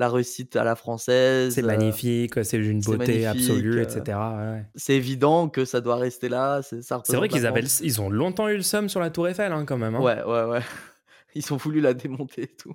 [0.00, 1.54] la réussite à la française.
[1.54, 4.18] C'est euh, magnifique, c'est c'est beauté absolue, euh, etc.
[4.18, 4.64] ouais.
[4.74, 6.62] C'est évident que ça doit rester là.
[6.62, 9.52] C'est vrai qu'ils avaient, le- ils ont longtemps eu le seum sur la Tour Eiffel,
[9.52, 9.94] hein, quand même.
[9.94, 10.00] hein.
[10.00, 10.60] Ouais, ouais, ouais.
[11.36, 12.74] Ils ont voulu la démonter et tout.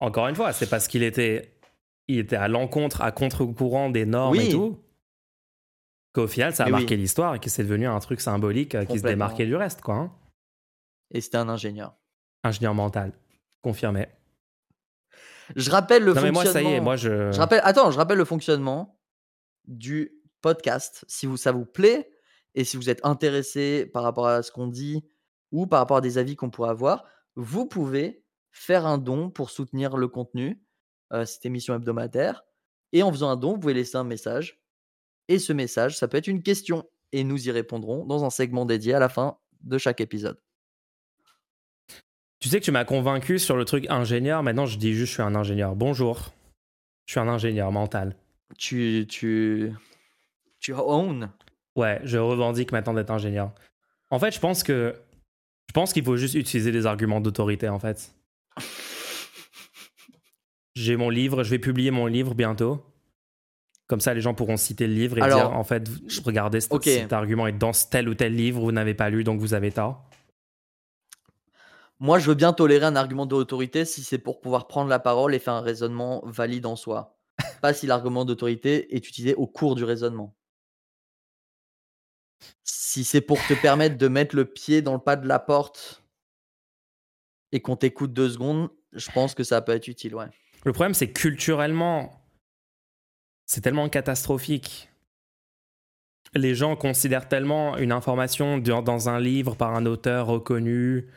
[0.00, 1.56] Encore une fois, c'est parce qu'il était,
[2.08, 4.46] il était à l'encontre, à contre-courant des normes Oui.
[4.46, 4.78] et tout,
[6.14, 6.80] qu'au final, ça a Mais oui.
[6.80, 9.82] marqué l'histoire et que c'est devenu un truc symbolique euh, qui se démarquait du reste,
[9.82, 9.94] quoi.
[9.94, 10.12] hein.
[11.12, 11.94] Et c'était un ingénieur.
[12.42, 13.12] Ingénieur mental,
[13.62, 14.08] confirmé.
[15.56, 16.42] Je rappelle le Non mais fonctionnement.
[16.42, 17.32] moi, ça y est, moi je.
[17.32, 18.98] Je rappelle, attends, je rappelle le fonctionnement
[19.66, 21.04] du podcast.
[21.08, 22.10] Si vous, ça vous plaît
[22.54, 25.04] et si vous êtes intéressé par rapport à ce qu'on dit
[25.52, 27.04] ou par rapport à des avis qu'on pourrait avoir,
[27.36, 30.62] vous pouvez faire un don pour soutenir le contenu,
[31.12, 32.44] euh, cette émission hebdomadaire.
[32.92, 34.62] Et en faisant un don, vous pouvez laisser un message.
[35.28, 36.88] Et ce message, ça peut être une question.
[37.12, 40.38] Et nous y répondrons dans un segment dédié à la fin de chaque épisode.
[42.44, 44.42] Tu sais que tu m'as convaincu sur le truc ingénieur.
[44.42, 45.74] Maintenant, je dis juste, je suis un ingénieur.
[45.74, 46.34] Bonjour.
[47.06, 48.16] Je suis un ingénieur mental.
[48.58, 49.72] Tu, tu,
[50.60, 51.30] tu own.
[51.74, 53.50] Ouais, je revendique maintenant d'être ingénieur.
[54.10, 54.94] En fait, je pense que
[55.68, 57.70] je pense qu'il faut juste utiliser des arguments d'autorité.
[57.70, 58.14] En fait,
[60.74, 61.44] j'ai mon livre.
[61.44, 62.84] Je vais publier mon livre bientôt.
[63.86, 65.88] Comme ça, les gens pourront citer le livre et Alors, dire en fait,
[66.22, 68.60] regardez, cet, cet argument est dans tel ou tel livre.
[68.60, 70.10] Vous n'avez pas lu, donc vous avez tort.
[72.04, 75.34] Moi, je veux bien tolérer un argument d'autorité si c'est pour pouvoir prendre la parole
[75.34, 77.16] et faire un raisonnement valide en soi.
[77.62, 80.36] Pas si l'argument d'autorité est utilisé au cours du raisonnement.
[82.62, 86.04] Si c'est pour te permettre de mettre le pied dans le pas de la porte
[87.52, 90.28] et qu'on t'écoute deux secondes, je pense que ça peut être utile, ouais.
[90.66, 92.22] Le problème, c'est culturellement,
[93.46, 94.90] c'est tellement catastrophique.
[96.34, 101.08] Les gens considèrent tellement une information dans un livre par un auteur reconnu,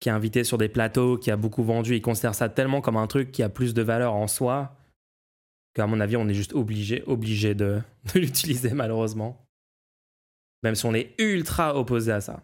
[0.00, 2.96] qui est invité sur des plateaux, qui a beaucoup vendu, ils considèrent ça tellement comme
[2.96, 4.76] un truc qui a plus de valeur en soi,
[5.74, 7.80] qu'à mon avis, on est juste obligé, obligé de,
[8.14, 9.46] de l'utiliser malheureusement.
[10.62, 12.42] Même si on est ultra opposé à ça.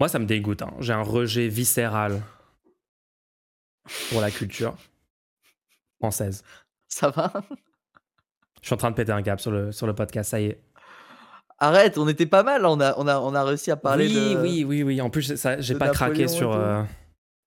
[0.00, 0.62] Moi, ça me dégoûte.
[0.62, 0.74] hein.
[0.80, 2.22] J'ai un rejet viscéral
[4.10, 4.76] pour la culture
[6.00, 6.42] française.
[6.88, 7.32] Ça va?
[8.60, 10.46] Je suis en train de péter un cap sur le, sur le podcast, ça y
[10.46, 10.60] est.
[11.64, 14.08] Arrête, on était pas mal, là, on a, on a, on a réussi à parler
[14.08, 14.40] oui, de...
[14.40, 15.00] oui, oui, oui.
[15.00, 16.52] En plus, ça, j'ai pas craqué Napoléon sur.
[16.52, 16.82] euh,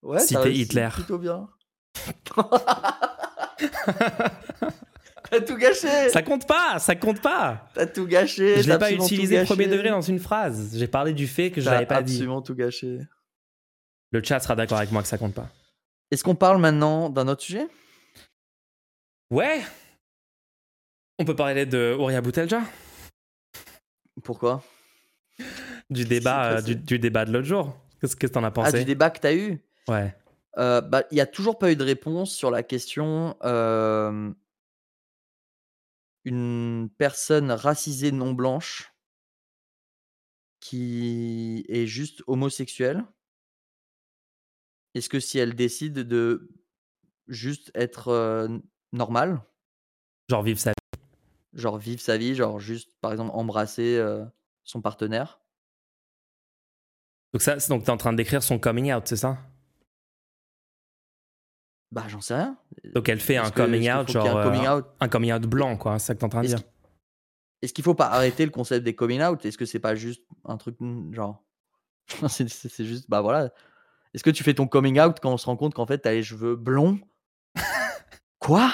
[0.04, 0.88] Ouais, Citer Hitler.
[0.94, 1.50] Plutôt bien.
[5.32, 7.68] T'as tout gâché Ça compte pas, ça compte pas.
[7.74, 10.76] T'as tout gâché Je l'ai pas utilisé premier degré dans une phrase.
[10.78, 12.14] J'ai parlé du fait que je l'avais pas dit.
[12.14, 13.00] absolument tout gâché.
[14.12, 15.50] Le chat sera d'accord avec moi que ça compte pas.
[16.12, 17.68] Est-ce qu'on parle maintenant d'un autre sujet?
[19.32, 19.62] Ouais.
[21.18, 22.62] On peut parler de Ouria Boutelja,
[24.26, 24.64] Pourquoi?
[25.90, 27.78] Du débat, euh, du, du débat de l'autre jour.
[28.02, 28.80] Qu'est-ce que t'en as Ah, pensé?
[28.80, 29.64] du débat que t'as eu?
[29.88, 30.14] Ouais.
[30.58, 34.34] Euh, bah, Il n'y a toujours pas eu de réponse sur la question euh,
[36.24, 38.92] une personne racisée non blanche
[40.60, 43.04] qui est juste homosexuelle.
[44.96, 46.50] Est-ce que si elle décide de
[47.28, 48.48] juste être euh,
[48.92, 49.42] normale,
[50.30, 50.74] Genre vivre sa
[51.56, 54.24] genre vivre sa vie, genre juste par exemple embrasser euh,
[54.64, 55.40] son partenaire?
[57.34, 59.38] Donc ça, donc t'es en train de décrire son coming out, c'est ça?
[61.92, 62.58] Bah j'en sais rien.
[62.94, 64.86] Donc elle fait un coming out, genre un coming out?
[65.00, 66.00] un coming out blanc, quoi.
[66.00, 66.60] C'est ça que t'es en train de dire?
[67.62, 69.46] Est-ce qu'il faut pas arrêter le concept des coming out?
[69.46, 71.44] Est-ce que c'est pas juste un truc mm, genre.
[72.30, 73.50] c'est juste, bah voilà.
[74.14, 76.12] Est-ce que tu fais ton coming out quand on se rend compte qu'en fait t'as
[76.12, 77.00] les cheveux blonds?
[78.40, 78.72] Quoi?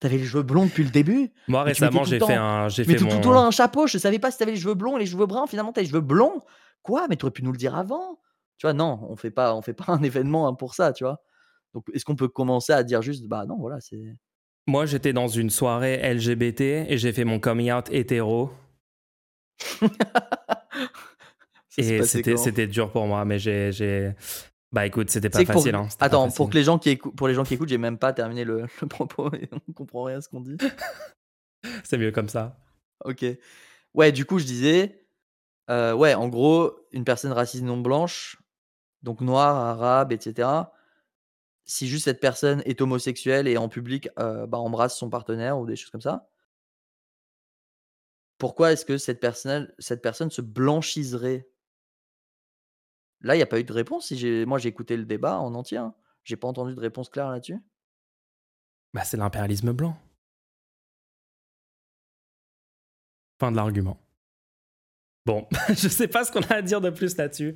[0.00, 2.94] T'avais les cheveux blonds depuis le début Moi récemment, tout j'ai fait un, j'ai Mais
[2.94, 3.20] fait tout, mon.
[3.20, 5.06] tout le temps un chapeau, je savais pas si t'avais les cheveux blonds et les
[5.06, 6.40] cheveux bruns, finalement t'as les cheveux blonds.
[6.82, 7.06] Quoi?
[7.08, 8.18] Mais t'aurais pu nous le dire avant.
[8.56, 11.20] Tu vois, non, on fait pas, on fait pas un événement pour ça, tu vois.
[11.74, 14.16] Donc est-ce qu'on peut commencer à dire juste, bah non, voilà, c'est.
[14.66, 18.50] Moi, j'étais dans une soirée LGBT et j'ai fait mon coming out hétéro.
[21.78, 24.12] Et c'était dur pour moi, mais j'ai.
[24.72, 25.74] Bah écoute, c'était pas pour- facile.
[25.74, 26.36] hein, pas Attends, facile.
[26.36, 28.44] pour que les gens qui écoutent, pour les gens qui écoutent, j'ai même pas terminé
[28.44, 30.56] le, le propos et on comprend rien à ce qu'on dit.
[31.84, 32.56] C'est mieux comme ça.
[33.04, 33.24] Ok.
[33.94, 35.04] Ouais, du coup, je disais,
[35.70, 38.40] euh, ouais, en gros, une personne raciste non blanche,
[39.02, 40.48] donc noire, arabe, etc.
[41.64, 45.66] Si juste cette personne est homosexuelle et en public euh, bah, embrasse son partenaire ou
[45.66, 46.28] des choses comme ça,
[48.38, 51.46] pourquoi est-ce que cette personne, cette personne se blanchiserait?
[53.22, 54.06] Là, il n'y a pas eu de réponse.
[54.08, 55.78] Si moi, j'ai écouté le débat en entier.
[55.78, 55.94] hein.
[56.24, 57.58] J'ai pas entendu de réponse claire là-dessus?
[58.94, 59.96] Bah, c'est l'impérialisme blanc.
[63.40, 63.98] Fin de l'argument.
[65.26, 67.54] Bon, je sais pas ce qu'on a à dire de plus là-dessus.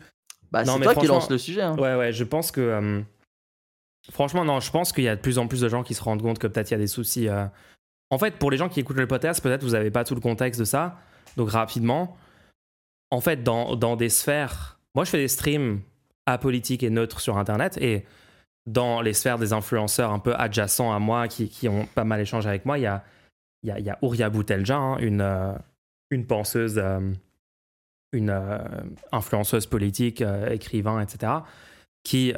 [0.51, 1.63] Bah, c'est toi qui lance le sujet.
[1.63, 1.77] hein.
[1.77, 2.61] Ouais, ouais, je pense que.
[2.61, 3.03] euh,
[4.11, 6.03] Franchement, non, je pense qu'il y a de plus en plus de gens qui se
[6.03, 7.29] rendent compte que peut-être il y a des soucis.
[7.29, 7.47] euh.
[8.11, 10.21] En fait, pour les gens qui écoutent le podcast, peut-être vous n'avez pas tout le
[10.21, 10.99] contexte de ça.
[11.37, 12.17] Donc, rapidement,
[13.11, 14.74] en fait, dans, dans des sphères.
[14.95, 15.81] Moi, je fais des streams
[16.27, 17.77] apolitiques et neutres sur Internet.
[17.81, 18.05] Et
[18.67, 22.21] dans les sphères des influenceurs un peu adjacents à moi, qui, qui ont pas mal
[22.21, 23.05] échangé avec moi, il y a,
[23.63, 25.53] y a, y a Ouria Boutelja, hein, une, euh,
[26.11, 27.13] une penseuse, euh,
[28.13, 28.59] une euh,
[29.13, 31.33] influenceuse politique, écrivain, etc.,
[32.05, 32.33] qui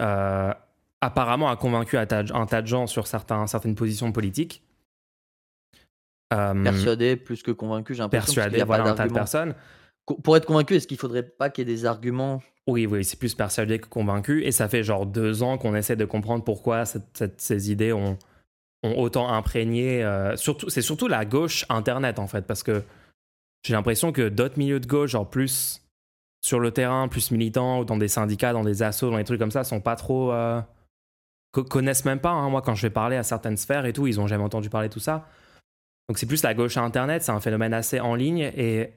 [1.01, 4.63] apparemment a convaincu un tas, de- un tas de gens sur certains, certaines positions politiques.
[6.31, 8.35] Persuadé plus que convaincu, j'ai l'impression.
[8.35, 9.55] persuadé, y a pas voilà, un tas de personnes.
[10.07, 12.41] Pour être convaincu, est-ce qu'il faudrait pas qu'il y ait des arguments?
[12.69, 14.45] Oui, oui, c'est plus persuadé que convaincu.
[14.45, 18.17] Et ça fait genre deux ans qu'on essaie de comprendre pourquoi ces idées ont,
[18.83, 20.05] autant imprégné.
[20.05, 22.85] euh, surtout, c'est surtout la gauche Internet, en fait, parce que
[23.65, 25.83] j'ai l'impression que d'autres milieux de gauche, genre plus
[26.45, 29.41] sur le terrain, plus militants, ou dans des syndicats, dans des assos, dans des trucs
[29.41, 30.33] comme ça, sont pas trop.
[30.33, 30.61] euh,
[31.51, 32.31] co- connaissent même pas.
[32.31, 32.49] hein.
[32.49, 34.89] Moi, quand je vais parler à certaines sphères et tout, ils ont jamais entendu parler
[34.89, 35.27] de tout ça.
[36.09, 38.93] Donc c'est plus la gauche Internet, c'est un phénomène assez en ligne et,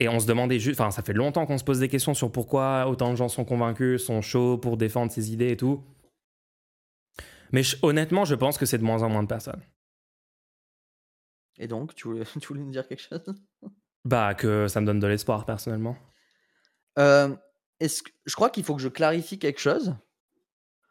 [0.00, 2.30] et on se demandait juste, enfin ça fait longtemps qu'on se pose des questions sur
[2.32, 5.82] pourquoi autant de gens sont convaincus, sont chauds pour défendre ces idées et tout.
[7.52, 9.62] Mais je- honnêtement, je pense que c'est de moins en moins de personnes.
[11.58, 13.34] Et donc, tu voulais, tu voulais nous dire quelque chose?
[14.04, 15.96] Bah que ça me donne de l'espoir personnellement.
[16.98, 17.34] Euh,
[17.78, 19.94] est-ce que, Je crois qu'il faut que je clarifie quelque chose.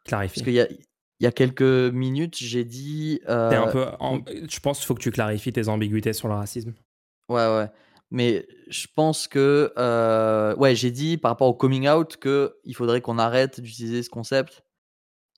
[0.06, 0.36] Clarifie.
[0.40, 3.20] Parce qu'il y a, il y a quelques minutes, j'ai dit.
[3.28, 6.28] euh, T'es un peu, en- je pense qu'il faut que tu clarifies tes ambiguïtés sur
[6.28, 6.74] le racisme.
[7.30, 7.70] Ouais, ouais.
[8.12, 9.74] Mais je pense que.
[9.78, 14.10] euh, ouais, j'ai dit par rapport au coming out qu'il faudrait qu'on arrête d'utiliser ce
[14.10, 14.64] concept.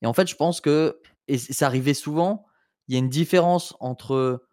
[0.01, 0.99] Et en fait, je pense que.
[1.27, 2.45] Et c'est arrivé souvent,
[2.87, 4.45] il y a une différence entre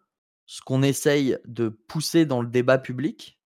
[0.45, 3.39] ce qu'on essaye de pousser dans le débat public,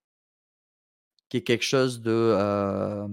[1.30, 2.12] qui est quelque chose de.
[2.12, 3.08] euh,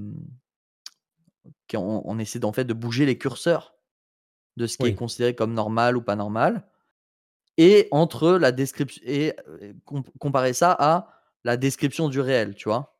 [1.69, 3.75] qui on, on essaie en fait de bouger les curseurs
[4.57, 4.91] de ce qui Oui.
[4.91, 6.69] est considéré comme normal ou pas normal,
[7.57, 12.69] et entre la description et euh, com- comparer ça à la description du réel, tu
[12.69, 12.99] vois?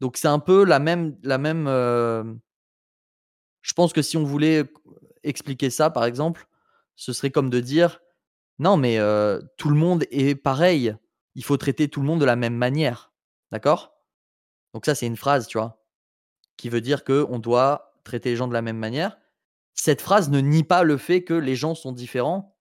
[0.00, 1.66] Donc c'est un peu la même, la même.
[1.66, 2.24] euh,
[3.62, 4.64] je pense que si on voulait
[5.22, 6.46] expliquer ça, par exemple,
[6.96, 8.00] ce serait comme de dire
[8.58, 10.94] non, mais euh, tout le monde est pareil.
[11.34, 13.12] Il faut traiter tout le monde de la même manière,
[13.50, 13.96] d'accord?
[14.72, 15.84] Donc ça c'est une phrase, tu vois,
[16.56, 19.18] qui veut dire que on doit traiter les gens de la même manière.
[19.74, 22.56] Cette phrase ne nie pas le fait que les gens sont différents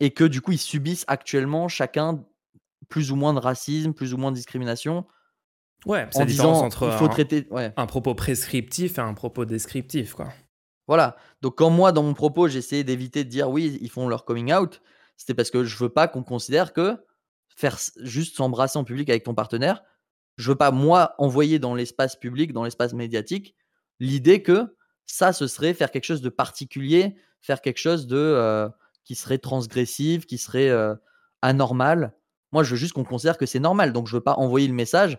[0.00, 2.24] et que du coup ils subissent actuellement chacun
[2.88, 5.04] plus ou moins de racisme, plus ou moins de discrimination,
[5.86, 7.46] Ouais, c'est en la différence entre il faut un, traiter.
[7.50, 7.72] Ouais.
[7.76, 10.28] un propos prescriptif et un propos descriptif, quoi.
[10.88, 11.16] Voilà.
[11.42, 14.52] Donc quand moi dans mon propos j'essayais d'éviter de dire oui ils font leur coming
[14.52, 14.80] out,
[15.16, 16.96] c'était parce que je veux pas qu'on considère que
[17.54, 19.82] faire juste s'embrasser en public avec ton partenaire,
[20.36, 23.54] je veux pas moi envoyer dans l'espace public, dans l'espace médiatique,
[24.00, 24.76] l'idée que
[25.06, 28.68] ça ce serait faire quelque chose de particulier, faire quelque chose de euh,
[29.04, 30.94] qui serait transgressif, qui serait euh,
[31.42, 32.14] anormal.
[32.52, 34.74] Moi je veux juste qu'on considère que c'est normal, donc je veux pas envoyer le
[34.74, 35.18] message.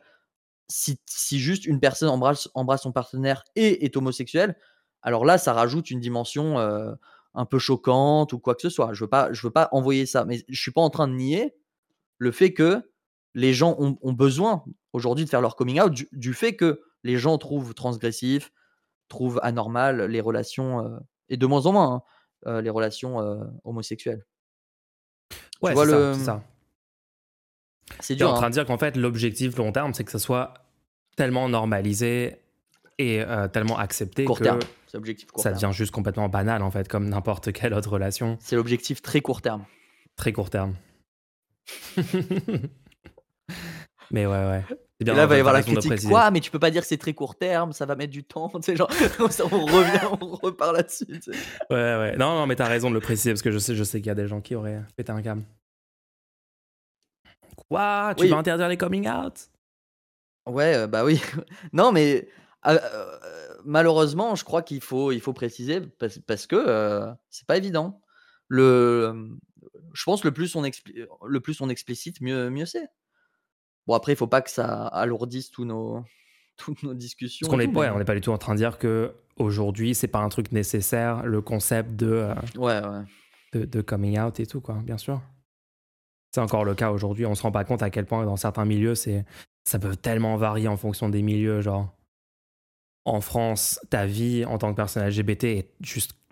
[0.67, 4.55] Si, si juste une personne embrasse, embrasse son partenaire et est homosexuel,
[5.01, 6.93] alors là, ça rajoute une dimension euh,
[7.33, 8.93] un peu choquante ou quoi que ce soit.
[8.93, 11.13] Je veux pas, je veux pas envoyer ça, mais je suis pas en train de
[11.13, 11.55] nier
[12.17, 12.91] le fait que
[13.33, 14.63] les gens ont, ont besoin
[14.93, 18.51] aujourd'hui de faire leur coming out du, du fait que les gens trouvent transgressif,
[19.07, 20.99] trouvent anormal les relations euh,
[21.29, 22.01] et de moins en moins hein,
[22.47, 24.25] euh, les relations euh, homosexuelles.
[25.61, 26.43] Ouais, vois c'est le- ça.
[27.99, 28.29] C'est Tu es dur.
[28.29, 28.49] en train hein.
[28.49, 30.53] de dire qu'en fait, l'objectif long terme, c'est que ça soit
[31.15, 32.37] tellement normalisé
[32.97, 34.59] et euh, tellement accepté Court que terme.
[34.87, 35.61] C'est l'objectif court ça terme.
[35.61, 38.37] devient juste complètement banal, en fait, comme n'importe quelle autre relation.
[38.41, 39.65] C'est l'objectif très court terme.
[40.15, 40.75] Très court terme.
[44.11, 44.63] Mais ouais, ouais.
[44.99, 46.07] Bien, Et là, il va y avoir la critique.
[46.09, 46.29] Quoi?
[46.31, 48.49] Mais tu peux pas dire que c'est très court terme, ça va mettre du temps.
[48.55, 51.05] Tu sais, genre, on revient, on repart là-dessus.
[51.05, 51.37] tu sais.
[51.69, 52.17] Ouais, ouais.
[52.17, 54.07] Non, non, mais t'as raison de le préciser parce que je sais, je sais qu'il
[54.07, 55.43] y a des gens qui auraient pété un câble.
[57.69, 58.13] Quoi?
[58.17, 58.29] Tu Oui.
[58.29, 59.49] vas interdire les coming out?
[60.45, 61.21] Ouais, euh, bah oui.
[61.73, 62.27] non, mais
[62.65, 63.17] euh, euh,
[63.63, 68.01] malheureusement, je crois qu'il faut, il faut préciser parce, parce que euh, c'est pas évident.
[68.47, 69.29] Le,
[69.93, 72.87] je pense le plus on expli- le plus on explicite, mieux, mieux c'est.
[73.85, 76.03] Bon après, il faut pas que ça alourdisse tous nos,
[76.57, 77.45] toutes nos discussions.
[77.47, 80.07] Parce qu'on n'est ouais, mais- pas du tout en train de dire que aujourd'hui c'est
[80.07, 83.03] pas un truc nécessaire le concept de, euh, Ouais, ouais.
[83.53, 85.21] de, de coming out et tout quoi, bien sûr.
[86.31, 87.25] C'est encore le cas aujourd'hui.
[87.25, 89.25] On se rend pas compte à quel point dans certains milieux c'est
[89.65, 91.61] ça peut tellement varier en fonction des milieux.
[91.61, 91.95] Genre
[93.05, 95.65] en France, ta vie en tant que personne LGBT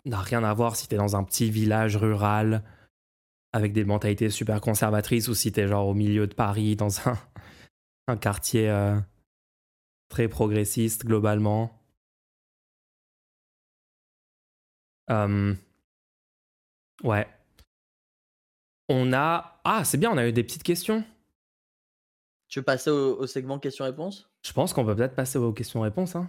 [0.06, 2.64] n'a rien à voir si t'es dans un petit village rural
[3.54, 7.18] avec des mentalités super conservatrices ou si t'es genre au milieu de Paris dans un,
[8.08, 9.00] un quartier euh,
[10.10, 11.72] très progressiste globalement.
[15.10, 15.56] Euh,
[17.04, 17.28] ouais.
[18.90, 19.60] On a.
[19.64, 21.04] Ah, c'est bien, on a eu des petites questions.
[22.48, 24.30] Tu veux passer au, au segment questions-réponses?
[24.44, 26.16] Je pense qu'on peut peut-être passer aux questions-réponses.
[26.16, 26.28] Hein.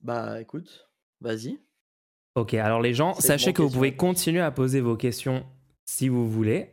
[0.00, 0.88] Bah écoute,
[1.20, 1.60] vas-y.
[2.34, 5.44] Ok, alors les gens, sachez que vous pouvez continuer à poser vos questions
[5.86, 6.70] si vous voulez.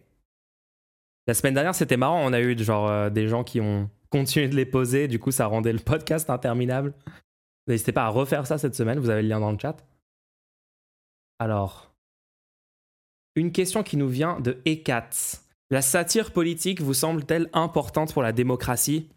[1.27, 4.47] La semaine dernière, c'était marrant, on a eu genre euh, des gens qui ont continué
[4.47, 6.93] de les poser, du coup ça rendait le podcast interminable.
[7.67, 9.77] N'hésitez pas à refaire ça cette semaine, vous avez le lien dans le chat.
[11.39, 11.94] Alors,
[13.35, 15.41] une question qui nous vient de Ekats.
[15.69, 19.09] La satire politique vous semble-t-elle importante pour la démocratie?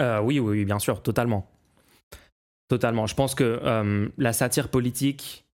[0.00, 1.50] Euh, oui, oui, oui, bien sûr, totalement.
[2.68, 3.06] Totalement.
[3.06, 5.46] Je pense que euh, la satire politique,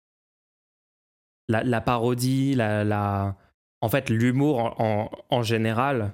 [1.48, 3.36] la, parodie, la,
[3.82, 6.14] en fait, l'humour en général,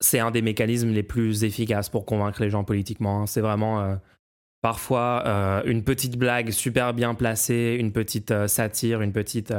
[0.00, 3.22] c'est un des mécanismes les plus efficaces pour convaincre les gens politiquement.
[3.22, 3.26] hein.
[3.26, 3.96] C'est vraiment euh,
[4.60, 9.52] parfois euh, une petite blague super bien placée, une petite euh, satire, une petite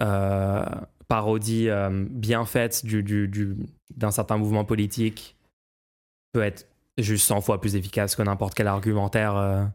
[0.00, 0.64] euh,
[1.08, 1.68] parodie
[2.10, 3.56] bien faite du, du- du-
[3.96, 5.36] d'un certain mouvement politique
[6.32, 9.70] peut être juste 100 fois plus efficace que n'importe quel argumentaire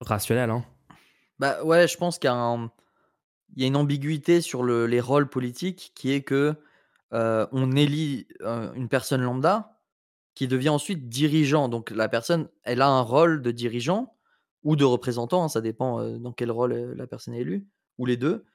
[0.00, 0.50] rationnel.
[0.50, 0.64] hein.
[1.38, 6.12] Bah ouais, je pense qu'il y a, une ambiguïté sur le- les rôles politiques qui
[6.12, 6.54] est que
[7.10, 8.26] on élit
[8.74, 9.73] une personne lambda
[10.34, 11.68] qui devient ensuite dirigeant.
[11.68, 14.16] Donc la personne, elle a un rôle de dirigeant
[14.62, 17.66] ou de représentant, hein, ça dépend dans quel rôle la personne est élue,
[17.98, 18.46] ou les deux.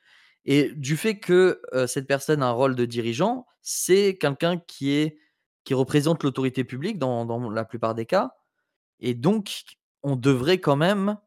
[0.45, 5.13] Et du fait que cette personne a un rôle de dirigeant, c'est quelqu'un qui
[5.65, 8.35] qui représente l'autorité publique dans, dans la plupart des cas.
[8.99, 9.65] Et donc,
[10.01, 11.17] on devrait quand même,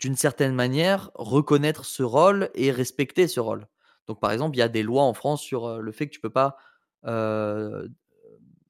[0.00, 3.68] d'une certaine manière, reconnaître ce rôle et respecter ce rôle.
[4.08, 6.20] Donc, par exemple, il y a des lois en France sur le fait que tu
[6.20, 6.56] peux pas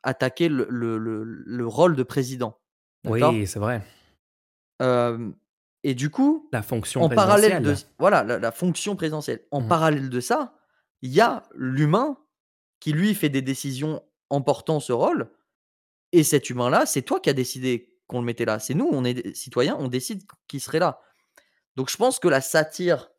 [0.09, 2.59] attaquer le, le- le- le rôle de président.
[3.05, 3.83] Oui, c'est vrai.
[4.83, 5.31] Euh,
[5.85, 9.45] Et du coup, La fonction en parallèle de voilà la, la fonction présidentielle.
[9.53, 9.69] En Mhm.
[9.69, 10.55] parallèle de ça,
[11.03, 12.19] il y a l'humain
[12.81, 15.31] qui lui fait des décisions en portant ce rôle.
[16.13, 18.59] Et cet humain-là, c'est toi qui as décidé qu'on le mettait là.
[18.59, 21.01] C'est nous, on est citoyens, on décide qu'il serait là.
[21.77, 23.11] Donc je pense que la satire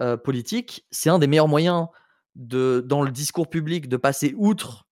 [0.00, 1.88] euh, politique, c'est un des meilleurs moyens
[2.34, 4.86] de, dans le discours public de passer outre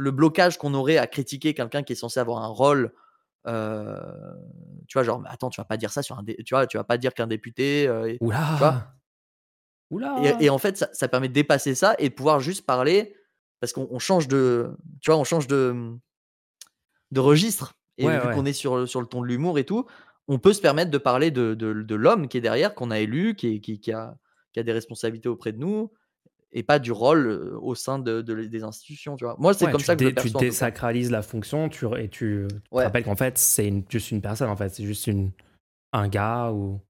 [0.00, 2.92] le blocage qu'on aurait à critiquer quelqu'un qui est censé avoir un rôle.
[3.48, 3.98] euh,
[4.86, 6.22] tu vois, genre, mais attends, tu vas pas dire ça sur un.
[6.22, 7.88] dé- Tu vois, tu vas pas dire qu'un député.
[7.88, 8.92] euh, vois Oula
[9.90, 12.64] Oula et, et en fait, ça, ça permet de dépasser ça et de pouvoir juste
[12.66, 13.16] parler
[13.60, 14.70] parce qu'on on change de.
[15.00, 15.74] Tu vois, on change de,
[17.10, 17.74] de registre.
[17.96, 18.34] Et Ouais, vu ouais.
[18.34, 19.86] qu'on est sur, le- sur le ton de l'humour et tout,
[20.28, 23.00] on peut se permettre de parler de, de, de l'homme qui est derrière, qu'on a
[23.00, 24.16] élu, qui, est- qui, qui a,
[24.52, 25.90] qui a des responsabilités auprès de nous,
[26.52, 29.16] et pas du rôle au sein de, de- des institutions.
[29.16, 29.36] Tu vois.
[29.38, 32.76] Moi, c'est Ouais, comme ça que je tu désacralises la fonction tu, et tu te
[32.76, 34.70] rappelles qu'en fait, c'est juste une personne, en fait.
[34.70, 35.30] C'est juste une,
[35.92, 36.80] un gars ou,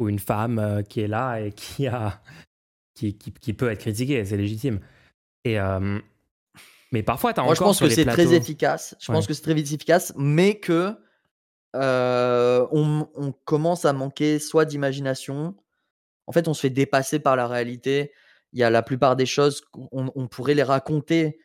[0.00, 2.20] ou une femme euh, qui est là et qui, a,
[2.94, 4.80] qui, qui, qui peut être critiqué, c'est légitime.
[5.44, 5.98] Et, euh,
[6.92, 8.96] mais parfois, tu as Moi, encore je pense sur que c'est très efficace.
[9.00, 10.96] Je pense que c'est très efficace, mais que
[11.74, 15.54] euh, on, on commence à manquer soit d'imagination.
[16.26, 18.12] En fait, on se fait dépasser par la réalité.
[18.52, 21.38] Il y a la plupart des choses, on, on pourrait les raconter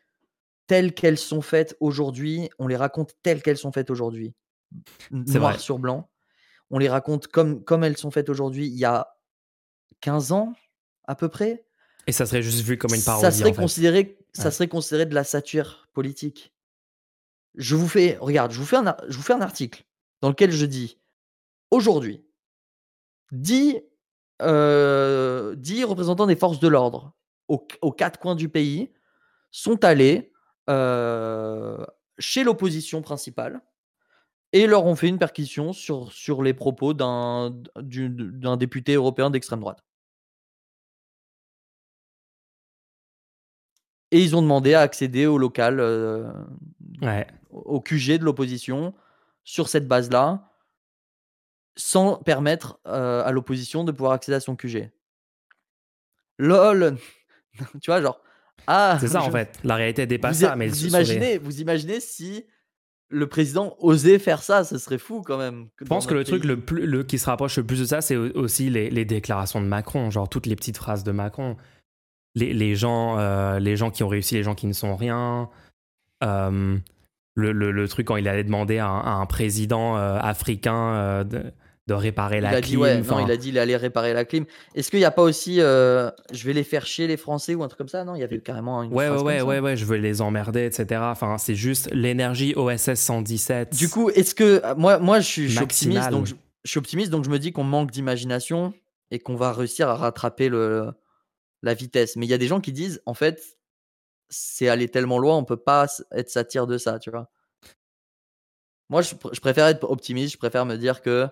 [0.66, 2.48] telles qu'elles sont faites aujourd'hui.
[2.58, 4.34] On les raconte telles qu'elles sont faites aujourd'hui,
[5.26, 5.58] C'est noir vrai.
[5.60, 6.10] sur blanc.
[6.70, 9.08] On les raconte comme, comme elles sont faites aujourd'hui il y a
[10.00, 10.54] 15 ans,
[11.04, 11.66] à peu près.
[12.06, 13.60] Et ça serait juste vu comme une parodie, ça serait en fait.
[13.60, 14.50] considéré ça Ouais.
[14.50, 16.54] serait considéré de la satire politique.
[17.56, 19.84] Je vous fais regarde, je vous fais un je vous fais un article
[20.22, 20.98] dans lequel je dis
[21.70, 22.24] aujourd'hui
[23.32, 23.82] 10
[24.42, 27.14] euh, 10 représentants des forces de l'ordre
[27.48, 28.92] aux, aux quatre coins du pays
[29.50, 30.32] sont allés
[30.70, 31.84] euh,
[32.18, 33.60] chez l'opposition principale
[34.52, 39.30] et leur ont fait une perquisition sur, sur les propos d'un du- d'un député européen
[39.30, 39.82] d'extrême droite.
[44.10, 46.30] Et ils ont demandé à accéder au local, euh,
[47.00, 47.26] Ouais.
[47.50, 48.94] au QG de l'opposition
[49.44, 50.51] sur cette base-là,
[51.76, 54.90] sans permettre euh, à l'opposition de pouvoir accéder à son QG.
[56.38, 56.96] LOL
[57.82, 58.20] Tu vois, genre.
[58.66, 59.58] Ah, C'est ça, en fait.
[59.64, 62.46] La réalité dépasse Vous, ça, mais vous imaginez, vous imaginez si
[63.08, 65.68] le président osait faire ça, ce serait fou quand même.
[65.80, 68.00] Je pense que le truc le plus, le, qui se rapproche le plus de ça,
[68.00, 71.56] c'est au- aussi les, les déclarations de Macron, genre toutes les petites phrases de Macron.
[72.34, 75.50] Les, les gens, euh, les gens qui ont réussi, les gens qui ne sont rien.
[76.24, 76.78] Euh,
[77.34, 80.94] le, le- le truc quand il allait demander à un, à un président euh, africain
[80.94, 81.42] euh, de,
[81.88, 82.70] de réparer Il la a clim.
[82.70, 84.44] dit, ouais, enfin, non, il a dit il allait réparer la clim.
[84.74, 87.62] Est-ce qu'il n'y a pas aussi euh, je vais les faire chier les Français ou
[87.64, 88.04] un truc comme ça?
[88.04, 89.62] Non, il y avait carrément une Ouais, ouais, phrase ouais, comme ouais, ça.
[89.62, 91.00] ouais, je veux les emmerder, etc.
[91.04, 93.74] Enfin, c'est juste l'énergie OSS 117.
[93.76, 95.62] Du coup, est-ce que moi, moi, je suis, Maximale.
[95.64, 98.72] optimiste, donc je, je suis optimiste, donc je me dis qu'on manque d'imagination
[99.10, 100.90] et qu'on va réussir à rattraper le,
[101.62, 102.16] la vitesse.
[102.16, 103.42] Mais il y a des gens qui disent, en fait,
[104.32, 107.30] c'est aller tellement loin, on peut pas être satire de ça, tu vois.
[108.88, 111.28] Moi, je, préfère être optimiste, je préfère me dire que,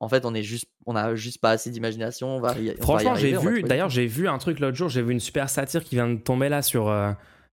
[0.00, 2.42] en fait, on est juste, on a juste pas assez d'imagination.
[2.80, 5.84] Franchement, j'ai vu, d'ailleurs, j'ai vu un truc l'autre jour, j'ai vu une super satire
[5.84, 7.12] qui vient de tomber là sur euh,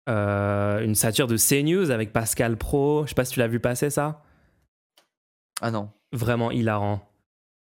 [0.10, 3.04] euh, une satire de CNews avec Pascal Pro.
[3.04, 4.24] Je sais pas si tu l'as vu passer ça.
[5.62, 5.90] Ah non.
[6.14, 7.02] Vraiment hilarant.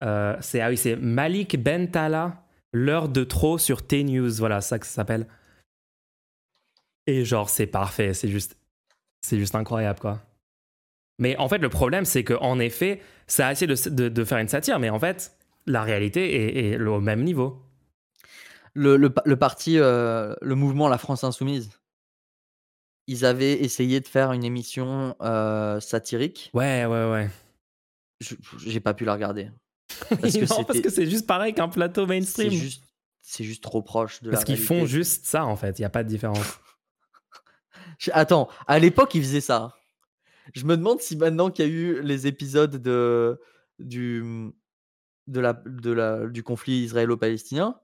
[0.05, 4.33] Euh, c'est ah oui, c'est Malik Bentala, l'heure de trop sur T News.
[4.33, 5.27] Voilà, ça que ça s'appelle.
[7.09, 8.13] Et genre, c'est parfait.
[8.13, 8.55] C'est juste,
[9.23, 10.21] c'est juste incroyable, quoi.
[11.19, 14.49] Mais en fait, le problème, c'est qu'en effet, ça a essayé de, de, faire une
[14.49, 15.33] satire, mais en fait,
[15.65, 17.63] la réalité est, au même niveau.
[18.75, 21.71] Le, le, parti, euh, le mouvement La France Insoumise,
[23.07, 26.51] ils avaient essayé de faire une émission euh, satirique.
[26.53, 27.31] Ouais, ouais, ouais.
[28.67, 29.49] J'ai pas pu la regarder.
[30.21, 32.51] Parce que non, parce que c'est juste pareil qu'un plateau mainstream.
[32.51, 32.85] C'est juste,
[33.41, 35.79] juste, trop proche de parce qu'ils font juste ça, en fait.
[35.79, 36.61] Il n'y a pas de différence.
[38.13, 39.75] Attends, à l'époque, ils faisaient ça.
[40.55, 43.41] Je me demande si maintenant qu'il y a eu les épisodes de,
[43.79, 44.51] du,
[45.27, 47.79] de la, de la, du conflit israélo-palestinien,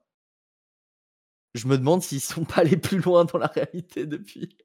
[1.53, 4.57] je me demande s'ils sont pas allés plus loin dans la réalité depuis.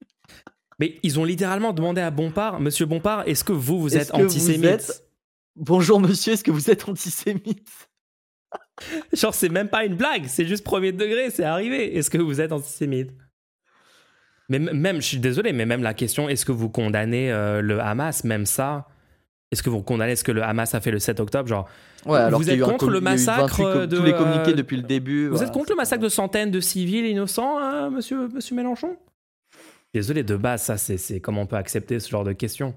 [0.78, 5.04] Mais ils ont littéralement demandé à Bompard, Monsieur Bompard, est-ce que vous, vous êtes antisémite
[5.56, 7.68] Bonjour monsieur, est-ce que vous êtes antisémite
[9.12, 11.96] Genre, c'est même pas une blague, c'est juste premier degré, c'est arrivé.
[11.96, 13.10] Est-ce que vous êtes antisémite?
[14.50, 17.80] Mais même, je suis désolé, mais même la question, est-ce que vous condamnez euh, le
[17.80, 18.88] Hamas, même ça?
[19.52, 21.68] Est-ce que vous condamnez ce que le Hamas a fait le 7 octobre Genre,
[22.06, 25.28] ouais, alors vous êtes contre le massacre de tous les communiqués depuis le début.
[25.28, 28.96] Vous êtes contre le massacre de centaines de civils innocents, hein, monsieur, monsieur Mélenchon?
[29.94, 32.74] Désolé, de base, ça, c'est comment on peut accepter ce genre de questions?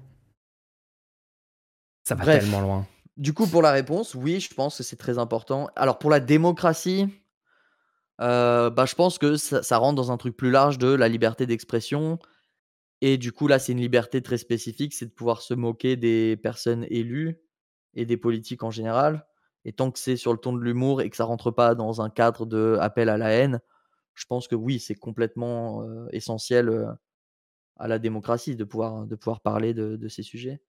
[2.04, 2.86] Ça va tellement loin.
[3.16, 5.70] Du coup, pour la réponse, oui, je pense que c'est très important.
[5.74, 7.08] Alors, pour la démocratie,
[8.20, 11.46] euh, bah, je pense que ça, rentre dans un truc plus large de la liberté
[11.46, 12.18] d'expression.
[13.00, 16.36] Et du coup, là, c'est une liberté très spécifique, c'est de pouvoir se moquer des
[16.36, 17.38] personnes élues
[17.94, 19.26] et des politiques en général.
[19.64, 22.02] Et tant que c'est sur le ton de l'humour et que ça rentre pas dans
[22.02, 23.60] un cadre de appel à la haine,
[24.14, 26.86] je pense que oui, c'est complètement euh, essentiel euh,
[27.78, 30.62] à la démocratie de pouvoir, de pouvoir parler de ces sujets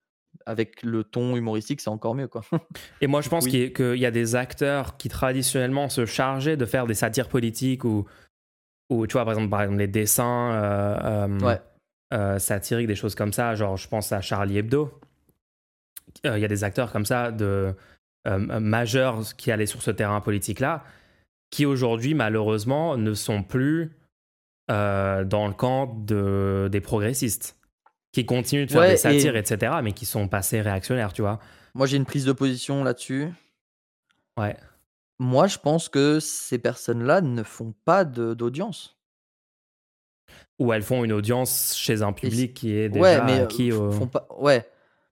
[0.45, 2.27] avec le ton humoristique, c'est encore mieux.
[2.27, 2.41] Quoi.
[3.01, 6.88] Et moi, je pense qu'il y, a des acteurs qui traditionnellement se chargeaient de faire
[6.88, 8.05] des satires politiques ou,
[8.89, 11.57] ou tu vois, par exemple, par exemple les dessins euh, euh,
[12.13, 13.55] euh, satiriques, des choses comme ça.
[13.55, 14.99] Genre, je pense à Charlie Hebdo.
[16.23, 17.75] Il y a des acteurs comme ça de
[18.27, 20.83] majeurs qui allaient sur ce terrain politique-là,
[21.51, 23.91] qui aujourd'hui, malheureusement, ne sont plus
[24.67, 27.55] dans le camp de, des progressistes
[28.16, 31.38] qui continuent de faire des satires, etc., mais qui sont passés réactionnaires, tu vois.
[31.74, 33.28] Moi, j'ai une prise de position là-dessus.
[34.39, 34.55] Ouais.
[35.20, 38.97] Moi, je pense que ces personnes-là ne font pas d'audience.
[40.59, 43.91] Ou elles font une audience chez un public qui est déjà ouais, mais acquis euh,
[43.91, 44.30] font pas...
[44.38, 44.66] Ouais.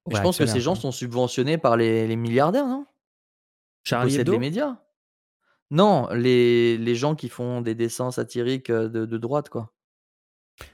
[0.09, 2.85] je pense que ces gens sont subventionnés par les, les milliardaires, non?
[3.83, 4.77] Charlie Hebdo les médias.
[5.71, 9.73] Non, les, les gens qui font des dessins satiriques euh, de, de droite, quoi.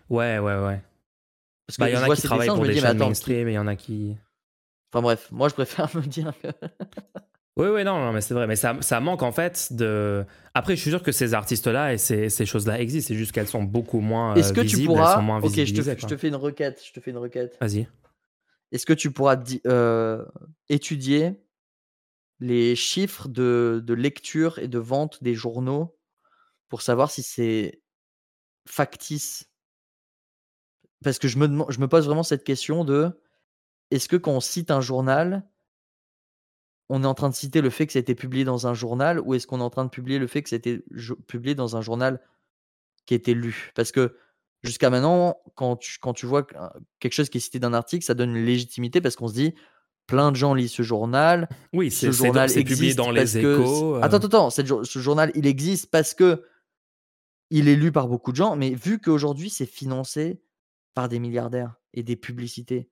[0.09, 0.83] Ouais, ouais, ouais.
[1.69, 3.67] Parce bah, y en a qui travaillent pour des chaînes mainstream et il y en
[3.67, 4.17] a qui.
[4.91, 6.47] Enfin bref, moi je préfère me dire que.
[7.57, 8.47] oui, oui, non, non mais c'est vrai.
[8.47, 10.25] Mais ça, ça, manque en fait de.
[10.55, 13.09] Après, je suis sûr que ces artistes-là et ces, ces choses-là existent.
[13.09, 14.33] C'est juste qu'elles sont beaucoup moins.
[14.33, 15.21] Est-ce que tu pourras.
[15.21, 16.81] ok, je te, je te, fais une requête.
[16.83, 17.55] Je te fais une requête.
[17.61, 17.87] Vas-y.
[18.71, 20.25] Est-ce que tu pourras euh,
[20.69, 21.39] étudier
[22.39, 25.95] les chiffres de, de lecture et de vente des journaux
[26.67, 27.83] pour savoir si c'est
[28.65, 29.49] factice
[31.03, 33.11] parce que je me, je me pose vraiment cette question de
[33.91, 35.43] est-ce que quand on cite un journal,
[36.89, 38.73] on est en train de citer le fait que ça a été publié dans un
[38.73, 40.83] journal ou est-ce qu'on est en train de publier le fait que ça a été
[41.27, 42.19] publié dans un journal
[43.05, 43.71] qui a été lu?
[43.75, 44.15] Parce que
[44.63, 46.45] jusqu'à maintenant, quand tu, quand tu vois
[46.99, 49.33] quelque chose qui est cité dans un article, ça donne une légitimité parce qu'on se
[49.33, 49.53] dit
[50.07, 51.47] plein de gens lisent ce journal.
[51.73, 53.95] Oui, ce journal est publié dans les échos.
[53.95, 54.01] Euh.
[54.01, 56.43] Attends, attends, attends, ce journal, il existe parce que
[57.51, 60.41] il est lu par beaucoup de gens, mais vu qu'aujourd'hui c'est financé
[60.99, 62.89] par des milliardaires et des publicités.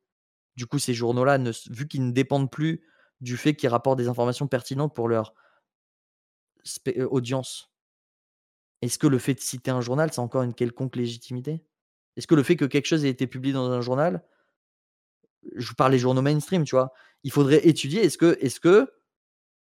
[0.55, 1.37] Du coup, ces journaux-là,
[1.69, 2.87] vu qu'ils ne dépendent plus
[3.19, 5.33] du fait qu'ils rapportent des informations pertinentes pour leur
[7.09, 7.69] audience,
[8.81, 11.65] est-ce que le fait de citer un journal, c'est encore une quelconque légitimité?
[12.15, 14.23] Est-ce que le fait que quelque chose ait été publié dans un journal,
[15.57, 16.93] je parle des journaux mainstream, tu vois,
[17.25, 18.89] il faudrait étudier, est-ce que, est que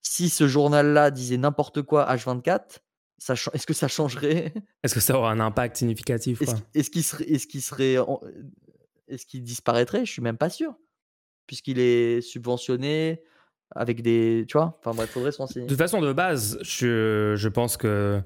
[0.04, 2.78] si ce journal-là disait n'importe quoi H24,
[3.30, 4.54] est-ce que ça changerait?
[4.84, 6.42] Est-ce que ça aura un impact significatif
[6.74, 7.98] Est-ce qu'il serait, est-ce qu'il serait,
[9.08, 10.06] est-ce qu'il disparaîtrait?
[10.06, 10.74] Je suis même pas sûr,
[11.48, 13.22] puisqu'il est subventionné
[13.76, 14.46] avec des.
[14.48, 14.78] Tu vois?
[14.80, 15.66] Enfin bref, faudrait se renseigner.
[15.66, 18.22] De toute façon, de base, je, je pense que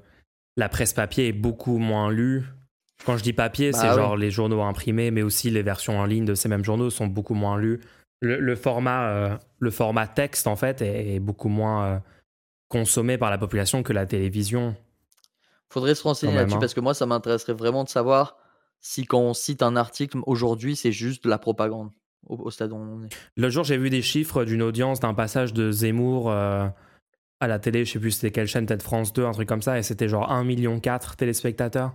[0.56, 2.44] la presse papier est beaucoup moins lue.
[3.04, 3.94] Quand je dis papier, Bah c'est oui.
[3.96, 7.06] genre les journaux imprimés, mais aussi les versions en ligne de ces mêmes journaux sont
[7.06, 7.80] beaucoup moins lues.
[8.22, 11.98] Le, le format, euh, le format texte, en fait, est, est beaucoup moins euh,
[12.68, 14.74] consommé par la population que la télévision.
[15.68, 16.60] Faudrait se renseigner là-dessus hein.
[16.60, 18.36] parce que moi, ça m'intéresserait vraiment de savoir
[18.80, 21.90] si quand on cite un article aujourd'hui, c'est juste de la propagande
[22.26, 23.08] au, au stade où on est.
[23.36, 26.68] Le jour, j'ai vu des chiffres d'une audience d'un passage de Zemmour euh,
[27.40, 29.62] à la télé, je sais plus c'était quelle chaîne, peut-être France 2, un truc comme
[29.62, 30.80] ça, et c'était genre 1,4 million
[31.16, 31.94] téléspectateurs.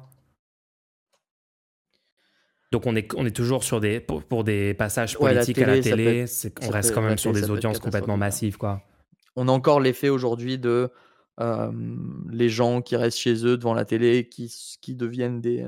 [2.72, 5.62] Donc on est, on est toujours sur des, pour, pour des passages Ouais, la politiques
[5.62, 8.18] à la télé, être- on reste quand même sur des audiences complètement hein.
[8.18, 8.82] massives, quoi.
[9.36, 10.90] On a encore l'effet aujourd'hui de
[11.40, 11.72] euh,
[12.30, 15.68] les gens qui restent chez eux devant la télé, qui, qui deviennent des,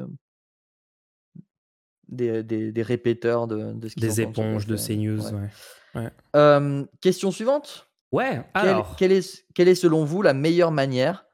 [2.08, 5.50] des, des, des répéteurs de, de ce Des éponges de Ouais.
[5.96, 6.10] ouais.
[6.36, 7.90] Euh, question suivante.
[8.12, 11.26] Ouais, Quelle, alors, quelle est, quelle est selon vous la meilleure manière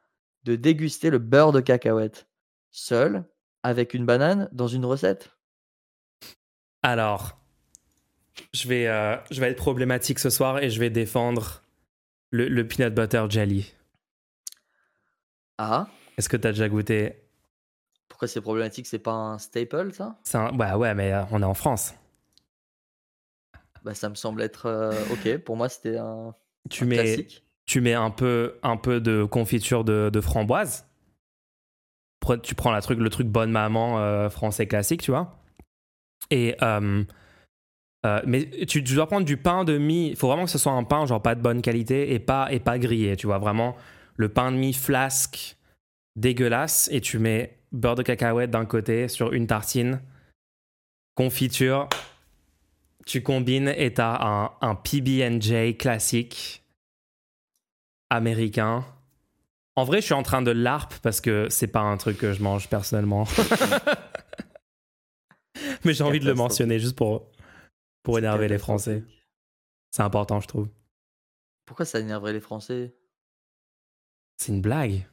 [0.44, 2.30] de déguster le beurre de cacahuète?
[2.72, 3.26] Seul,
[3.64, 5.36] avec une banane, dans une recette?
[6.82, 7.38] Alors,
[8.54, 11.64] je vais, euh, je vais être problématique ce soir et je vais défendre
[12.32, 13.74] le, le peanut butter jelly.
[15.62, 15.88] Ah,
[16.18, 17.16] Est-ce que tu as déjà goûté?
[18.08, 18.88] Pourquoi c'est problématique?
[18.88, 20.16] C'est pas un staple, ça?
[20.34, 21.94] Un- Ouais, ouais, mais euh, on est en France.
[23.84, 25.38] bah, Ça me semble être euh, ok.
[25.40, 26.34] Pour moi, c'était un,
[26.70, 27.44] Tu un mets, classique.
[27.66, 30.86] tu mets un peu, un peu de confiture de, de framboise.
[32.44, 35.40] Tu prends la truc, le truc bonne maman euh, français classique, tu vois.
[36.32, 37.04] Et euh,
[38.26, 40.10] mais tu, tu dois prendre du pain de mie.
[40.10, 42.48] Il faut vraiment que ce soit un pain genre pas de bonne qualité et pas
[42.52, 43.16] et pas grillé.
[43.18, 43.76] Tu vois vraiment
[44.20, 45.56] le pain de mie flasque
[46.18, 50.02] dégueulasse et tu mets beurre de cacahuète d'un côté sur une tartine,
[51.16, 51.88] confiture.
[53.06, 56.66] Tu combines et t'as un, un PB&J classique
[58.10, 58.86] américain.
[59.78, 62.34] En vrai, je suis en train de l'ARP parce que c'est pas un truc que
[62.34, 63.24] je mange personnellement.
[65.86, 67.32] Mais j'ai envie de le mentionner juste pour,
[68.04, 69.02] pour énerver les Français.
[69.92, 70.68] C'est important, je trouve.
[71.66, 72.99] Pourquoi ça énerverait les Français?
[74.40, 75.06] C'est une blague.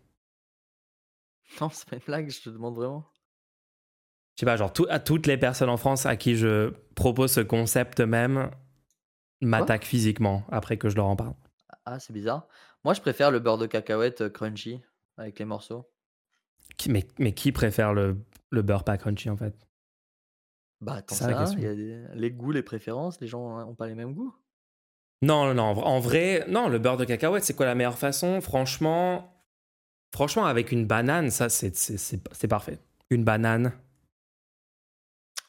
[1.61, 3.05] Non, c'est pas une blague, je te demande vraiment.
[4.37, 7.33] Je sais pas, genre tout- à toutes les personnes en France à qui je propose
[7.33, 8.51] ce concept même
[9.41, 11.35] m'attaquent physiquement après que je leur en parle.
[11.85, 12.47] Ah, c'est bizarre.
[12.85, 14.81] Moi, je préfère le beurre de cacahuète euh, crunchy
[15.17, 15.91] avec les morceaux.
[16.77, 19.57] Qui- mais, mais qui préfère le, le beurre pas crunchy en fait?
[20.81, 21.59] Bah, attends, C'est ça, la ça, question.
[21.61, 24.35] il y a des- les goûts, les préférences, les gens n'ont pas les mêmes goûts.
[25.23, 28.41] Non, non, en vrai, non, le beurre de cacahuète, c'est quoi la meilleure façon?
[28.41, 29.33] Franchement,
[30.13, 32.79] franchement, avec une banane, ça, c'est parfait.
[33.11, 33.73] Une banane.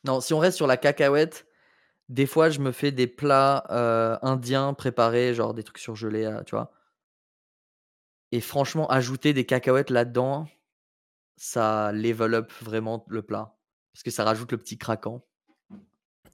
[0.05, 1.47] Non, si on reste sur la cacahuète,
[2.07, 6.43] des fois, je me fais des plats euh, indiens préparés, genre des trucs surgelés, euh,
[6.43, 6.71] tu vois.
[8.31, 10.47] Et franchement, ajouter des cacahuètes là-dedans,
[11.35, 13.57] ça level up vraiment le plat.
[13.93, 15.26] Parce que ça rajoute le petit craquant.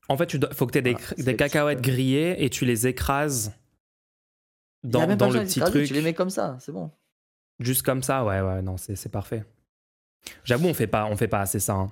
[0.10, 2.88] En fait, il faut que tu aies des, Voilà, cacahuètes petit, grillées et tu les
[2.88, 3.54] écrases
[4.84, 5.88] dans, le petit truc.
[5.88, 6.91] Tu les mets comme ça, c'est bon.
[7.60, 9.45] Juste comme ça, ouais, ouais, non, c'est parfait.
[10.43, 11.74] J'avoue, on fait pas, on fait pas assez ça.
[11.74, 11.91] hein.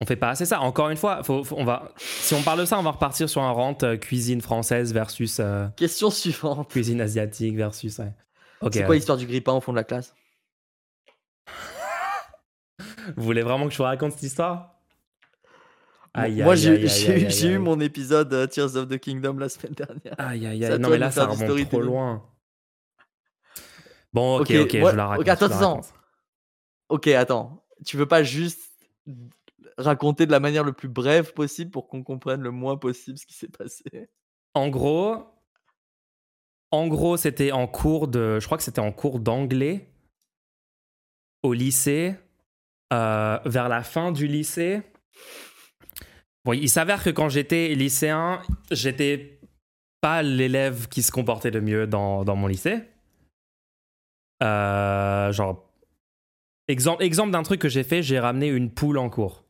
[0.00, 0.60] On fait pas assez ça.
[0.60, 3.28] Encore une fois, faut, faut- on va, si on parle de ça, on va repartir
[3.28, 6.68] sur un rente euh, cuisine française versus euh, Question suivante.
[6.70, 7.98] cuisine asiatique versus.
[7.98, 8.12] Ouais.
[8.72, 8.86] C'est ouais.
[8.86, 10.14] quoi l'histoire du grille-pain au fond de la classe?
[13.16, 14.73] Vous voulez vraiment que je vous raconte cette histoire?
[16.16, 20.14] Aïe, Moi, j'ai eu- mon épisode euh, Tears of the Kingdom la semaine dernière.
[20.18, 20.78] Aïe, aïe, aïe.
[20.78, 22.24] Non, mais là, ça remonte trop loin.
[24.12, 25.92] Bon, ok, Ok, moi- je la attends, raconte.
[26.88, 27.64] Ok, attends.
[27.84, 28.60] Tu veux pas juste
[29.76, 33.26] raconter de la manière le plus brève possible pour qu'on comprenne le moins possible ce
[33.26, 33.82] qui s'est passé?
[34.54, 35.16] En gros,
[36.70, 39.88] en gros, c'était en cours de, je crois que c'était en cours d'anglais
[41.42, 42.14] au lycée.
[42.92, 44.82] Euh, vers la fin du lycée.
[46.44, 49.40] Bon, il s'avère que quand j'étais lycéen, j'étais
[50.00, 52.82] pas l'élève qui se comportait le mieux dans, dans mon lycée.
[54.42, 55.70] Euh, genre,
[56.68, 59.44] exemple, exemple d'un truc que j'ai fait, j'ai ramené une poule en cours.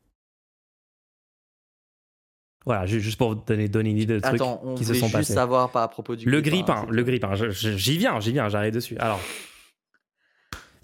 [2.66, 4.95] Voilà, ju- juste pour vous donner, donner une idée de trucs Attends, on qui se
[4.95, 5.34] sont juste passés.
[5.34, 7.03] savoir par à propos du Le c'est le
[7.51, 8.97] je- j'y viens, j'y viens, j'arrive dessus.
[8.99, 9.20] Alors,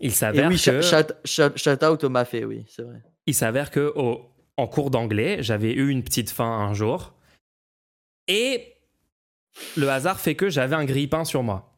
[0.01, 3.01] il s'avère oui, que, shout, shout, shout out au Mafé, oui, c'est vrai.
[3.27, 4.29] il s'avère que au-
[4.61, 7.15] en cours d'anglais, j'avais eu une petite faim un jour,
[8.29, 8.75] et
[9.77, 11.75] le hasard fait que j'avais un grille-pain sur moi,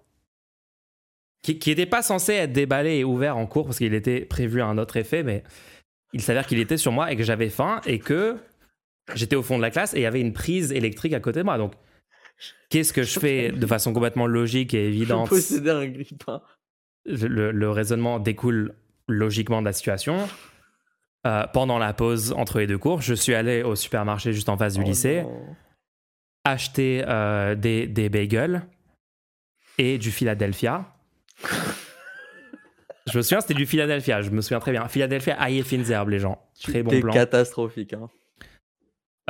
[1.43, 4.67] qui n'était pas censé être déballé et ouvert en cours parce qu'il était prévu à
[4.67, 5.43] un autre effet, mais
[6.13, 8.37] il s'avère qu'il était sur moi et que j'avais faim et que
[9.15, 11.41] j'étais au fond de la classe et il y avait une prise électrique à côté
[11.41, 11.73] de moi, donc
[12.71, 15.29] Qu'est-ce que je fais de façon complètement logique et Je évidente?
[15.29, 16.43] possédais un grippin.
[17.05, 18.75] le, le raisonnement découle
[19.09, 20.29] logiquement de la situation.
[21.25, 24.57] Euh, pendant la pause entre les deux cours, je suis allé au supermarché juste en
[24.57, 25.57] face du Oh lycée, non.
[26.45, 28.63] acheter euh, des, des bagels
[29.79, 30.85] et du Philadelphia.
[33.07, 34.89] je me souviens, c'était du Philadelphia, je me souviens très bien.
[34.89, 35.37] Philadelphia
[35.91, 36.41] herbes, les gens.
[36.61, 37.13] Très bon blanc.
[37.13, 37.93] catastrophique.
[37.93, 38.09] Hein.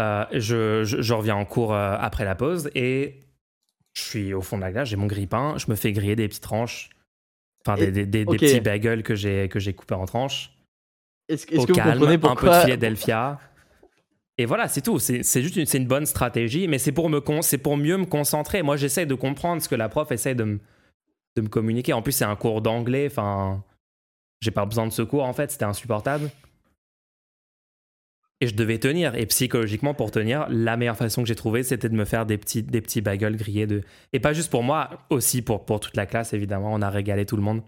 [0.01, 3.27] Euh, je, je- je reviens en cours après la pause et
[3.95, 6.27] je suis au fond de la glace, j'ai mon grille-pain, je me fais griller des
[6.29, 6.89] petites tranches,
[7.67, 10.51] enfin des, des- des- des petits bagels que j'ai coupés en tranches.
[11.29, 13.39] Est-ce Au que vous calme, comprenez un peu de pourquoi Philadelphia.
[14.39, 14.99] Et voilà, c'est tout.
[14.99, 18.07] C'est juste une, une bonne stratégie, mais c'est pour, me con- c'est pour mieux me
[18.07, 18.63] concentrer.
[18.63, 20.61] Moi, j'essaie de comprendre ce que la prof essaie de me,
[21.37, 21.93] de me communiquer.
[21.93, 23.07] En plus, c'est un cours d'anglais.
[23.11, 23.63] Enfin,
[24.41, 25.51] j'ai pas besoin de ce cours, en fait.
[25.51, 26.31] C'était insupportable.
[28.41, 29.15] Et je devais tenir.
[29.15, 32.39] Et psychologiquement, pour tenir, la meilleure façon que j'ai trouvée, c'était de me faire des
[32.39, 33.67] petits, des petits bagels grillés.
[33.67, 33.83] De...
[34.13, 36.73] Et pas juste pour moi, aussi pour, pour toute la classe, évidemment.
[36.73, 37.63] On a régalé tout le monde.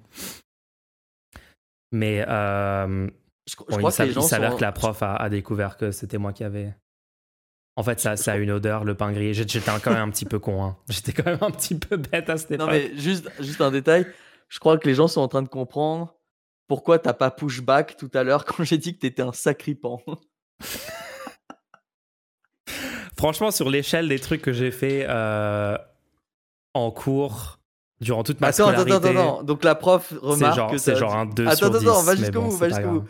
[1.92, 3.08] Mais euh,
[3.46, 4.56] Je, je Bon, crois il que les gens s'avère sont...
[4.58, 6.74] que la prof a, a découvert que c'était moi qui avais.
[7.76, 9.34] En fait, ça, ça a une odeur, le pain grillé.
[9.34, 10.62] J'étais quand même un petit peu con.
[10.64, 10.76] hein.
[10.88, 12.66] J'étais quand même un petit peu bête à cette époque.
[12.66, 14.06] Non mais juste, juste un détail.
[14.48, 16.14] Je crois que les gens sont en train de comprendre
[16.68, 20.00] pourquoi t'as pas pushback tout à l'heure quand j'ai dit que t'étais un sacripant.
[23.16, 25.76] Franchement, sur l'échelle des trucs que j'ai fait euh,
[26.74, 27.58] en cours
[28.00, 29.42] durant toute ma attends, attends, scolarité, attends, attends.
[29.44, 31.88] Donc la prof remarque genre, que c'est genre un 2 Attends, sur attends, 10.
[31.88, 33.04] attends, va mais jusqu'au bout, va jusqu'au bout.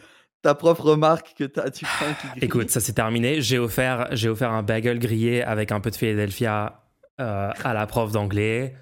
[0.44, 2.44] Ta prof remarque que t'as du pain qui grille.
[2.44, 3.40] Écoute, ça s'est terminé.
[3.40, 6.82] J'ai offert, j'ai offert un bagel grillé avec un peu de Philadelphia
[7.18, 8.74] euh, à la prof d'anglais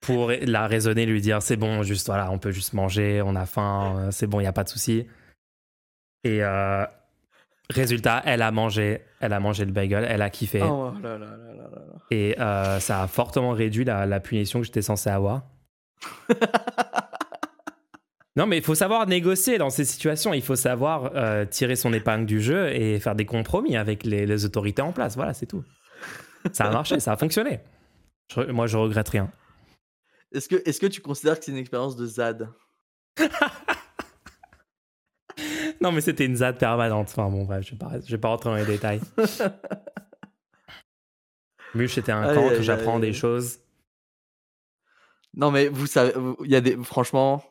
[0.00, 3.44] pour la raisonner, lui dire c'est bon, juste voilà, on peut juste manger, on a
[3.44, 5.04] faim, euh, c'est bon, il y a pas de souci.
[6.22, 6.84] Et euh,
[7.70, 11.26] résultat, elle a mangé, elle a mangé le bagel, elle a kiffé Oh là là
[11.26, 11.94] là là là là.
[12.12, 15.42] et euh, ça a fortement réduit la, la punition que j'étais censé avoir.
[18.38, 20.32] Non, mais il faut savoir négocier dans ces situations.
[20.32, 24.26] Il faut savoir euh, tirer son épingle du jeu et faire des compromis avec les,
[24.26, 25.16] les autorités en place.
[25.16, 25.64] Voilà, c'est tout.
[26.52, 27.58] Ça a marché, ça a fonctionné.
[28.32, 29.32] Je- moi, je regrette rien.
[30.32, 32.48] Est-ce que, est-ce que tu considères que c'est une expérience de ZAD
[35.80, 37.08] Non, mais c'était une ZAD permanente.
[37.10, 39.00] Enfin bon, bref, je vais je vais pas rentrer dans les détails.
[41.74, 43.58] Muche, c'était un camp que j'apprends des choses.
[45.34, 46.12] Non mais vous savez,
[46.44, 47.42] il y a des, franchement,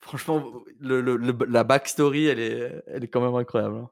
[0.00, 0.44] franchement,
[0.80, 3.76] le, le- le- la backstory, elle est, elle est quand même incroyable.
[3.76, 3.90] hein.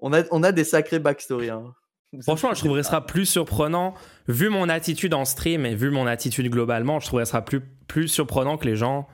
[0.00, 1.50] On a, on a des sacrés backstories.
[1.50, 1.74] hein.
[2.22, 3.94] Franchement, je trouverais ça plus surprenant,
[4.28, 8.08] vu mon attitude en stream et vu mon attitude globalement, je trouverais ça plus, plus
[8.08, 9.06] surprenant que les gens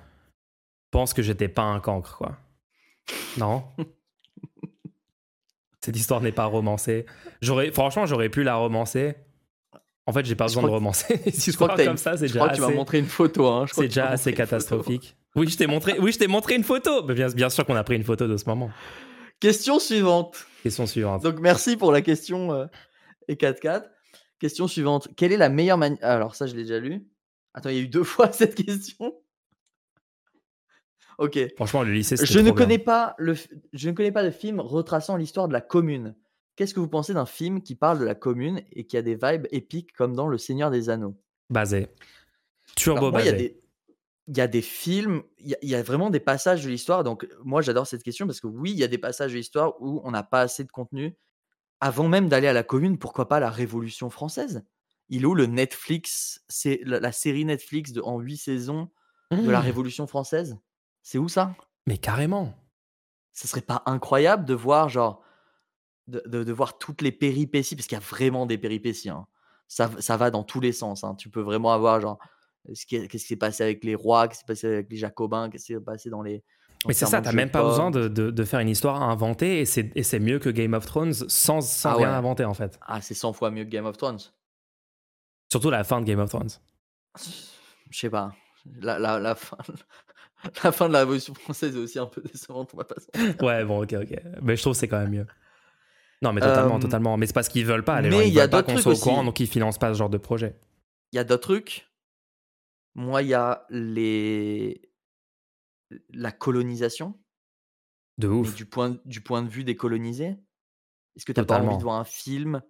[0.93, 2.37] pensent que j'étais pas un cancre, quoi.
[3.37, 3.65] Non?
[5.85, 7.05] Cette histoire n'est pas romancée.
[7.43, 9.17] J'aurais, franchement, j'aurais pu la romancer.
[10.07, 12.17] En fait, j'ai pas Je besoin de romancer des Je crois que comme une- ça,
[12.17, 13.47] c'est je déjà crois que tu m'as assez, montré une photo.
[13.49, 13.67] Hein.
[13.67, 15.17] Je crois c'est déjà assez catastrophique.
[15.37, 17.03] Oui, je t'ai montré, oui, je t'ai montré une photo.
[17.03, 18.71] Bien, bien sûr qu'on a pris une photo de ce moment.
[19.41, 20.47] Question suivante.
[20.63, 21.23] Question suivante.
[21.23, 22.67] Donc merci pour la question euh,
[23.29, 23.85] et 4-4.
[24.39, 25.09] Question suivante.
[25.17, 27.05] Quelle est la meilleure manière Alors ça, je l'ai déjà lu.
[27.53, 29.15] Attends, il y a eu deux fois cette question.
[31.19, 31.39] Ok.
[31.57, 32.53] Franchement, le lycée, Je ne bien.
[32.53, 33.35] connais pas le,
[33.73, 36.15] je ne connais pas de film retraçant l'histoire de la commune.
[36.57, 39.17] Qu'est-ce que vous pensez d'un film qui parle de la commune et qui a des
[39.17, 41.17] vibes épiques comme dans Le Seigneur des Anneaux?
[41.51, 41.89] Basé.
[42.77, 43.49] Turbo Alors, moi, il y a basé.
[43.49, 43.61] des,
[44.27, 46.71] il y a des films, il y, a- il y a vraiment des passages de
[46.71, 47.05] l'histoire.
[47.05, 49.75] Donc, moi, j'adore cette question parce que oui, il y a des passages de l'histoire
[49.83, 51.17] où on n'a pas assez de contenu.
[51.81, 54.65] Avant même d'aller à la commune, pourquoi pas la Révolution française?
[55.11, 58.91] Il est où le Netflix C'est la, la série Netflix de, en huit saisons
[59.31, 59.65] de la Mmh.
[59.65, 60.59] Révolution française?
[61.03, 61.55] C'est où ça?
[61.87, 62.55] Mais carrément.
[63.33, 65.23] Ce serait pas incroyable de voir, genre,
[66.07, 69.11] de, de- de voir toutes les péripéties Parce qu'il y a vraiment des péripéties.
[69.11, 69.27] hein.
[69.69, 71.05] Ça, ça va dans tous les sens.
[71.05, 71.15] hein.
[71.17, 72.19] Tu peux vraiment avoir, genre,
[72.73, 74.91] ce qui est- qu'est-ce qui s'est passé avec les rois, qu'est-ce qui s'est passé avec
[74.91, 76.39] les jacobins, qu'est-ce qui s'est passé dans les.
[76.39, 79.07] dans Mais c'est ça, t'as même pas besoin de, de- de faire une histoire à
[79.07, 82.15] inventer et c'est et c'est mieux que Game of Thrones sans, sans Ah rien ouais.
[82.15, 82.79] inventer en fait.
[82.87, 84.21] Ah, c'est 100 fois mieux que Game of Thrones.
[85.51, 86.51] Surtout la fin de Game of Thrones.
[87.91, 88.33] Je sais pas.
[88.81, 89.59] La, la, la, fin,
[90.65, 92.95] la fin de la Révolution française est aussi un peu décevante, on va pas.
[93.45, 94.19] Ouais, bon, ok, ok.
[94.43, 95.27] Mais je trouve que c'est quand même mieux.
[96.23, 97.17] Non, mais totalement, Euh, totalement.
[97.19, 98.01] Mais c'est parce qu'ils veulent pas.
[98.01, 99.39] Les mais gens, ils il y a pas d'autres qu'on trucs soit au courant, donc
[99.41, 100.59] ils financent pas ce genre de projet.
[101.13, 101.87] Il y a d'autres trucs.
[102.95, 104.83] Moi, il y a les...
[106.11, 107.19] la colonisation,
[108.19, 108.55] De ouf.
[108.55, 110.37] du point, du point de vue des colonisés.
[111.17, 112.63] Est-ce que tu pas envie de voir un film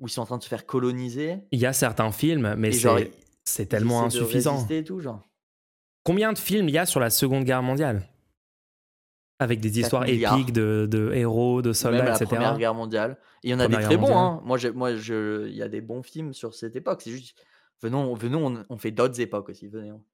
[0.00, 2.72] où ils sont en train de se faire coloniser Il y a certains films, mais
[3.44, 4.54] c'est tellement insuffisant.
[4.54, 5.22] résister et tout, genre?
[6.04, 8.08] Combien de films il y a sur la Seconde Guerre mondiale?
[9.40, 10.38] Avec des 4 histoires milliards.
[10.38, 12.26] épiques de, de héros, de Même soldats, la etc.
[12.26, 13.18] Première Guerre mondiale.
[13.42, 14.16] Il y en a Première des très bons.
[14.16, 14.40] Hein.
[14.44, 17.02] Moi, j'ai- moi, je, il y a des bons films sur cette époque.
[17.02, 17.36] C'est juste,
[17.82, 19.68] venons, venons, on, on fait d'autres époques aussi.
[19.68, 20.04] Venez, on-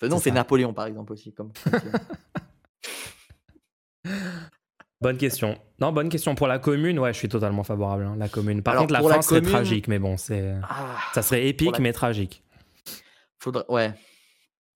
[0.00, 0.34] venons, on C'est fait ça.
[0.34, 1.32] Napoléon par exemple aussi.
[1.32, 1.52] Comme.
[5.02, 5.58] Bonne question.
[5.78, 6.34] Non, bonne question.
[6.34, 8.04] Pour la commune, ouais, je suis totalement favorable.
[8.04, 8.62] hein, la commune.
[8.62, 10.54] Par Alors, contre, la fin la serait commune- tragique, mais bon, c'est.
[10.68, 12.42] ah, Ça serait épique, la- mais tragique.
[13.38, 13.92] faudrait, ouais.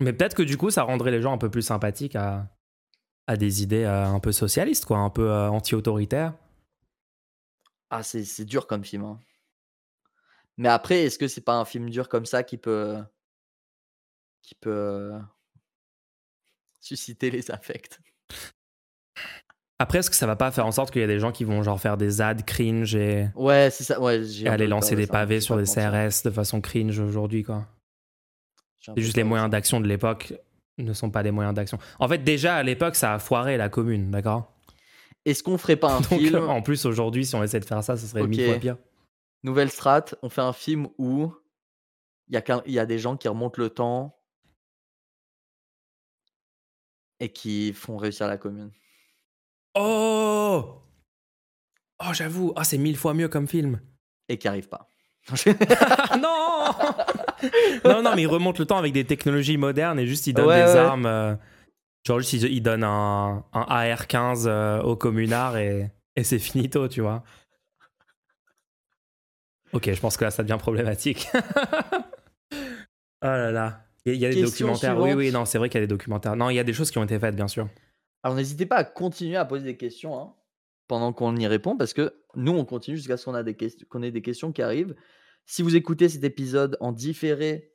[0.01, 2.47] Mais peut-être que du coup, ça rendrait les gens un peu plus sympathiques à,
[3.27, 6.35] à des idées euh, un peu socialistes, quoi, un peu euh, anti-autoritaires.
[7.89, 9.05] Ah, c'est c'est dur comme film.
[9.05, 9.19] hein.
[10.61, 12.99] Mais après, est-ce que c'est pas un film dur comme ça qui peut,
[14.43, 15.19] qui peut euh,
[16.82, 17.99] susciter les affects?
[19.78, 21.45] Après, est-ce que ça va pas faire en sorte qu'il y a des gens qui
[21.45, 23.99] vont genre faire des ads cringe et, Ouais, c'est ça.
[24.03, 25.65] Ouais, j'ai et aller lancer de des pavés sur des.
[25.65, 27.66] CRS de façon cringe aujourd'hui, quoi
[28.82, 30.35] C'est juste les moyens d'action de l'époque
[30.77, 31.78] ne sont pas des moyens d'action.
[31.99, 34.53] En fait, déjà à l'époque, ça a foiré la commune, d'accord?
[35.24, 37.82] Est-ce qu'on ferait pas un Donc, film en plus, aujourd'hui, si on essaie de faire
[37.82, 38.47] ça, ce serait mille Ok.
[38.47, 38.77] fois pire.
[39.43, 41.33] Nouvelle strat, on fait un film où
[42.29, 44.17] il y, a y a des gens qui remontent le temps
[47.19, 48.71] et qui font réussir la commune.
[49.75, 50.83] Oh
[52.03, 53.81] Oh, j'avoue, ah, c'est mille fois mieux comme film.
[54.29, 54.89] Et qui arrivent pas.
[56.19, 56.71] Non
[57.85, 60.47] Non, non, mais il remonte le temps avec des technologies modernes et juste il donne
[60.47, 60.79] Ouais, des ouais.
[60.79, 61.07] armes.
[61.07, 61.35] euh,
[62.07, 66.89] genre juste il, il donne un, un AR-15 euh, au communard et, et c'est finito,
[66.89, 67.23] tu vois.
[69.72, 71.28] Ok, je pense que là ça devient problématique.
[72.52, 72.56] oh
[73.22, 73.84] là là.
[74.06, 74.98] Il y a, des Question documentaires.
[74.98, 76.34] Oui, oui, non, c'est vrai qu'il y a des documentaires.
[76.34, 77.68] Non, il y a des choses qui ont été faites, bien sûr.
[78.22, 80.34] Alors n'hésitez pas à continuer à poser des questions hein,
[80.88, 83.86] pendant qu'on y répond parce que nous on continue jusqu'à ce qu'on a des questions,
[83.88, 84.94] qu'on ait des questions qui arrivent.
[85.47, 87.72] Si vous écoutez cet épisode en différé,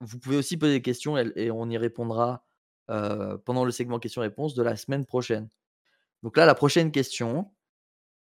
[0.00, 2.44] vous pouvez aussi poser des questions et, et on y répondra
[2.90, 5.50] euh, pendant le segment questions-réponses de la semaine prochaine.
[6.22, 7.50] Donc là, la prochaine question.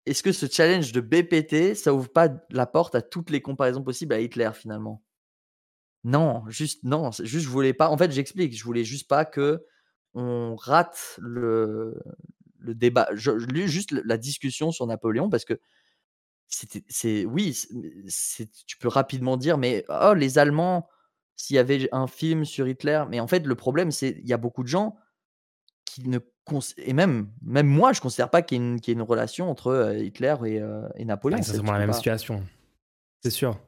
[0.06, 3.82] Est-ce que ce challenge de BPT, ça ouvre pas la porte à toutes les comparaisons
[3.82, 5.02] possibles à Hitler finalement?
[6.04, 7.90] Non, juste non, juste je voulais pas.
[7.90, 9.64] En fait, j'explique, je voulais juste pas que
[10.14, 12.00] on rate le,
[12.58, 13.32] le débat, je,
[13.66, 15.60] juste la discussion sur Napoléon parce que
[16.48, 17.56] c'est, oui,
[18.66, 20.88] tu peux rapidement dire, mais oh, les Allemands,
[21.36, 24.32] s'il y avait un film sur Hitler, mais en fait, le problème, c'est il y
[24.32, 24.96] a beaucoup de gens
[25.84, 26.18] qui ne
[26.78, 29.06] et même, même moi, je considère pas qu'il y ait une, qu'il y ait une
[29.06, 31.38] relation entre euh, Hitler et, euh, et Napoléon.
[31.38, 32.44] C'est c'est- exactement la même pas- situation.
[33.22, 33.58] C'est sûr.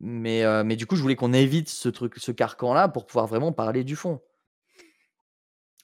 [0.00, 3.26] Mais, euh, mais du coup, je voulais qu'on évite ce truc, ce carcan-là pour pouvoir
[3.26, 4.20] vraiment parler du fond.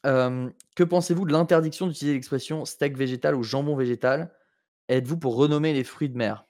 [0.06, 4.32] Euh, que pensez-vous de l'interdiction d'utiliser l'expression steak végétal ou jambon végétal?
[4.88, 6.44] Êtes-vous pour renommer les fruits de mer?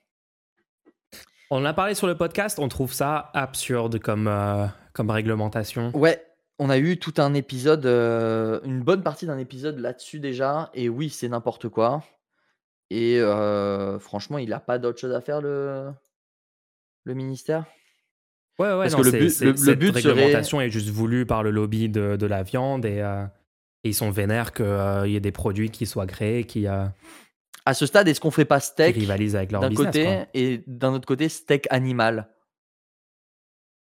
[1.51, 5.91] On en a parlé sur le podcast, on trouve ça absurde comme, euh, comme réglementation.
[5.95, 6.23] Ouais,
[6.59, 10.69] on a eu tout un épisode, euh, une bonne partie d'un épisode là-dessus déjà.
[10.73, 12.03] Et oui, c'est n'importe quoi.
[12.89, 15.89] Et euh, franchement, il n'a pas d'autre chose à faire, le,
[17.05, 17.65] le ministère?
[18.57, 20.69] Ouais, ouais, Parce non, que le but- c'est- le- le cette but serait- réglementation est
[20.69, 23.23] juste voulue par le lobby de, de la viande et, euh,
[23.85, 24.65] et ils sont vénères qu'il
[25.05, 26.85] y ait des produits qui soient créés, qui, euh,
[27.65, 29.85] À ce stade, est-ce qu'on ferait pas steak rivalisent avec leur d'un business.
[29.87, 30.25] côté quoi?
[30.33, 32.27] et d'un autre côté steak animal?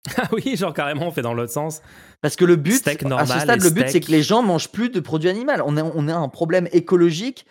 [0.17, 1.81] Ah oui, genre carrément, on fait dans l'autre sens.
[2.21, 4.69] Parce que le but, Steak à ce stade, le but, c'est que les gens mangent
[4.69, 5.53] plus de produits animaux.
[5.65, 7.45] On a, on a un problème écologique.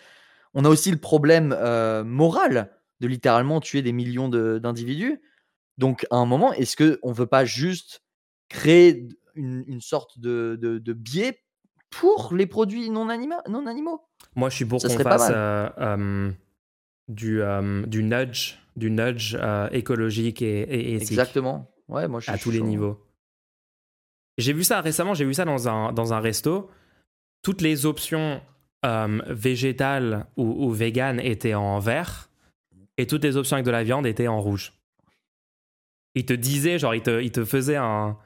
[0.53, 2.69] On a aussi le problème euh, moral
[2.99, 5.19] de littéralement tuer des millions de- d'individus.
[5.79, 8.03] Donc, à un moment, est-ce que on veut pas juste
[8.49, 11.39] créer une, une sorte de, de, de biais
[11.89, 14.01] pour les produits non, anima- non animaux?
[14.35, 16.31] Moi, je suis pour qu'on fasse euh, euh,
[17.07, 17.41] du,
[17.87, 19.35] du nudge, du nudge
[19.71, 21.72] écologique et, et éthique Exactement.
[21.93, 22.99] Ouais, moi, je à suis tous les niveaux.
[24.37, 26.69] J'ai vu ça récemment, j'ai vu ça dans un, dans un resto.
[27.43, 28.41] Toutes les options
[28.85, 32.29] euh, végétales ou, ou véganes étaient en vert
[32.97, 34.73] et toutes les options avec de la viande étaient en rouge.
[36.15, 38.17] Il te disait, genre, il te, il te faisait un,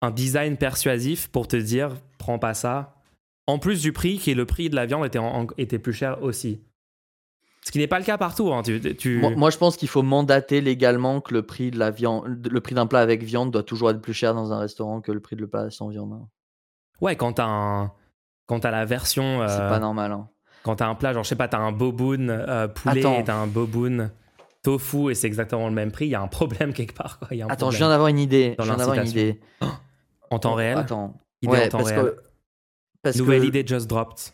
[0.00, 2.96] un design persuasif pour te dire prends pas ça.
[3.46, 5.92] En plus du prix, qui est le prix de la viande était, en- était plus
[5.92, 6.60] cher aussi.
[7.64, 8.52] Ce qui n'est pas le cas partout.
[8.52, 8.62] hein.
[8.62, 11.90] Tu, tu- Moi, moi, je pense qu'il faut mandater légalement que le prix de la
[11.90, 15.00] viande, le prix d'un plat avec viande doit toujours être plus cher dans un restaurant
[15.00, 16.12] que le prix de le plat sans viande.
[16.12, 16.28] hein.
[17.00, 17.92] Ouais, quand t'as un-
[18.46, 19.46] quand t'as la version.
[19.46, 20.10] C'est euh, pas normal.
[20.12, 20.28] hein.
[20.64, 23.18] Quand t'as un plat, genre, je sais pas, t'as un boboon euh, poulet Attends.
[23.20, 24.10] et t'as un boboon
[24.62, 27.18] tofu et c'est exactement le même prix, il y a un problème quelque part.
[27.20, 27.28] Quoi.
[27.32, 28.54] Il y a un Attends, je viens d'avoir une idée.
[28.58, 29.40] Dans Je viens d'avoir une idée.
[30.30, 31.14] En temps réel Attends.
[31.42, 32.04] Idée Ouais, en temps parce réel.
[32.06, 32.16] que,
[33.02, 34.32] parce Nouvelle que idée just dropped.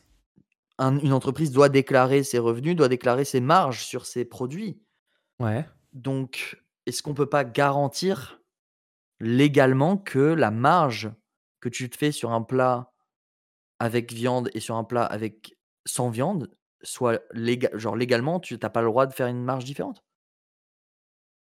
[0.79, 4.81] Un- une entreprise doit déclarer ses revenus, doit déclarer ses marges sur ses produits.
[5.41, 5.67] Ouais.
[5.93, 8.41] Donc, est-ce qu'on peut pas garantir
[9.21, 11.11] légalement que la marge
[11.61, 12.93] que tu te fais sur un plat
[13.81, 15.57] avec viande et sur un plat avec
[15.87, 16.51] sans viande
[16.83, 20.05] soit légal, genre légalement, tu n'as pas le droit de faire une marge différente?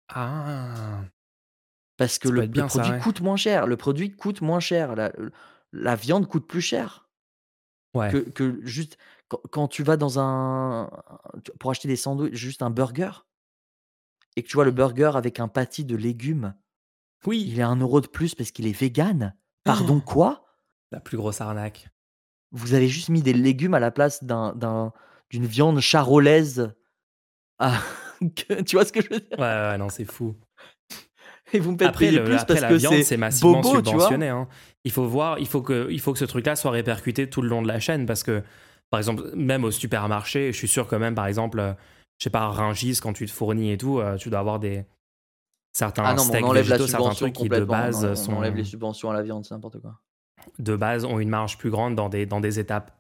[0.10, 1.04] Ah.
[1.98, 3.04] Parce que Ça le, bien ça, produit ouais.
[3.04, 3.68] coûte moins cher.
[3.68, 4.96] Le produit coûte moins cher.
[4.96, 5.12] La,
[5.74, 7.04] la viande coûte plus cher
[7.94, 8.12] Ouais.
[8.12, 8.98] que, que juste
[9.30, 10.90] quand, quand tu vas dans un
[11.60, 13.12] pour acheter des sandwichs, juste un burger
[14.36, 16.54] et que tu vois le burger avec un patty de légumes,
[17.26, 17.44] Oui.
[17.48, 19.36] il est un euro de plus parce qu'il est vegan.
[19.64, 20.10] Pardon Oh.
[20.10, 20.46] quoi?
[20.92, 21.90] La plus grosse arnaque.
[22.52, 24.94] Vous avez juste mis des légumes à la place d'un d'un-
[25.30, 26.74] d'une viande charolaise.
[27.60, 27.82] Ah,
[28.36, 29.38] que- tu vois ce que je veux dire?
[29.38, 30.36] Ouais, ouais, non, c'est fou.
[31.54, 33.18] Et vous me faites Après, payer le- plus après parce la que viande, c'est c'est
[33.18, 34.28] massivement bobo, subventionné.
[34.30, 34.48] hein.
[34.84, 37.48] Il faut voir, il faut que, il faut que ce truc-là soit répercuté tout le
[37.50, 38.44] long de la chaîne parce que,
[38.90, 41.74] par exemple, même au supermarché, je suis sûr que même, par exemple, euh,
[42.20, 44.86] je sais pas, Rungis, quand tu te fournis et tout, euh, tu dois avoir des
[45.74, 48.10] certains Ah non, steaks on enlève la végétaux, certains subvention trucs qui de base on,
[48.12, 50.00] on sont enlève les subventions à la viande, c'est n'importe quoi.
[50.60, 52.98] de base ont une marge plus grande dans des dans des étapes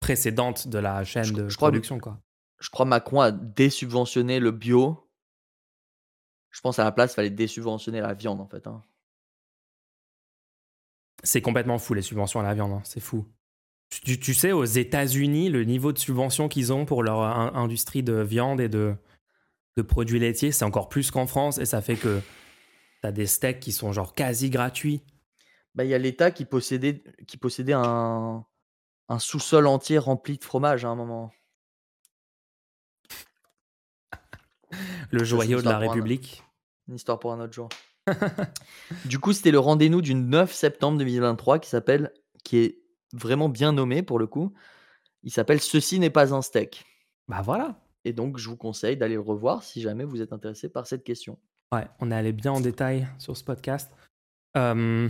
[0.00, 2.20] précédentes de la chaîne Je- de je crois- production, quoi.
[2.60, 5.08] Je crois Macron a désubventionné le bio.
[6.50, 8.66] Je pense à la place, il fallait désubventionner la viande en fait.
[8.66, 8.82] hein.
[11.24, 13.26] C'est complètement fou les subventions à la viande, hein, c'est fou.
[13.90, 18.02] Tu, tu sais, aux États-Unis, le niveau de subvention qu'ils ont pour leur in- industrie
[18.02, 18.94] de viande et de,
[19.76, 22.20] de produits laitiers, c'est encore plus qu'en France et ça fait que
[23.02, 25.02] t'as des steaks qui sont genre quasi gratuits.
[25.74, 28.44] Bah, il y a l'État qui possédait, qui possédait un,
[29.08, 31.32] un sous-sol entier rempli de fromage à un moment.
[35.10, 36.42] Le joyau de la un- République.
[36.88, 37.68] Une histoire pour un autre jour.
[39.04, 42.12] du coup, c'était le rendez-vous du 9 septembre 2023 qui s'appelle,
[42.44, 42.78] qui est
[43.16, 44.52] vraiment bien nommé pour le coup.
[45.22, 46.84] Il s'appelle Ceci n'est pas un steak.
[47.28, 47.80] Bah voilà.
[48.04, 51.02] Et donc, je vous conseille d'aller le revoir si jamais vous êtes intéressé par cette
[51.02, 51.38] question.
[51.72, 53.90] Ouais, on est allé bien en détail sur ce podcast.
[54.56, 55.08] Euh,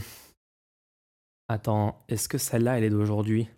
[1.49, 3.49] Attends, est-ce que celle-là, elle est d'aujourd'hui?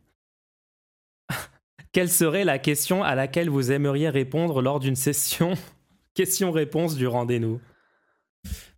[1.92, 5.54] Quelle serait la question à laquelle vous aimeriez répondre lors d'une session
[6.14, 7.60] question-réponse du rendez-vous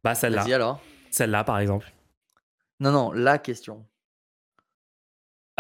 [0.05, 0.55] Bah Vas-y celle-là.
[0.55, 0.81] alors.
[1.11, 1.93] Celle-là, par exemple.
[2.79, 3.85] Non, non, la question.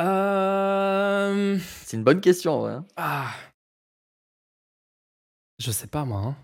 [0.01, 1.59] Euh...
[1.85, 2.72] C'est une bonne question, ouais.
[2.72, 2.86] hein.
[2.97, 3.32] Ah.
[5.59, 6.20] Je sais pas, moi.
[6.20, 6.36] hein.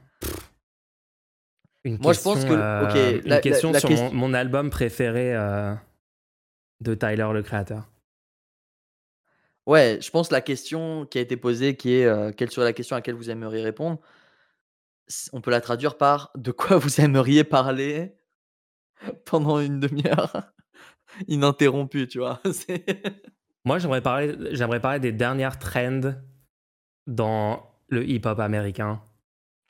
[1.85, 4.71] Une Moi, je pense que- euh, ok, la- question la sur question- Mon, mon album
[4.71, 5.73] préféré euh,
[6.81, 7.89] de Tyler, le créateur.
[9.67, 12.73] Ouais, je pense que la question qui a été posée, qui est quelle serait la
[12.73, 14.01] question à laquelle vous aimeriez répondre,
[15.33, 18.17] on peut la traduire par de quoi vous aimeriez parler
[19.25, 20.53] pendant une demi-heure
[21.29, 22.41] ininterrompue, tu vois.
[23.67, 26.15] Moi, j'aimerais parler, j'aimerais parler des dernières trends
[27.07, 29.03] dans le hip-hop américain.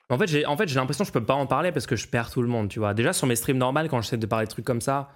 [0.09, 1.95] En fait, j'ai, en fait, j'ai l'impression que je peux pas en parler parce que
[1.95, 2.93] je perds tout le monde, tu vois.
[2.93, 5.09] Déjà, sur mes streams normales, quand j'essaie de parler de trucs comme ça,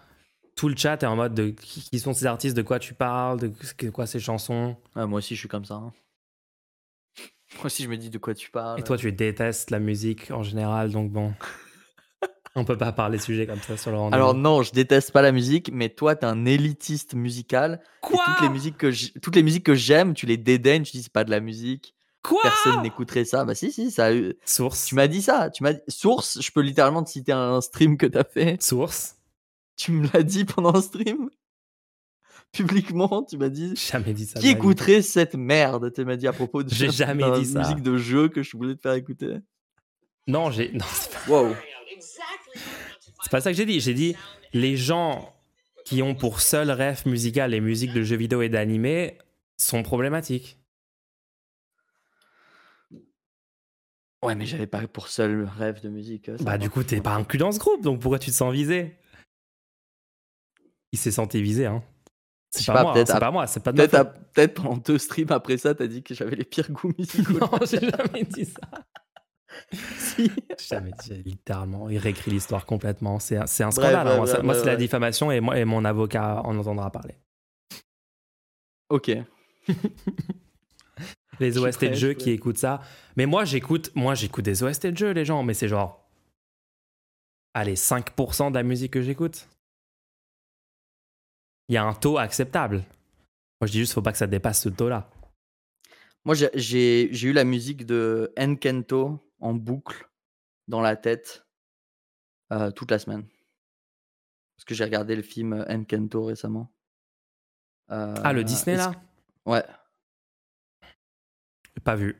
[0.56, 3.40] tout le chat est en mode de qui sont ces artistes, de quoi tu parles,
[3.40, 4.76] de de quoi ces chansons.
[4.95, 5.76] Ouais, moi aussi, je suis comme ça.
[5.76, 5.94] hein.
[7.56, 8.80] Moi aussi, je me dis de quoi tu parles.
[8.80, 11.34] Et toi, tu détestes la musique en général, donc bon.
[12.56, 14.15] On peut pas parler de sujets comme ça sur le rendez-vous.
[14.15, 17.80] Alors non, je déteste pas la musique, mais toi, t'es un élitiste musical.
[17.82, 20.91] et quoi toutes les musiques que toutes les musiques que j'aime, tu les dédaignes, tu
[20.98, 21.95] dis c'est pas de la musique.
[22.23, 23.45] Quoi Personne n'écouterait ça.
[23.45, 24.06] Bah si, si, ça.
[24.07, 24.86] a eu- Source.
[24.86, 25.49] Tu m'as dit ça.
[25.49, 26.40] Tu m'as source.
[26.41, 28.61] Je peux littéralement te citer un stream que t'as fait.
[28.61, 29.15] Source.
[29.78, 31.30] Tu me l'as dit pendant un stream?
[32.52, 33.23] Publiquement.
[33.23, 33.73] Tu m'as dit.
[33.76, 34.40] Jamais dit ça.
[34.40, 34.52] Qui vie.
[34.52, 35.91] écouterait cette merde?
[35.94, 37.60] Tu m'as dit à propos de J'ai jamais dit ça.
[37.60, 39.38] musique de jeu que je voulais te faire écouter.
[40.28, 40.72] Non, j'ai.
[40.73, 41.19] Non, c'est pas...
[41.32, 41.56] Wow.
[43.22, 43.80] C'est pas ça que j'ai dit.
[43.80, 44.15] J'ai dit
[44.53, 45.34] les gens
[45.85, 49.18] qui ont pour seul rêve musical les musiques de jeux vidéo et d'animé
[49.57, 50.57] sont problématiques.
[54.23, 56.30] Ouais, mais j'avais pas pour seul rêve de musique.
[56.30, 58.53] euh, Bah du coup, t'es pas inclus dans ce groupe, donc pourquoi tu te sens
[58.53, 58.95] visé?
[60.91, 61.84] Il s'est senti visé, hein.
[62.52, 65.31] C'est pas, hein, à- pas moi, c'est pas de Peut-être à- peut-être pendant deux streams
[65.31, 67.39] après ça, t'as dit que j'avais les pires goûts musicaux.
[67.39, 68.60] Non, j'ai jamais dit ça.
[69.98, 70.32] Si.
[70.57, 73.19] Jamais dit, littéralement, il réécrit l'histoire complètement.
[73.19, 74.07] C'est un, c'est un Bref, scandale.
[74.07, 74.41] hein.
[74.44, 77.15] Moi, c'est la diffamation et, moi, et mon avocat en entendra parler.
[78.90, 79.11] Ok.
[81.40, 82.82] Les OST de prêt, jeux je suis qui écoutent ça.
[83.15, 86.07] Mais moi, j'écoute, moi, j'écoute des OST de jeux, les gens, mais c'est genre,
[87.53, 89.48] allez, 5% de la musique que j'écoute.
[91.69, 92.78] Il y a un taux acceptable.
[93.60, 95.10] Moi, je dis juste, faut pas que ça dépasse ce taux-là.
[96.26, 100.09] Moi, j'ai- j'ai j'ai eu la musique de Enkento en boucle
[100.68, 101.45] dans la tête
[102.53, 103.27] euh, toute la semaine.
[104.55, 106.72] Parce que j'ai regardé le film euh, Enkento récemment.
[107.89, 108.91] ah, le Euh, Disney, là?
[109.45, 109.63] Ouais.
[111.84, 112.15] Pas vu.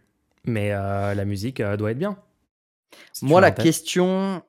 [0.46, 2.18] Mais euh, la musique doit être bien.
[3.14, 4.44] Si Moi, la question,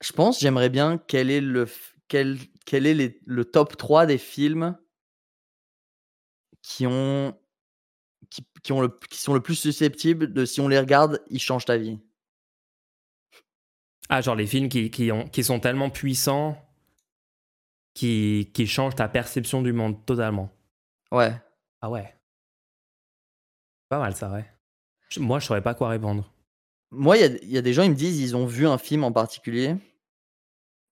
[0.00, 1.66] je pense, j'aimerais bien quel est le,
[2.08, 4.78] quel, quel est les- le top 3 des films
[6.62, 7.38] qui ont
[8.30, 11.40] qui, qui ont le, qui sont le plus susceptibles de si on les regarde, ils
[11.40, 11.98] changent ta vie.
[14.08, 16.56] Ah, genre les films qui, qui, ont, qui sont tellement puissants
[17.94, 20.50] qui, qui changent ta perception du monde totalement.
[21.12, 21.34] Ouais.
[21.80, 22.16] Ah ouais.
[23.88, 24.48] Pas mal ça, ouais.
[25.16, 26.32] Moi, je saurais pas quoi répondre.
[26.92, 28.66] Moi, il y a, il y a des gens, ils me disent, ils ont vu
[28.66, 29.76] un film en particulier.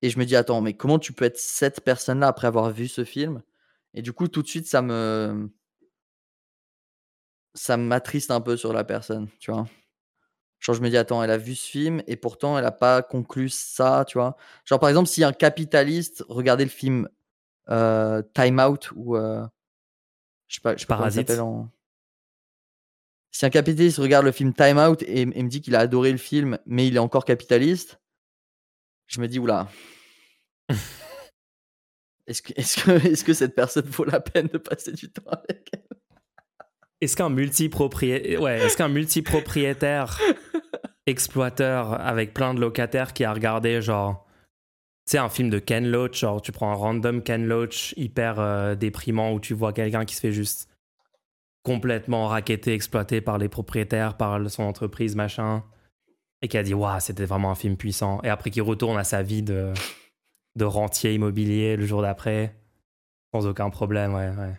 [0.02, 2.88] Et je me dis, attends, mais comment tu peux être cette personne-là après avoir vu
[2.88, 3.42] ce film?
[3.94, 5.50] Et du coup, tout de suite, ça me.
[7.58, 9.66] Ça m'attriste un peu sur la personne, tu vois.
[10.60, 13.02] Genre, je me dis, attends, elle a vu ce film et pourtant, elle a pas
[13.02, 14.36] conclu ça, tu vois.
[14.64, 17.08] Genre, par exemple, si un capitaliste regardait le film
[17.68, 19.16] euh, Time Out ou.
[19.16, 19.44] euh,
[20.46, 21.30] je sais pas, je sais pas Parasite.
[21.30, 21.68] en.
[23.32, 26.12] Si un capitaliste regarde le film Time Out et, et me dit qu'il a adoré
[26.12, 28.00] le film, mais il est encore capitaliste,
[29.08, 29.68] je me dis, oula.
[32.28, 35.30] Est-ce que, est que, est que cette personne vaut la peine de passer du temps
[35.30, 35.87] avec elle?
[37.00, 40.18] Est-ce qu'un multipropriétaire, ouais, est-ce qu'un multipropriétaire
[41.06, 44.26] exploiteur avec plein de locataires qui a regardé genre,
[45.06, 48.40] tu sais, un film de Ken Loach, genre tu prends un random Ken Loach hyper
[48.40, 50.68] euh, déprimant où tu vois quelqu'un qui se fait juste
[51.62, 55.64] complètement raqueté, exploité par les propriétaires, par son entreprise, machin,
[56.42, 59.04] et qui a dit waouh, c'était vraiment un film puissant, et après qui retourne à
[59.04, 59.72] sa vie de
[60.56, 62.56] de rentier immobilier le jour d'après,
[63.32, 64.54] sans aucun problème, ouais, ouais.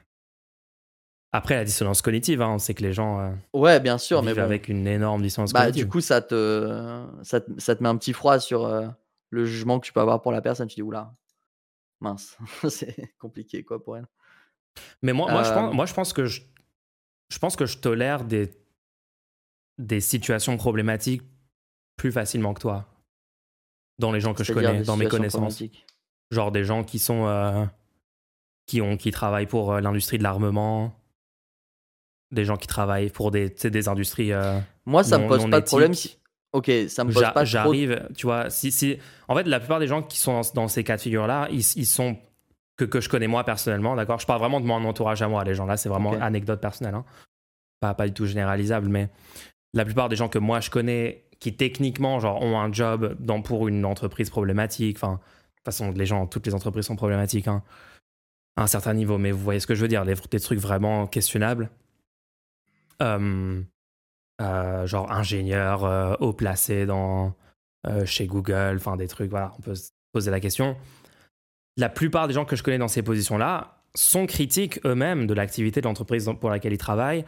[1.32, 4.32] Après, la dissonance cognitive, hein, on sait que les gens euh, Ouais, bien sûr, mais
[4.32, 4.46] vivent bon.
[4.46, 5.86] avec une énorme dissonance Bah, cognitive.
[5.86, 8.88] du coup, ça te, ça, te, ça te met un petit froid sur euh,
[9.30, 10.68] le jugement que tu peux avoir pour la personne.
[10.68, 11.14] Tu dis, oula,
[12.02, 12.36] mince,
[12.70, 14.08] c'est compliqué quoi pour elle.
[15.04, 16.42] Mais moi, moi, je Euh, pense, moi, je pense que je,
[17.32, 18.50] je pense que je tolère des,
[19.78, 21.22] des situations problématiques
[21.96, 22.86] plus facilement que toi.
[24.00, 25.62] Dans les gens que je connais, dans mes connaissances.
[26.32, 27.28] Genre des gens qui sont.
[27.28, 27.66] euh,
[28.66, 30.96] qui, ont, qui travaillent pour euh, l'industrie de l'armement.
[32.32, 34.34] Des gens qui travaillent pour des, des industries.
[34.34, 35.94] euh, Moi, ça me non- pose non pas de problème.
[35.94, 36.18] Si...
[36.54, 37.46] Ok, ça me pose pas trop.
[37.46, 38.98] J'arrive, tu vois, si, si,
[39.28, 41.60] en fait, la plupart des gens qui sont dans, dans ces cas de figure-là, ils,
[41.76, 42.18] ils sont
[42.78, 44.20] que, que je connais moi personnellement, d'accord?
[44.20, 46.96] Je parle vraiment de mon entourage à moi, les gens là, c'est vraiment anecdote personnelle,
[46.96, 47.06] hein.
[47.82, 49.10] pas, pas du tout généralisable, mais
[49.74, 53.42] la plupart des gens que moi je connais qui techniquement genre, ont un job dans,
[53.42, 57.48] pour une entreprise problématique, enfin, de toute façon, les gens, toutes les entreprises sont problématiques
[57.48, 57.64] hein,
[58.56, 61.06] à un certain niveau, mais vous voyez ce que je veux dire, des trucs vraiment
[61.06, 61.70] questionnables.
[63.02, 63.62] Euh,
[64.42, 67.36] euh, genre ingénieur euh, haut placé dans,
[68.06, 70.78] chez Google, enfin des trucs, voilà, on peut se poser la question.
[71.78, 75.82] La plupart des gens que je connais dans ces positions-là sont critiques eux-mêmes de l'activité
[75.82, 77.26] de l'entreprise pour laquelle ils travaillent.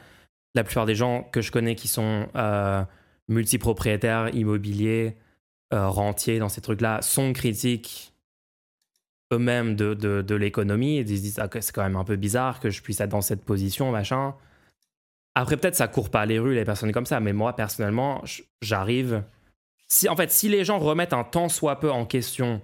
[0.55, 2.83] La plupart des gens que je connais qui sont euh,
[3.27, 5.17] multipropriétaires, immobiliers,
[5.71, 8.13] rentiers dans ces trucs-là sont critiques
[9.33, 10.97] eux-mêmes de, de, l'économie.
[10.97, 13.21] Ils se disent ah, c'est quand même un peu bizarre que je puisse être dans
[13.21, 14.35] cette position, machin.
[15.35, 18.21] Après, peut-être ça court pas les rues, les personnes comme ça, mais moi, personnellement,
[18.61, 19.23] j'arrive.
[19.87, 22.61] Si, en fait, si les gens remettent un tant soit peu en question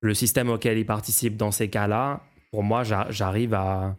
[0.00, 2.20] le système auquel ils participent dans ces cas-là,
[2.50, 3.96] pour moi, j'a- j'arrive à,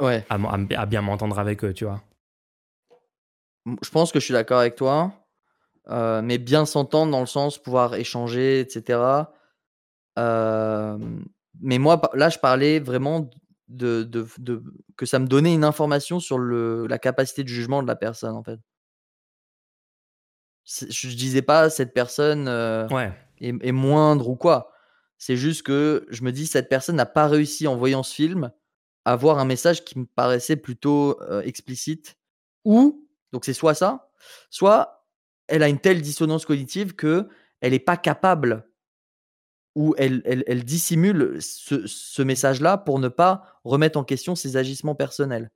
[0.00, 2.02] ouais, à, bien m'entendre avec eux, tu vois.
[3.82, 5.12] je pense que je suis d'accord avec toi.
[5.90, 9.32] euh, mais bien s'entendre dans le sens pouvoir échanger, etc.
[10.18, 10.98] Euh,
[11.60, 13.30] mais moi, là, je parlais vraiment
[13.68, 14.62] de, de, de-
[14.96, 18.34] que ça me donnait une information sur le, la capacité de jugement de la personne,
[18.34, 18.58] en fait.
[20.64, 24.70] Je, disais pas cette personne euh, Ouais, est, est moindre ou quoi.
[25.16, 28.52] C'est juste que je me dis cette personne n'a pas réussi en voyant ce film
[29.04, 32.18] à avoir un message qui me paraissait plutôt euh, explicite.
[32.64, 34.10] Ou, donc c'est soit ça,
[34.50, 35.06] soit
[35.46, 37.28] elle a une telle dissonance cognitive que
[37.62, 38.67] elle n'est pas capable
[39.78, 44.56] ou elle, elle, elle dissimule ce, ce message-là pour ne pas remettre en question ses
[44.56, 45.48] agissements personnels.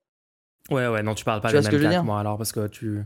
[0.71, 2.53] ouais, ouais, non, tu parles pas Tu vois ce mêmes que que moi, alors, parce
[2.53, 3.03] que tu.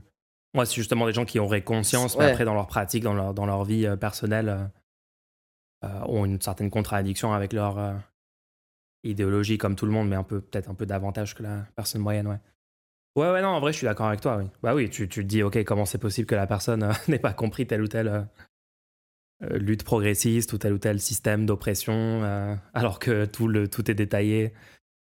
[0.52, 3.32] Moi, c'est justement des gens qui auraient conscience, mais après, dans leur pratique, dans leur,
[3.32, 7.94] dans leur vie euh, personnelle, euh, euh, ont une certaine contradiction avec leur euh,
[9.02, 12.02] idéologie, comme tout le monde, mais un peu, peut-être un peu davantage que la personne
[12.02, 12.40] moyenne, ouais.
[13.16, 14.44] Ouais, ouais, non, en vrai, je suis d'accord avec toi, oui.
[14.62, 17.32] Bah oui, tu, tu te dis, ok, comment c'est possible que la personne n'ait pas
[17.32, 18.22] compris telle ou euh,
[19.40, 23.94] lutte progressiste ou tel ou tel système d'oppression, euh, alors que tout, le, tout est
[23.94, 24.52] détaillé.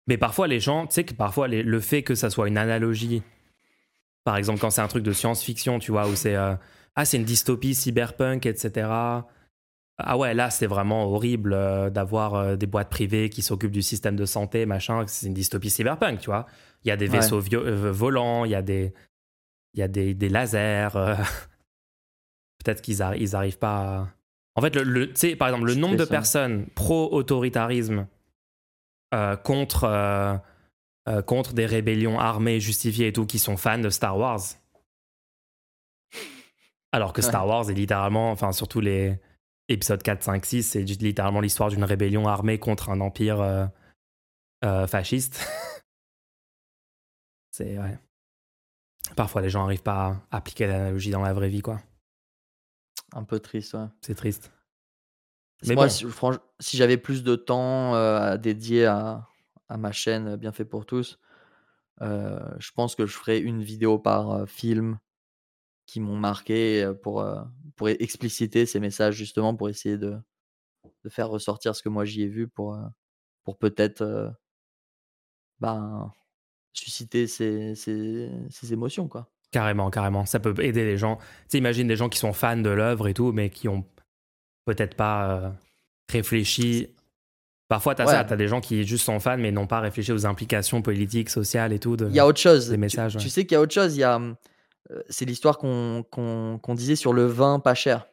[0.08, 2.58] Mais parfois, les gens, tu sais que parfois, les- le fait que ça soit une
[2.58, 3.22] analogie,
[4.24, 6.56] par exemple, quand c'est un truc de science-fiction, tu vois, où c'est euh,
[6.96, 8.88] ah, c'est une dystopie cyberpunk, etc.
[9.98, 13.82] Ah ouais, là, c'est vraiment horrible euh, d'avoir euh, des boîtes privées qui s'occupent du
[13.82, 15.04] système de santé, machin.
[15.08, 16.46] C'est une dystopie cyberpunk, tu vois.
[16.84, 18.94] Il y a des vaisseaux euh, volants, il y a des,
[19.74, 20.90] il y a des, des lasers.
[22.64, 24.08] Peut-être qu'ils arri- ils arrivent pas à...
[24.56, 28.08] En fait, le, le- tu sais, par exemple, le nombre de personnes pro-autoritarisme
[29.14, 30.36] euh, contre, euh,
[31.10, 34.40] euh, contre des rébellions armées justifiées et tout qui sont fans de Star Wars.
[36.92, 39.20] Alors que Star Wars est littéralement, enfin surtout les
[39.68, 43.70] épisodes 4, 5, 6, c'est littéralement l'histoire d'une rébellion armée contre un empire
[44.88, 45.48] fasciste.
[47.52, 47.98] c'est ouais.
[49.16, 51.82] Parfois les gens n'arrivent pas à appliquer l'analogie dans la vraie vie, quoi.
[53.14, 53.88] Un peu triste, ouais.
[54.02, 54.52] C'est triste.
[55.66, 56.06] Mais moi, si,
[56.60, 59.28] si j'avais plus de temps à dédier à,
[59.70, 61.20] à, ma chaîne Bien fait pour tous,
[62.02, 65.00] je pense que je ferais une vidéo par film
[65.86, 67.26] qui m'ont marqué pour,
[67.78, 70.18] pour expliciter ces messages justement pour essayer de,
[71.04, 72.78] de faire ressortir ce que moi j'y ai vu pour,
[73.44, 74.34] pour peut-être
[75.60, 76.12] ben,
[76.74, 79.30] susciter ces, ces, ces, émotions quoi.
[79.54, 80.26] Carrément, carrément.
[80.26, 81.20] Ça peut aider les gens.
[81.50, 83.86] Tu imagine des gens qui sont fans de l'œuvre et tout, mais qui ont
[84.66, 85.54] peut-être pas
[86.12, 86.90] réfléchi.
[87.70, 89.80] Parfois, tu as ça, tu as des gens qui juste sont fans, mais n'ont pas
[89.80, 91.96] réfléchi aux implications politiques, sociales et tout.
[92.02, 92.70] Il y a autre chose.
[92.70, 93.16] Des messages.
[93.18, 93.96] Tu, sais qu'il y a autre chose.
[93.96, 94.20] Il y a
[94.92, 98.08] euh, c'est l'histoire qu'on disait sur le vin pas cher.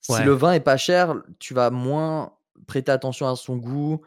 [0.00, 2.32] Si le vin est pas cher, tu vas moins
[2.66, 4.02] prêter attention à son goût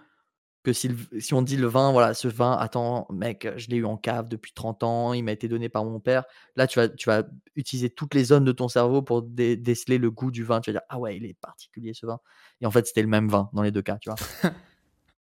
[0.66, 3.86] que si, si on dit le vin, voilà, ce vin, attends, mec, je l'ai eu
[3.86, 6.24] en cave depuis 30 ans, il m'a été donné par mon père.
[6.56, 7.24] Là, tu vas, tu vas
[7.56, 10.60] utiliser toutes les zones de ton cerveau pour déceler le goût du vin.
[10.60, 12.20] Tu vas dire, ah ouais, il est particulier ce vin.
[12.60, 14.18] Et en fait, c'était le même vin dans les deux cas, tu vois.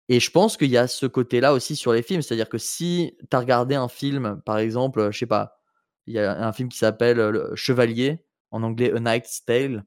[0.08, 2.22] Et je pense qu'il y a ce côté-là aussi sur les films.
[2.22, 5.60] C'est-à-dire que si tu as regardé un film, par exemple, je sais pas,
[6.06, 9.84] il y a un film qui s'appelle Chevalier, en anglais A Knight's Tale.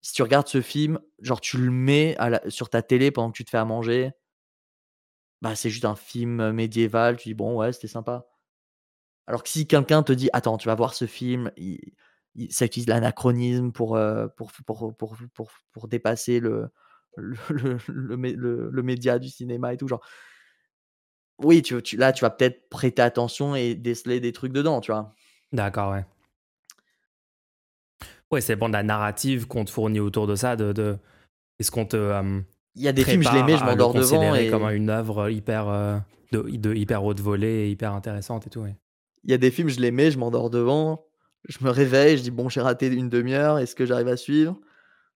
[0.00, 2.16] Si tu regardes ce film, genre tu le mets
[2.48, 4.12] sur ta télé pendant que tu te fais à manger,
[5.42, 8.26] bah c'est juste un film médiéval, tu dis bon ouais c'était sympa.
[9.26, 11.80] Alors que si quelqu'un te dit attends tu vas voir ce film, il,
[12.50, 13.98] ça utilise l'anachronisme pour,
[14.36, 16.70] pour, pour, pour, pour, pour, dépasser le
[17.16, 20.04] le, le, média du cinéma et tout genre.
[21.38, 25.14] Oui, tu, là tu vas peut-être prêter attention et déceler des trucs dedans, tu vois?
[25.52, 26.04] D'accord, ouais.
[28.30, 30.56] Ouais, c'est bon la narrative qu'on te fournit autour de ça.
[30.56, 30.98] De, de...
[31.58, 32.42] Est-ce qu'on te.
[32.78, 34.34] Il y a des films, je l'aimais, je m'endors devant.
[34.34, 34.48] Et...
[34.48, 35.98] comme une œuvre hyper, euh,
[36.32, 38.60] de, de, hyper haute volée hyper intéressante et tout.
[38.60, 38.76] Ouais.
[39.24, 41.04] Il y a des films, je l'aimais, je m'endors devant.
[41.48, 44.58] Je me réveille, je dis, bon, j'ai raté une demi-heure, est-ce que j'arrive à suivre?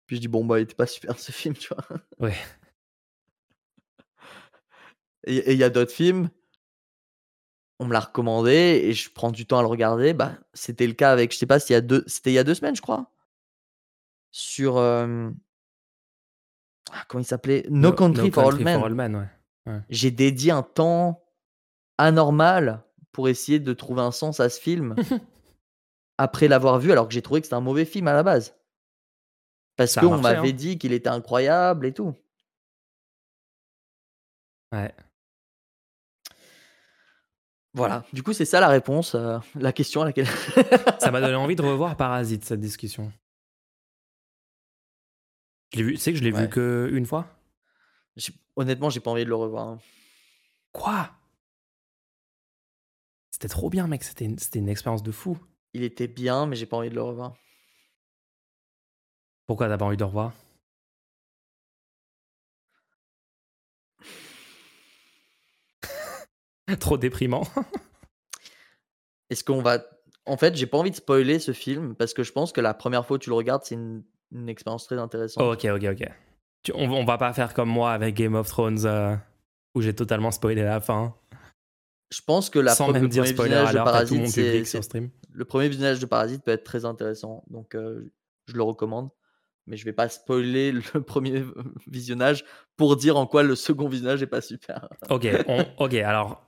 [0.06, 1.84] Puis je dis, bon, bah, il était pas super ce film, tu vois.
[2.18, 2.36] Ouais.
[5.24, 6.28] Et il y a d'autres films,
[7.78, 10.14] on me l'a recommandé et je prends du temps à le regarder.
[10.14, 12.38] Bah, c'était le cas avec, je sais pas, s'il y a deux, c'était il y
[12.38, 13.10] a deux semaines, je crois.
[14.30, 14.78] Sur.
[16.92, 17.66] Ah, comment il s'appelait?
[17.70, 19.28] No, Country, for, Old Men.
[19.88, 21.24] J'ai dédié un temps
[21.98, 24.94] anormal pour essayer de trouver un sens à ce film
[26.18, 28.56] après l'avoir vu, alors que j'ai trouvé que c'était un mauvais film à la base.
[29.76, 30.52] Parce qu'on m'avait hein.
[30.52, 32.14] dit qu'il était incroyable et tout.
[34.72, 34.94] Ouais.
[37.74, 40.26] Voilà, du coup, c'est ça la réponse, euh, la question à laquelle.
[40.98, 43.10] ça m'a donné envie de revoir Parasite, cette discussion.
[45.74, 47.26] Je vu, tu sais que je l'ai vu que une fois?
[48.56, 49.68] Honnêtement, j'ai pas envie de le revoir.
[49.68, 49.78] Hein.
[50.72, 51.10] Quoi?
[53.30, 55.38] C'était trop bien, mec, c'était une, une expérience de fou.
[55.72, 57.34] Il était bien, mais j'ai pas envie de le revoir.
[59.46, 60.34] Pourquoi t'as pas envie de le revoir?
[66.80, 67.46] Trop déprimant.
[69.30, 69.82] Est-ce qu'on va.
[70.26, 72.74] En fait, j'ai pas envie de spoiler ce film parce que je pense que la
[72.74, 74.04] première fois que tu le regardes, c'est une,
[74.48, 75.42] expérience très intéressante.
[75.42, 76.72] ok, ok, ok.
[76.74, 79.16] on, va pas faire comme moi avec Game of Thrones euh,
[79.74, 81.14] où j'ai totalement spoilé la fin.
[82.10, 84.62] Je pense que la Sans même dire spoiler de Parasite, c'est,
[85.32, 87.42] le premier visionnage de Parasite peut être très intéressant.
[87.48, 88.12] Donc, euh,
[88.46, 89.08] je le recommande
[89.66, 91.44] mais je vais pas spoiler le premier
[91.86, 92.44] visionnage
[92.76, 94.88] pour dire en quoi le second visionnage est pas super.
[95.10, 95.28] ok,
[95.78, 95.94] ok.
[95.94, 96.44] Alors,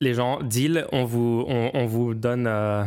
[0.00, 2.84] les gens, deal, on vous, on, vous donne euh,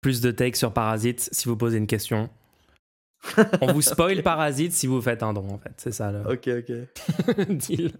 [0.00, 2.30] plus de takes sur Parasite si vous posez une question.
[3.60, 5.72] On vous spoil Parasite si vous faites un don, en fait.
[5.76, 6.12] C'est ça.
[6.12, 6.20] Le...
[6.32, 7.48] Ok, ok.
[7.48, 7.92] deal.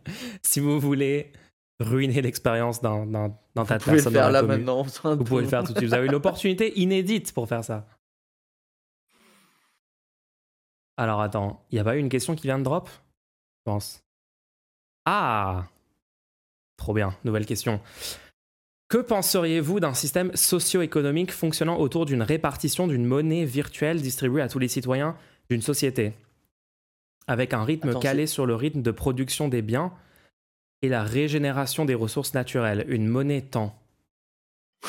[0.42, 1.32] Si vous voulez
[1.80, 4.04] ruiner l'expérience dans, dans, dans ta vous personne.
[4.04, 4.82] Pouvez le faire là maintenant.
[4.82, 5.88] Vous pouvez le faire tout de suite.
[5.88, 7.86] Vous avez une opportunité inédite pour faire ça.
[10.96, 12.88] Alors attends, il n'y a pas eu une question qui vient de drop?
[12.88, 14.02] Je pense.
[15.04, 15.66] Ah
[16.78, 17.80] Trop bien, nouvelle question.
[18.88, 24.60] Que penseriez-vous d'un système socio-économique fonctionnant autour d'une répartition d'une monnaie virtuelle distribuée à tous
[24.60, 25.16] les citoyens
[25.50, 26.14] d'une société?
[27.26, 29.92] Avec un rythme calé sur le rythme de production des biens
[30.82, 33.76] et la régénération des ressources naturelles, une monnaie temps.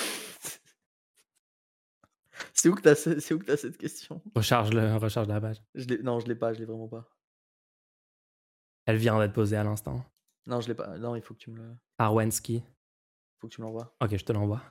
[2.54, 4.22] C'est où que t'as as cette question?
[4.36, 5.58] Recharge le recharge la page.
[5.74, 7.10] Je non, je l'ai pas, je l'ai vraiment pas.
[8.86, 10.06] Elle vient d'être posée à l'instant.
[10.46, 11.00] Non, je l'ai pas.
[11.00, 11.76] Non, il faut que tu me le.
[11.98, 12.64] Arwensky.
[13.40, 13.94] Faut que tu me l'envoies.
[14.02, 14.62] Ok, je te l'envoie.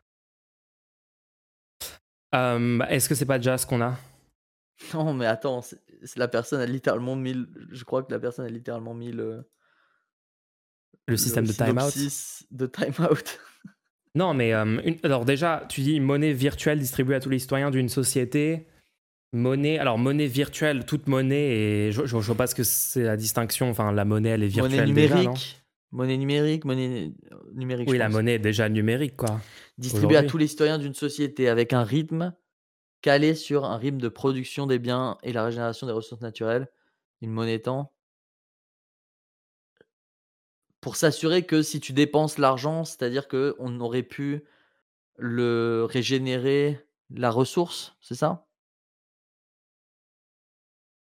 [2.35, 3.97] Euh, Est-ce que c'est pas déjà ce qu'on a?
[4.95, 5.63] Non, mais attends,
[6.17, 7.33] la personne a littéralement mis.
[7.33, 9.49] le- Je crois que la personne a littéralement mis le.
[11.09, 11.91] Le système de timeout?
[12.51, 13.39] de timeout.
[14.15, 17.71] Non, mais euh, une- alors déjà, tu dis monnaie virtuelle distribuée à tous les citoyens
[17.71, 18.67] d'une société.
[19.35, 21.51] Monnaie, alors monnaie virtuelle, toute monnaie,
[21.89, 23.69] et je, je, je vois pas ce que c'est la distinction.
[23.69, 25.21] Enfin, la monnaie, elle est virtuelle monnaie déjà, non?
[25.23, 25.63] numérique.
[25.93, 27.89] Monnaie numérique, monnaie euh, numérique.
[27.91, 28.15] Oui, la pense.
[28.15, 29.41] monnaie est déjà numérique, quoi.
[29.79, 32.35] Distribuée à tous les citoyens d'une société avec un rythme
[33.03, 36.69] calé sur un rythme de production des biens et la régénération des ressources naturelles.
[37.21, 37.93] Une monnaie étant.
[40.81, 44.45] Pour s'assurer que si tu dépenses l'argent, c'est-à-dire qu'on aurait pu
[45.17, 48.47] le régénérer la ressource, c'est ça?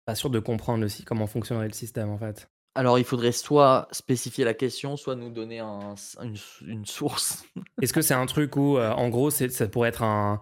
[0.06, 2.50] Pas sûr de comprendre aussi comment fonctionnerait le système, en fait.
[2.78, 6.38] Alors il faudrait soit spécifier la question, soit nous donner un- une,
[6.68, 7.44] une source.
[7.82, 10.42] Est-ce que c'est un truc où, euh, en gros, ça pourrait être un,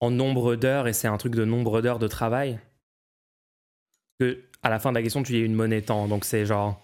[0.00, 2.60] en nombre d'heures et c'est un truc de nombre d'heures de travail?
[4.20, 6.06] Que à la fin de la question, tu y as une monnaie temps.
[6.06, 6.80] Donc c'est genre.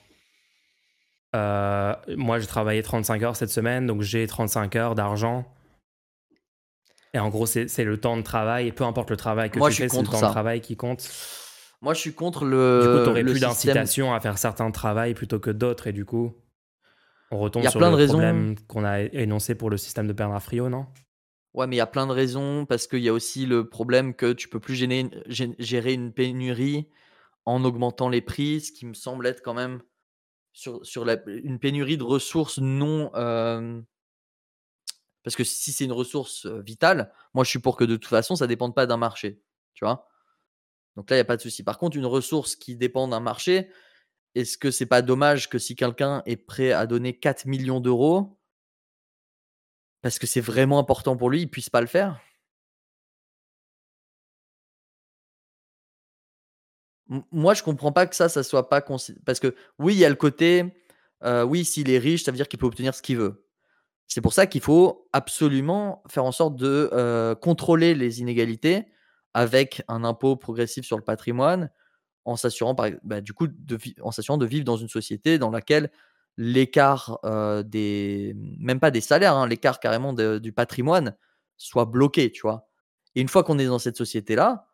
[1.36, 5.44] euh, moi, j'ai travaillé 35 heures cette semaine, donc j'ai 35 heures d'argent.
[7.14, 8.66] Et en gros, c'est le temps de travail.
[8.66, 10.26] Et peu importe le travail que Moi, tu je fais, c'est le temps ça.
[10.26, 11.08] de travail qui compte.
[11.80, 12.80] Moi je suis contre le.
[12.82, 15.86] Du coup, tu aurais le plus système- d'incitation à faire certains travails plutôt que d'autres.
[15.86, 16.34] Et du coup,
[17.30, 20.42] on retombe sur plein le de problème qu'on a énoncé pour le système de Bernard
[20.42, 20.86] Friot, non?
[21.54, 24.14] Ouais, mais il y a plein de raisons parce qu'il y a aussi le problème
[24.14, 26.88] que tu peux plus gérer une, gé- gérer une pénurie
[27.46, 29.80] en augmentant les prix, ce qui me semble être quand même
[30.52, 33.10] sur, sur la- une pénurie de ressources non.
[33.14, 33.80] euh,
[35.22, 38.08] parce que si c'est une ressource euh, vitale, moi je suis pour que de toute
[38.10, 39.40] façon ça ne dépende pas d'un marché.
[39.74, 40.06] Tu vois?
[40.98, 41.62] Donc là, il n'y a pas de souci.
[41.62, 43.70] Par contre, une ressource qui dépend d'un marché,
[44.34, 48.36] est-ce que c'est pas dommage que si quelqu'un est prêt à donner 4 millions d'euros,
[50.02, 52.20] parce que c'est vraiment important pour lui, il puisse pas le faire?
[57.30, 58.80] Moi, je comprends pas que ça, ça soit pas
[59.24, 60.64] parce que oui, il y a le côté,
[61.22, 63.46] euh, oui, s'il est riche, ça veut dire qu'il peut obtenir ce qu'il veut.
[64.08, 68.88] C'est pour ça qu'il faut absolument faire en sorte de euh, contrôler les inégalités
[69.34, 71.70] avec un impôt progressif sur le patrimoine,
[72.24, 75.50] en s'assurant, par, bah, du coup, de, en s'assurant de vivre dans une société dans
[75.50, 75.90] laquelle
[76.36, 81.16] l'écart euh, des, même pas des salaires, hein, l'écart carrément de- du patrimoine
[81.56, 82.68] soit bloqué, tu vois.
[83.14, 84.68] Et une fois qu'on est dans cette société-là,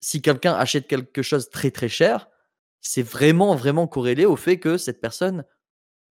[0.00, 2.28] si quelqu'un achète quelque chose très très cher,
[2.80, 5.44] c'est vraiment vraiment corrélé au fait que cette personne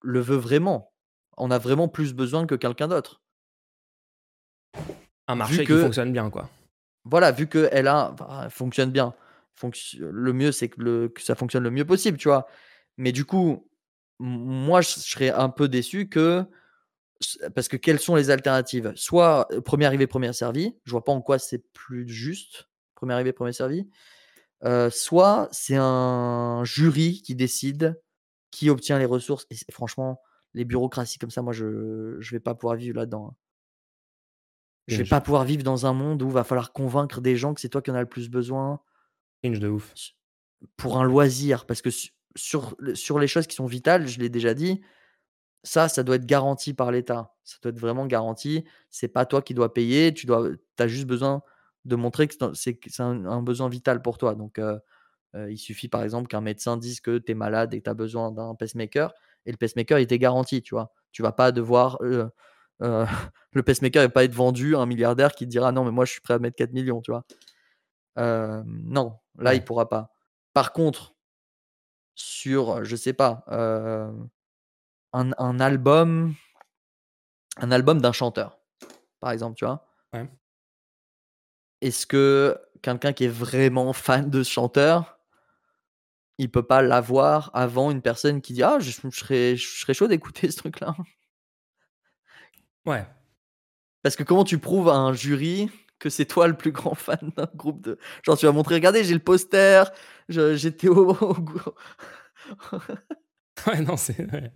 [0.03, 0.93] le veut vraiment.
[1.39, 3.23] On a vraiment plus besoin que quelqu'un d'autre.
[5.27, 6.49] Un marché qui fonctionne bien, quoi.
[7.11, 9.15] Voilà, vu que elle a, enfin, elle fonctionne bien.
[9.99, 12.47] Le mieux, c'est que, ça fonctionne le mieux possible, tu vois.
[12.97, 13.69] Mais du coup,
[14.19, 16.45] moi, je serais un peu déçu que
[17.55, 18.93] parce que quelles sont les alternatives?
[18.95, 20.77] Soit euh, premier arrivé, premier servi.
[20.85, 22.69] Je vois pas en quoi c'est plus juste.
[22.95, 23.89] Premier arrivé, premier servi.
[24.65, 28.01] Euh, soit c'est un jury qui décide
[28.51, 29.47] qui obtient les ressources.
[29.51, 30.21] Et franchement,
[30.55, 33.37] les bureaucraties comme ça, moi, je je vais pas pouvoir vivre là-dedans.
[34.89, 37.61] Je vais pas pouvoir vivre dans un monde où va falloir convaincre des gens que
[37.61, 38.81] c'est toi qui en as le plus besoin
[39.43, 39.95] Cringe de ouf.
[40.77, 41.67] pour un loisir.
[41.67, 44.81] Parce que su- sur, sur les choses qui sont vitales, je l'ai déjà dit,
[45.63, 47.35] ça, ça doit être garanti par l'État.
[47.45, 48.65] Ça doit être vraiment garanti.
[48.91, 50.15] C'est pas toi qui dois payer.
[50.15, 50.49] Tu dois,
[50.79, 51.43] as juste besoin
[51.85, 54.35] de montrer que c'est un- c'est que c'est un, un besoin vital pour toi.
[54.35, 54.79] Donc, euh,
[55.35, 57.91] euh, il suffit par exemple qu'un médecin dise que tu es malade et que tu
[57.91, 59.13] as besoin d'un pacemaker.
[59.47, 60.93] Et le pacemaker, il t'est garanti, tu vois.
[61.13, 61.99] Tu vas pas devoir.
[62.03, 62.29] euh,
[62.83, 63.07] euh,
[63.53, 66.13] le pacemaker va pas être vendu à un milliardaire qui dira non, mais moi je
[66.13, 67.25] suis prêt à mettre 4 millions, tu vois.
[68.19, 70.13] Euh, non, là, il pourra pas.
[70.53, 71.15] Par contre,
[72.15, 74.11] sur, je sais pas, euh,
[75.13, 76.35] un, un album,
[77.59, 78.59] un album d'un chanteur,
[79.21, 79.87] par exemple, tu vois.
[80.13, 80.29] Ouais.
[81.81, 85.21] Est-ce que quelqu'un qui est vraiment fan de ce chanteur,
[86.39, 89.95] il peut pas l'avoir avant une personne qui dit ah je, je serais, je serais
[89.95, 90.97] chaud d'écouter ce truc-là?
[92.89, 93.05] Ouais.
[94.03, 97.33] Parce que comment tu prouves à un jury que c'est toi le plus grand fan
[97.37, 99.91] d'un groupe de genre tu vas montrer regardez j'ai le poster,
[100.29, 101.17] j'étais au,
[103.67, 104.19] Ouais, non, c'est.
[104.33, 104.53] ouais.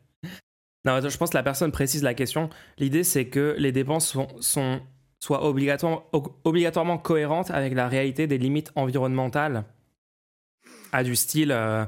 [0.85, 2.51] Non, je pense que la personne précise la question.
[2.79, 4.81] L'idée, c'est que les dépenses sont, sont
[5.21, 9.65] soient obligatoirement, ob- obligatoirement cohérentes avec la réalité des limites environnementales.
[10.93, 11.85] À du style, euh,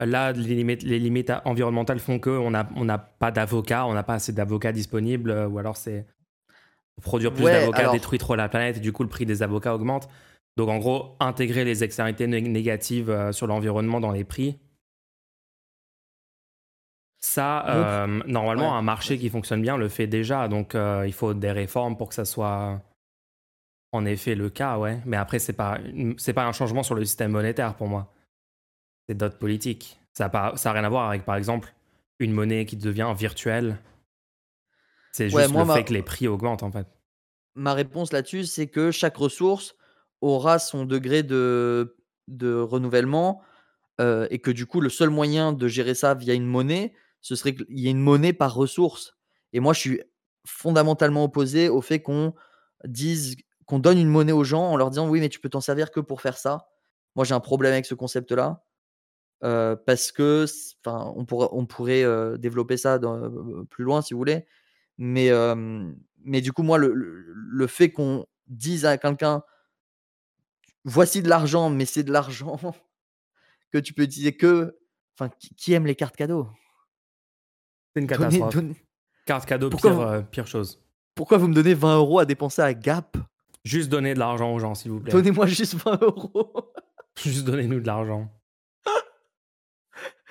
[0.00, 4.02] là, les limites, les limites environnementales font qu'on n'a on n'a pas d'avocats, on n'a
[4.02, 6.06] pas assez d'avocats disponibles, euh, ou alors c'est.
[7.02, 9.42] Produire plus Ouais, d'avocats alors- détruit trop la planète et du coup, le prix des
[9.44, 10.08] avocats augmente.
[10.56, 14.58] Donc, en gros, intégrer les externalités né- négatives euh, sur l'environnement dans les prix,
[17.20, 20.46] Ça, normalement, un marché qui fonctionne bien le fait déjà.
[20.48, 22.80] Donc, il faut des réformes pour que ça soit
[23.92, 25.00] en effet le cas, ouais.
[25.04, 25.78] Mais après, c'est pas,
[26.16, 28.12] c'est pas un changement sur le système monétaire pour moi.
[29.08, 29.98] C'est d'autres politiques.
[30.12, 31.74] Ça n'a ça a rien à voir avec, par exemple,
[32.18, 33.78] une monnaie qui devient virtuelle.
[35.12, 36.86] C'est juste le fait que les prix augmentent, en fait.
[37.54, 39.74] Ma réponse là-dessus, c'est que chaque ressource
[40.20, 41.96] aura son degré de,
[42.28, 43.42] de renouvellement
[44.00, 47.34] euh, et que du coup, le seul moyen de gérer ça via une monnaie, ce
[47.34, 49.16] serait qu'il y ait une monnaie par ressource.
[49.52, 50.02] Et moi, je suis
[50.46, 52.34] fondamentalement opposé au fait qu'on
[52.84, 53.36] dise
[53.66, 55.90] qu'on donne une monnaie aux gens en leur disant oui, mais tu peux t'en servir
[55.90, 56.68] que pour faire ça.
[57.16, 58.64] Moi, j'ai un problème avec ce concept-là.
[59.44, 60.46] Euh, parce que,
[60.84, 62.98] enfin, on, pourrait, on pourrait euh, développer ça
[63.70, 64.46] plus loin si vous voulez.
[64.98, 65.30] Mais,
[66.24, 69.42] mais du coup, moi, le, le, fait qu'on dise à quelqu'un
[70.84, 72.58] voici de l'argent, mais c'est de l'argent
[73.72, 74.76] que tu peux utiliser que.
[75.18, 76.48] Enfin, qui, aime les cartes cadeaux?
[77.94, 78.56] C'est une catastrophe.
[79.26, 80.80] Carte cadeau, pire, pire chose.
[81.14, 83.16] Pourquoi vous me donnez 20 euros à dépenser à Gap?
[83.64, 85.12] Juste donner de l'argent aux gens, s'il vous plaît.
[85.12, 86.72] Donnez-moi juste 20 euros.
[87.22, 88.30] juste donnez-nous de l'argent.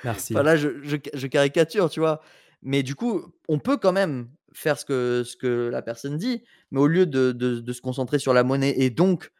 [0.04, 0.34] Merci.
[0.34, 2.22] Je, je, caricature, tu vois.
[2.62, 6.44] Mais du coup, on peut quand même faire ce que, ce que la personne dit,
[6.72, 9.32] mais au lieu de, de, se concentrer sur la monnaie et donc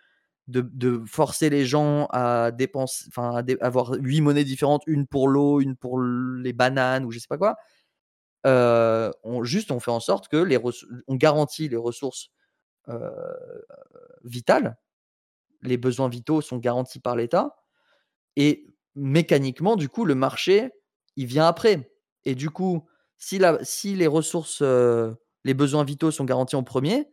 [0.48, 5.28] de, de forcer les gens à dépenser, enfin, à avoir huit monnaies différentes, une pour
[5.28, 7.58] l'eau, une pour les bananes ou je sais pas quoi,
[8.46, 10.60] euh, on, juste on fait en sorte que les
[11.08, 12.30] on garantit les ressources
[12.88, 13.10] euh,
[14.24, 14.78] vitales,
[15.64, 17.56] les besoins vitaux sont garantis par l'État,
[18.36, 18.68] et
[18.98, 20.72] mécaniquement, du coup, le marché,
[21.16, 21.92] il vient après.
[22.26, 22.86] Et du coup,
[23.18, 25.14] si, la, si les ressources, euh,
[25.44, 27.08] les besoins vitaux sont garantis en premier,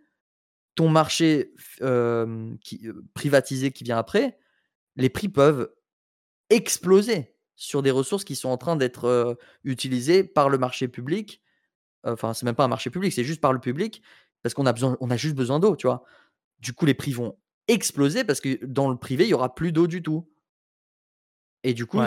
[0.74, 1.55] ton marché
[2.61, 4.39] qui, privatisé qui vient après,
[4.97, 5.73] les prix peuvent
[6.51, 11.40] exploser sur des ressources qui sont en train d'être utilisées par le marché public.
[12.02, 14.02] Enfin, c'est même pas un marché public, c'est juste par le public
[14.43, 16.05] parce qu'on a besoin, on a juste besoin d'eau, tu vois.
[16.59, 19.73] Du coup, les prix vont exploser parce que dans le privé, il y aura plus
[19.73, 20.31] d'eau du tout.
[21.65, 21.99] Et du coup,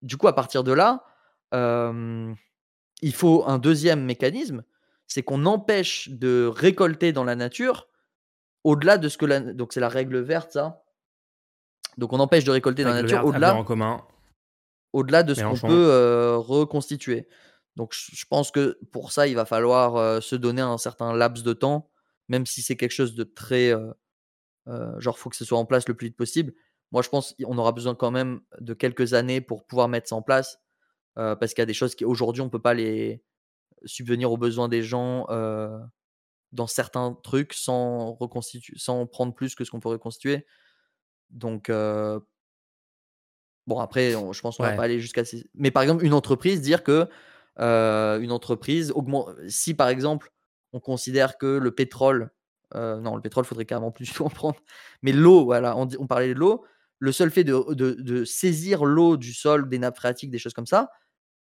[0.00, 1.04] du coup, à partir de là,
[1.52, 4.64] il faut un deuxième mécanisme,
[5.06, 7.88] c'est qu'on empêche de récolter dans la nature
[8.62, 9.40] au-delà de ce que la.
[9.40, 10.84] Donc, c'est la règle verte, ça.
[11.98, 13.56] Donc, on empêche de récolter dans la nature au-delà.
[13.56, 14.06] En commun.
[14.92, 17.28] Au-delà de ce qu'on peut reconstituer.
[17.76, 21.52] Donc, je pense que pour ça, il va falloir se donner un certain laps de
[21.52, 21.90] temps,
[22.28, 23.74] même si c'est quelque chose de très.
[24.98, 26.52] genre, faut que ce soit en place le plus vite possible.
[26.92, 30.16] Moi, je pense qu'on aura besoin quand même de quelques années pour pouvoir mettre ça
[30.16, 30.58] en place,
[31.14, 33.22] parce qu'il y a des choses qui aujourd'hui on ne peut pas les
[33.84, 35.26] subvenir aux besoins des gens
[36.52, 40.46] dans certains trucs sans reconstituer, sans prendre plus que ce qu'on peut reconstituer.
[41.30, 41.70] Donc
[43.66, 45.22] bon après, je pense qu'on ne va pas aller jusqu'à.
[45.54, 47.08] Mais par exemple, une entreprise dire que
[47.58, 49.28] une entreprise augmente.
[49.48, 50.32] Si par exemple
[50.72, 52.30] on considère que le pétrole,
[52.74, 54.58] non, le pétrole faudrait carrément plus en prendre,
[55.02, 56.64] mais l'eau, voilà, on, on parlait de l'eau
[57.00, 60.90] le seul fait de, saisir l'eau du sol, des nappes phréatiques, des choses comme ça,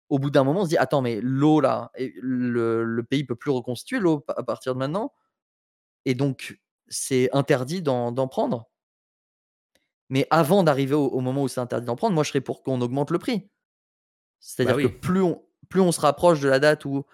[0.09, 3.35] au bout d'un moment, on se dit attends, mais l'eau là, le, le pays peut
[3.35, 5.13] plus reconstituer l'eau à partir de maintenant,
[6.05, 8.69] et donc c'est interdit d'en prendre?
[10.09, 12.81] Mais avant d'arriver au, moment où c'est interdit d'en prendre, moi je serais pour qu'on
[12.81, 13.49] augmente le prix.
[14.41, 17.05] C'est-à-dire bah que plus on, plus on se rapproche de la date où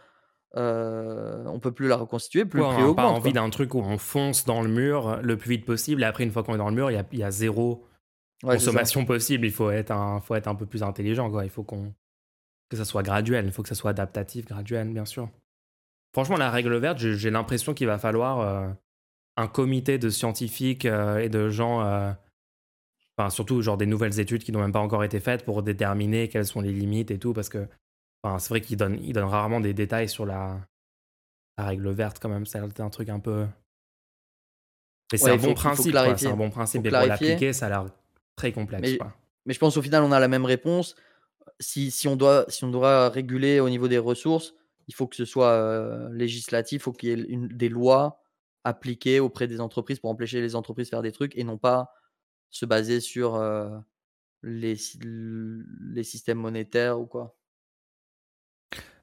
[0.55, 3.75] euh, on peut plus la reconstituer, plus le prix on n'a pas envie d'un truc
[3.75, 6.55] où on fonce dans le mur le plus vite possible, et après, une fois qu'on
[6.55, 7.85] est dans le mur, il y a, zéro
[8.41, 9.45] consommation possible.
[9.45, 11.29] Il faut être, un, faut être un peu plus intelligent.
[11.29, 11.43] Quoi.
[11.45, 11.93] Il faut qu'on,
[12.69, 13.45] que ça soit graduel.
[13.45, 15.29] Il faut que ça soit adaptatif, graduel, bien sûr.
[16.13, 18.67] Franchement, la règle verte, j'ai l'impression qu'il va falloir euh,
[19.35, 22.11] un comité de scientifiques euh, et de gens, euh,
[23.17, 26.27] enfin, surtout genre des nouvelles études qui n'ont même pas encore été faites pour déterminer
[26.27, 27.33] quelles sont les limites et tout.
[27.33, 27.67] Parce que
[28.23, 30.59] enfin, c'est vrai qu'ils donnent, ils donnent rarement des détails sur la,
[31.57, 32.45] la règle verte, quand même.
[32.45, 33.45] C'est un truc un peu.
[35.13, 36.85] c'est un, bon principe, c'est un bon principe.
[36.85, 37.85] Et pour l'appliquer, ça a l'air
[38.37, 38.97] très complexe.
[39.45, 40.95] Mais, je pense au final, on a la même réponse.
[41.59, 44.53] Si, si, on doit, si on doit réguler au niveau des ressources,
[44.87, 48.23] il faut que ce soit euh, législatif, il faut qu'il y ait une, des lois
[48.63, 51.91] appliquées auprès des entreprises pour empêcher les entreprises de faire des trucs et non pas
[52.49, 53.69] se baser sur euh,
[54.43, 57.35] les, les systèmes monétaires ou quoi.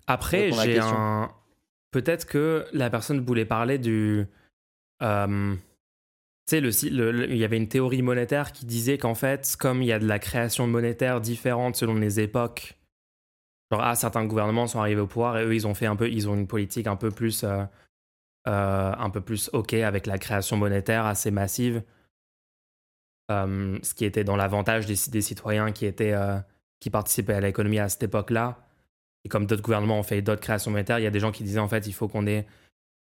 [0.07, 1.33] Après, j'ai un.
[1.91, 4.27] Peut-être que la personne voulait parler du.
[5.03, 5.55] Euh,
[6.47, 9.87] tu sais, le, il y avait une théorie monétaire qui disait qu'en fait, comme il
[9.87, 12.79] y a de la création monétaire différente selon les époques,
[13.71, 16.11] genre ah, certains gouvernements sont arrivés au pouvoir et eux ils ont fait un peu,
[16.11, 17.65] ils ont une politique un peu plus, euh,
[18.47, 21.83] euh, un peu plus ok avec la création monétaire assez massive,
[23.31, 26.15] euh, ce qui était dans l'avantage des, des, citoyens qui étaient,
[26.79, 28.59] qui participaient à l'économie à cette époque-là.
[29.25, 31.43] Et comme d'autres gouvernements ont fait d'autres créations monétaires, il y a des gens qui
[31.43, 32.47] disaient en fait il faut qu'on ait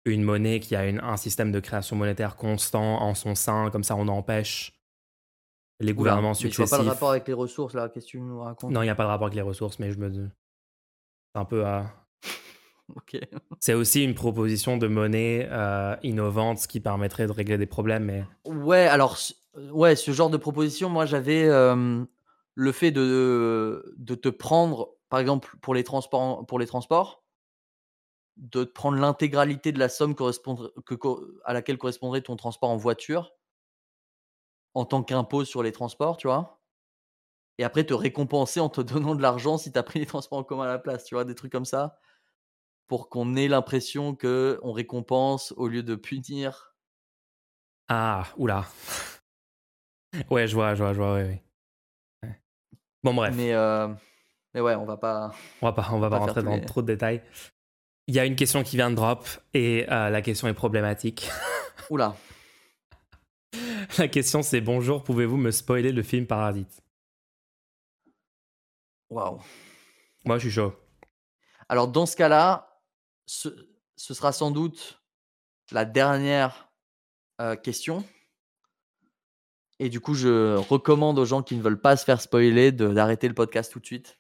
[0.05, 3.83] une monnaie qui a une, un système de création monétaire constant en son sein, comme
[3.83, 4.73] ça on empêche
[5.79, 6.55] les gouvernements Mais successifs.
[6.55, 8.71] tu vois pas le rapport avec les ressources là, qu'est-ce que tu nous racontes?
[8.71, 10.25] Non, il n'y a pas de rapport avec les ressources, mais je me dis.
[11.35, 11.85] C'est un peu à.
[12.95, 13.17] Ok.
[13.61, 18.03] C'est aussi une proposition de monnaie euh, innovante, ce qui permettrait de régler des problèmes,
[18.03, 19.33] mais Ouais, alors, ce-
[19.71, 22.03] ouais, ce genre de proposition, moi j'avais euh,
[22.55, 27.22] le fait de, de te prendre, par exemple, pour les transports, pour les transports
[28.37, 30.23] de prendre l'intégralité de la somme que,
[31.45, 33.33] à laquelle correspondrait ton transport en voiture
[34.75, 36.61] en tant qu'impôt sur les transports, tu vois?
[37.59, 40.39] Et après te récompenser en te donnant de l'argent si tu as pris les transports
[40.39, 41.97] en commun à la place, tu vois, des trucs comme ça,
[42.87, 46.75] pour qu'on ait l'impression que on récompense au lieu de punir.
[47.87, 48.65] Ah, oula.
[50.29, 51.43] ouais, je vois, je vois, je vois, ouais,
[52.23, 52.41] ouais.
[53.03, 53.87] Bon, bref, Mais, euh,
[54.53, 55.31] mais ouais, on va pas.
[55.61, 57.21] on va pas, on va pas pas faire rentrer dans les- trop de détails.
[58.07, 61.29] Il y a une question qui vient de drop et euh, la question est problématique.
[61.89, 62.15] Oula.
[63.97, 66.81] la question c'est bonjour, pouvez-vous me spoiler le film Parasite?
[69.09, 69.39] Waouh.
[70.25, 70.73] Moi, je suis chaud.
[71.69, 72.81] Alors dans ce cas-là,
[73.25, 73.49] ce,
[73.95, 75.01] ce sera sans doute
[75.71, 76.69] la dernière
[77.39, 78.03] euh, question.
[79.79, 83.27] Et du coup, je recommande aux gens qui ne veulent pas se faire spoiler d'arrêter
[83.27, 84.19] le podcast tout de suite.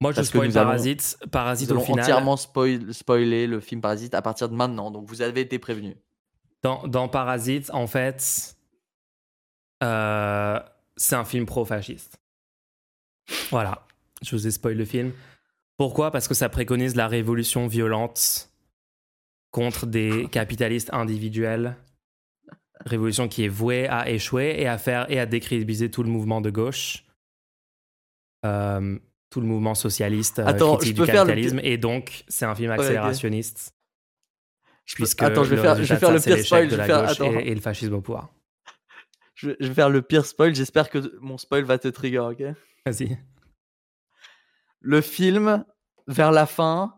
[0.00, 1.18] Moi, je spoil allons- Parasite.
[1.30, 2.00] Parasite Nous au final.
[2.04, 4.90] entièrement spoil- spoiler le film Parasite à partir de maintenant.
[4.90, 5.96] Donc vous avez été prévenus.
[6.62, 8.56] Dans, dans Parasite, en fait,
[9.82, 10.60] euh,
[10.96, 12.18] c'est un film pro-fasciste.
[13.50, 13.86] Voilà,
[14.22, 15.12] je vous ai spoil le film.
[15.78, 16.10] Pourquoi?
[16.10, 18.50] Parce que ça préconise la révolution violente
[19.50, 21.76] contre des capitalistes individuels.
[22.84, 26.40] Révolution qui est vouée à échouer et à faire et à décrédibiliser tout le mouvement
[26.42, 27.04] de gauche,
[28.44, 28.98] Euh,
[29.36, 31.60] tout le mouvement socialiste, euh, Attends, critique je peux du faire le capitalisme.
[31.62, 33.74] Et donc, c'est un film accélérationniste.
[34.86, 36.68] Je peux- Puisque Attends, je vais faire, je vais faire le pire spoil.
[36.68, 38.30] de la faire, gauche et, et le fascisme au pouvoir.
[39.34, 40.54] je vais- je vais faire le pire spoil.
[40.54, 42.42] J'espère que mon spoil va te trigger, ok?
[42.86, 43.18] Vas-y.
[44.80, 45.64] le film,
[46.06, 46.94] vers la fin,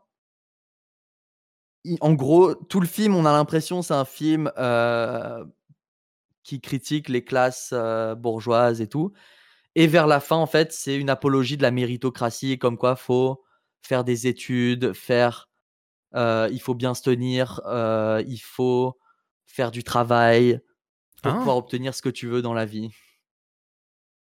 [2.00, 5.44] en gros, tout le film, on a l'impression c'est un film euh,
[6.44, 9.12] qui critique les classes euh, bourgeoises et tout.
[9.74, 13.44] Et vers la fin, en fait, c'est une apologie de la méritocratie, comme quoi faut
[13.82, 15.48] faire des études, faire,
[16.14, 18.98] euh, il faut bien se tenir, euh, il faut
[19.46, 20.60] faire du travail
[21.22, 21.36] pour Ah.
[21.36, 22.90] pouvoir obtenir ce que tu veux dans la vie.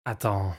[0.05, 0.53] Attends.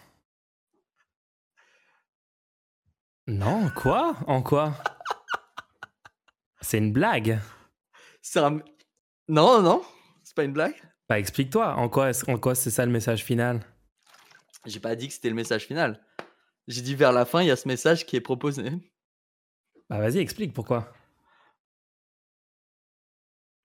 [3.26, 4.16] Non, quoi?
[4.26, 4.74] En quoi?
[6.60, 7.38] C'est une blague.
[8.20, 8.58] C'est un...
[9.28, 9.82] Non, non,
[10.24, 10.74] c'est pas une blague.
[11.08, 13.60] Bah explique-toi, en quoi, en quoi c'est ça le message final?
[14.66, 16.00] J'ai pas dit que c'était le message final.
[16.68, 18.64] J'ai dit vers la fin, il y a ce message qui est proposé.
[19.90, 20.92] Bah vas-y, explique pourquoi.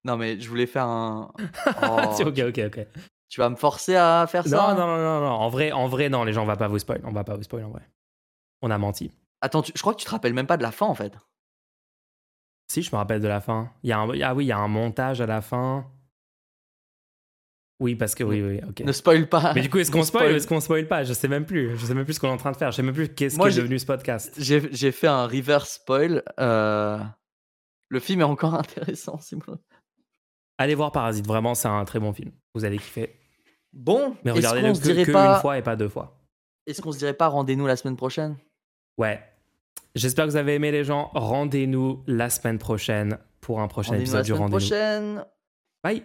[0.04, 1.32] Non, mais je voulais faire un.
[1.84, 2.88] Oh, ok, ok, ok.
[3.30, 5.32] Tu vas me forcer à faire ça Non, non, non, non, non.
[5.34, 7.02] En vrai, en vrai, non, les gens, on va pas vous spoil.
[7.04, 7.88] On va pas vous spoil en vrai.
[8.62, 9.12] On a menti.
[9.42, 11.14] Attends, tu- je crois que tu te rappelles même pas de la fin en fait.
[12.72, 13.72] Si, je me rappelle de la fin.
[13.84, 14.10] Il y a un...
[14.22, 15.90] Ah oui, il y a un montage à la fin.
[17.80, 18.80] Oui, parce que oui, oui, ok.
[18.82, 19.54] Ne spoil pas.
[19.54, 21.04] Mais du coup, est-ce qu'on spoil ou est-ce qu'on spoil pas?
[21.04, 21.78] Je sais même plus.
[21.78, 22.72] Je sais même plus ce qu'on est en train de faire.
[22.72, 24.34] Je sais même plus qu'est-ce qui est devenu ce podcast.
[24.38, 26.24] J'ai j'ai fait un reverse spoil.
[26.40, 26.98] euh,
[27.90, 29.60] Le film est encore intéressant, Simon.
[30.58, 32.32] Allez voir Parasite, vraiment, c'est un très bon film.
[32.56, 33.16] Vous allez kiffer.
[33.74, 36.18] Bon, Mais regardez-le que, dirait que pas une fois et pas deux fois.
[36.66, 38.38] Est-ce qu'on se dirait pas rendez-nous la semaine prochaine?
[38.98, 39.22] Ouais.
[39.94, 41.12] J'espère que vous avez aimé les gens.
[41.14, 44.68] Rendez-nous la semaine prochaine pour un prochain Rendez-nous la épisode du semaine rendez-vous.
[44.68, 45.26] prochaine.
[45.84, 46.04] Bye.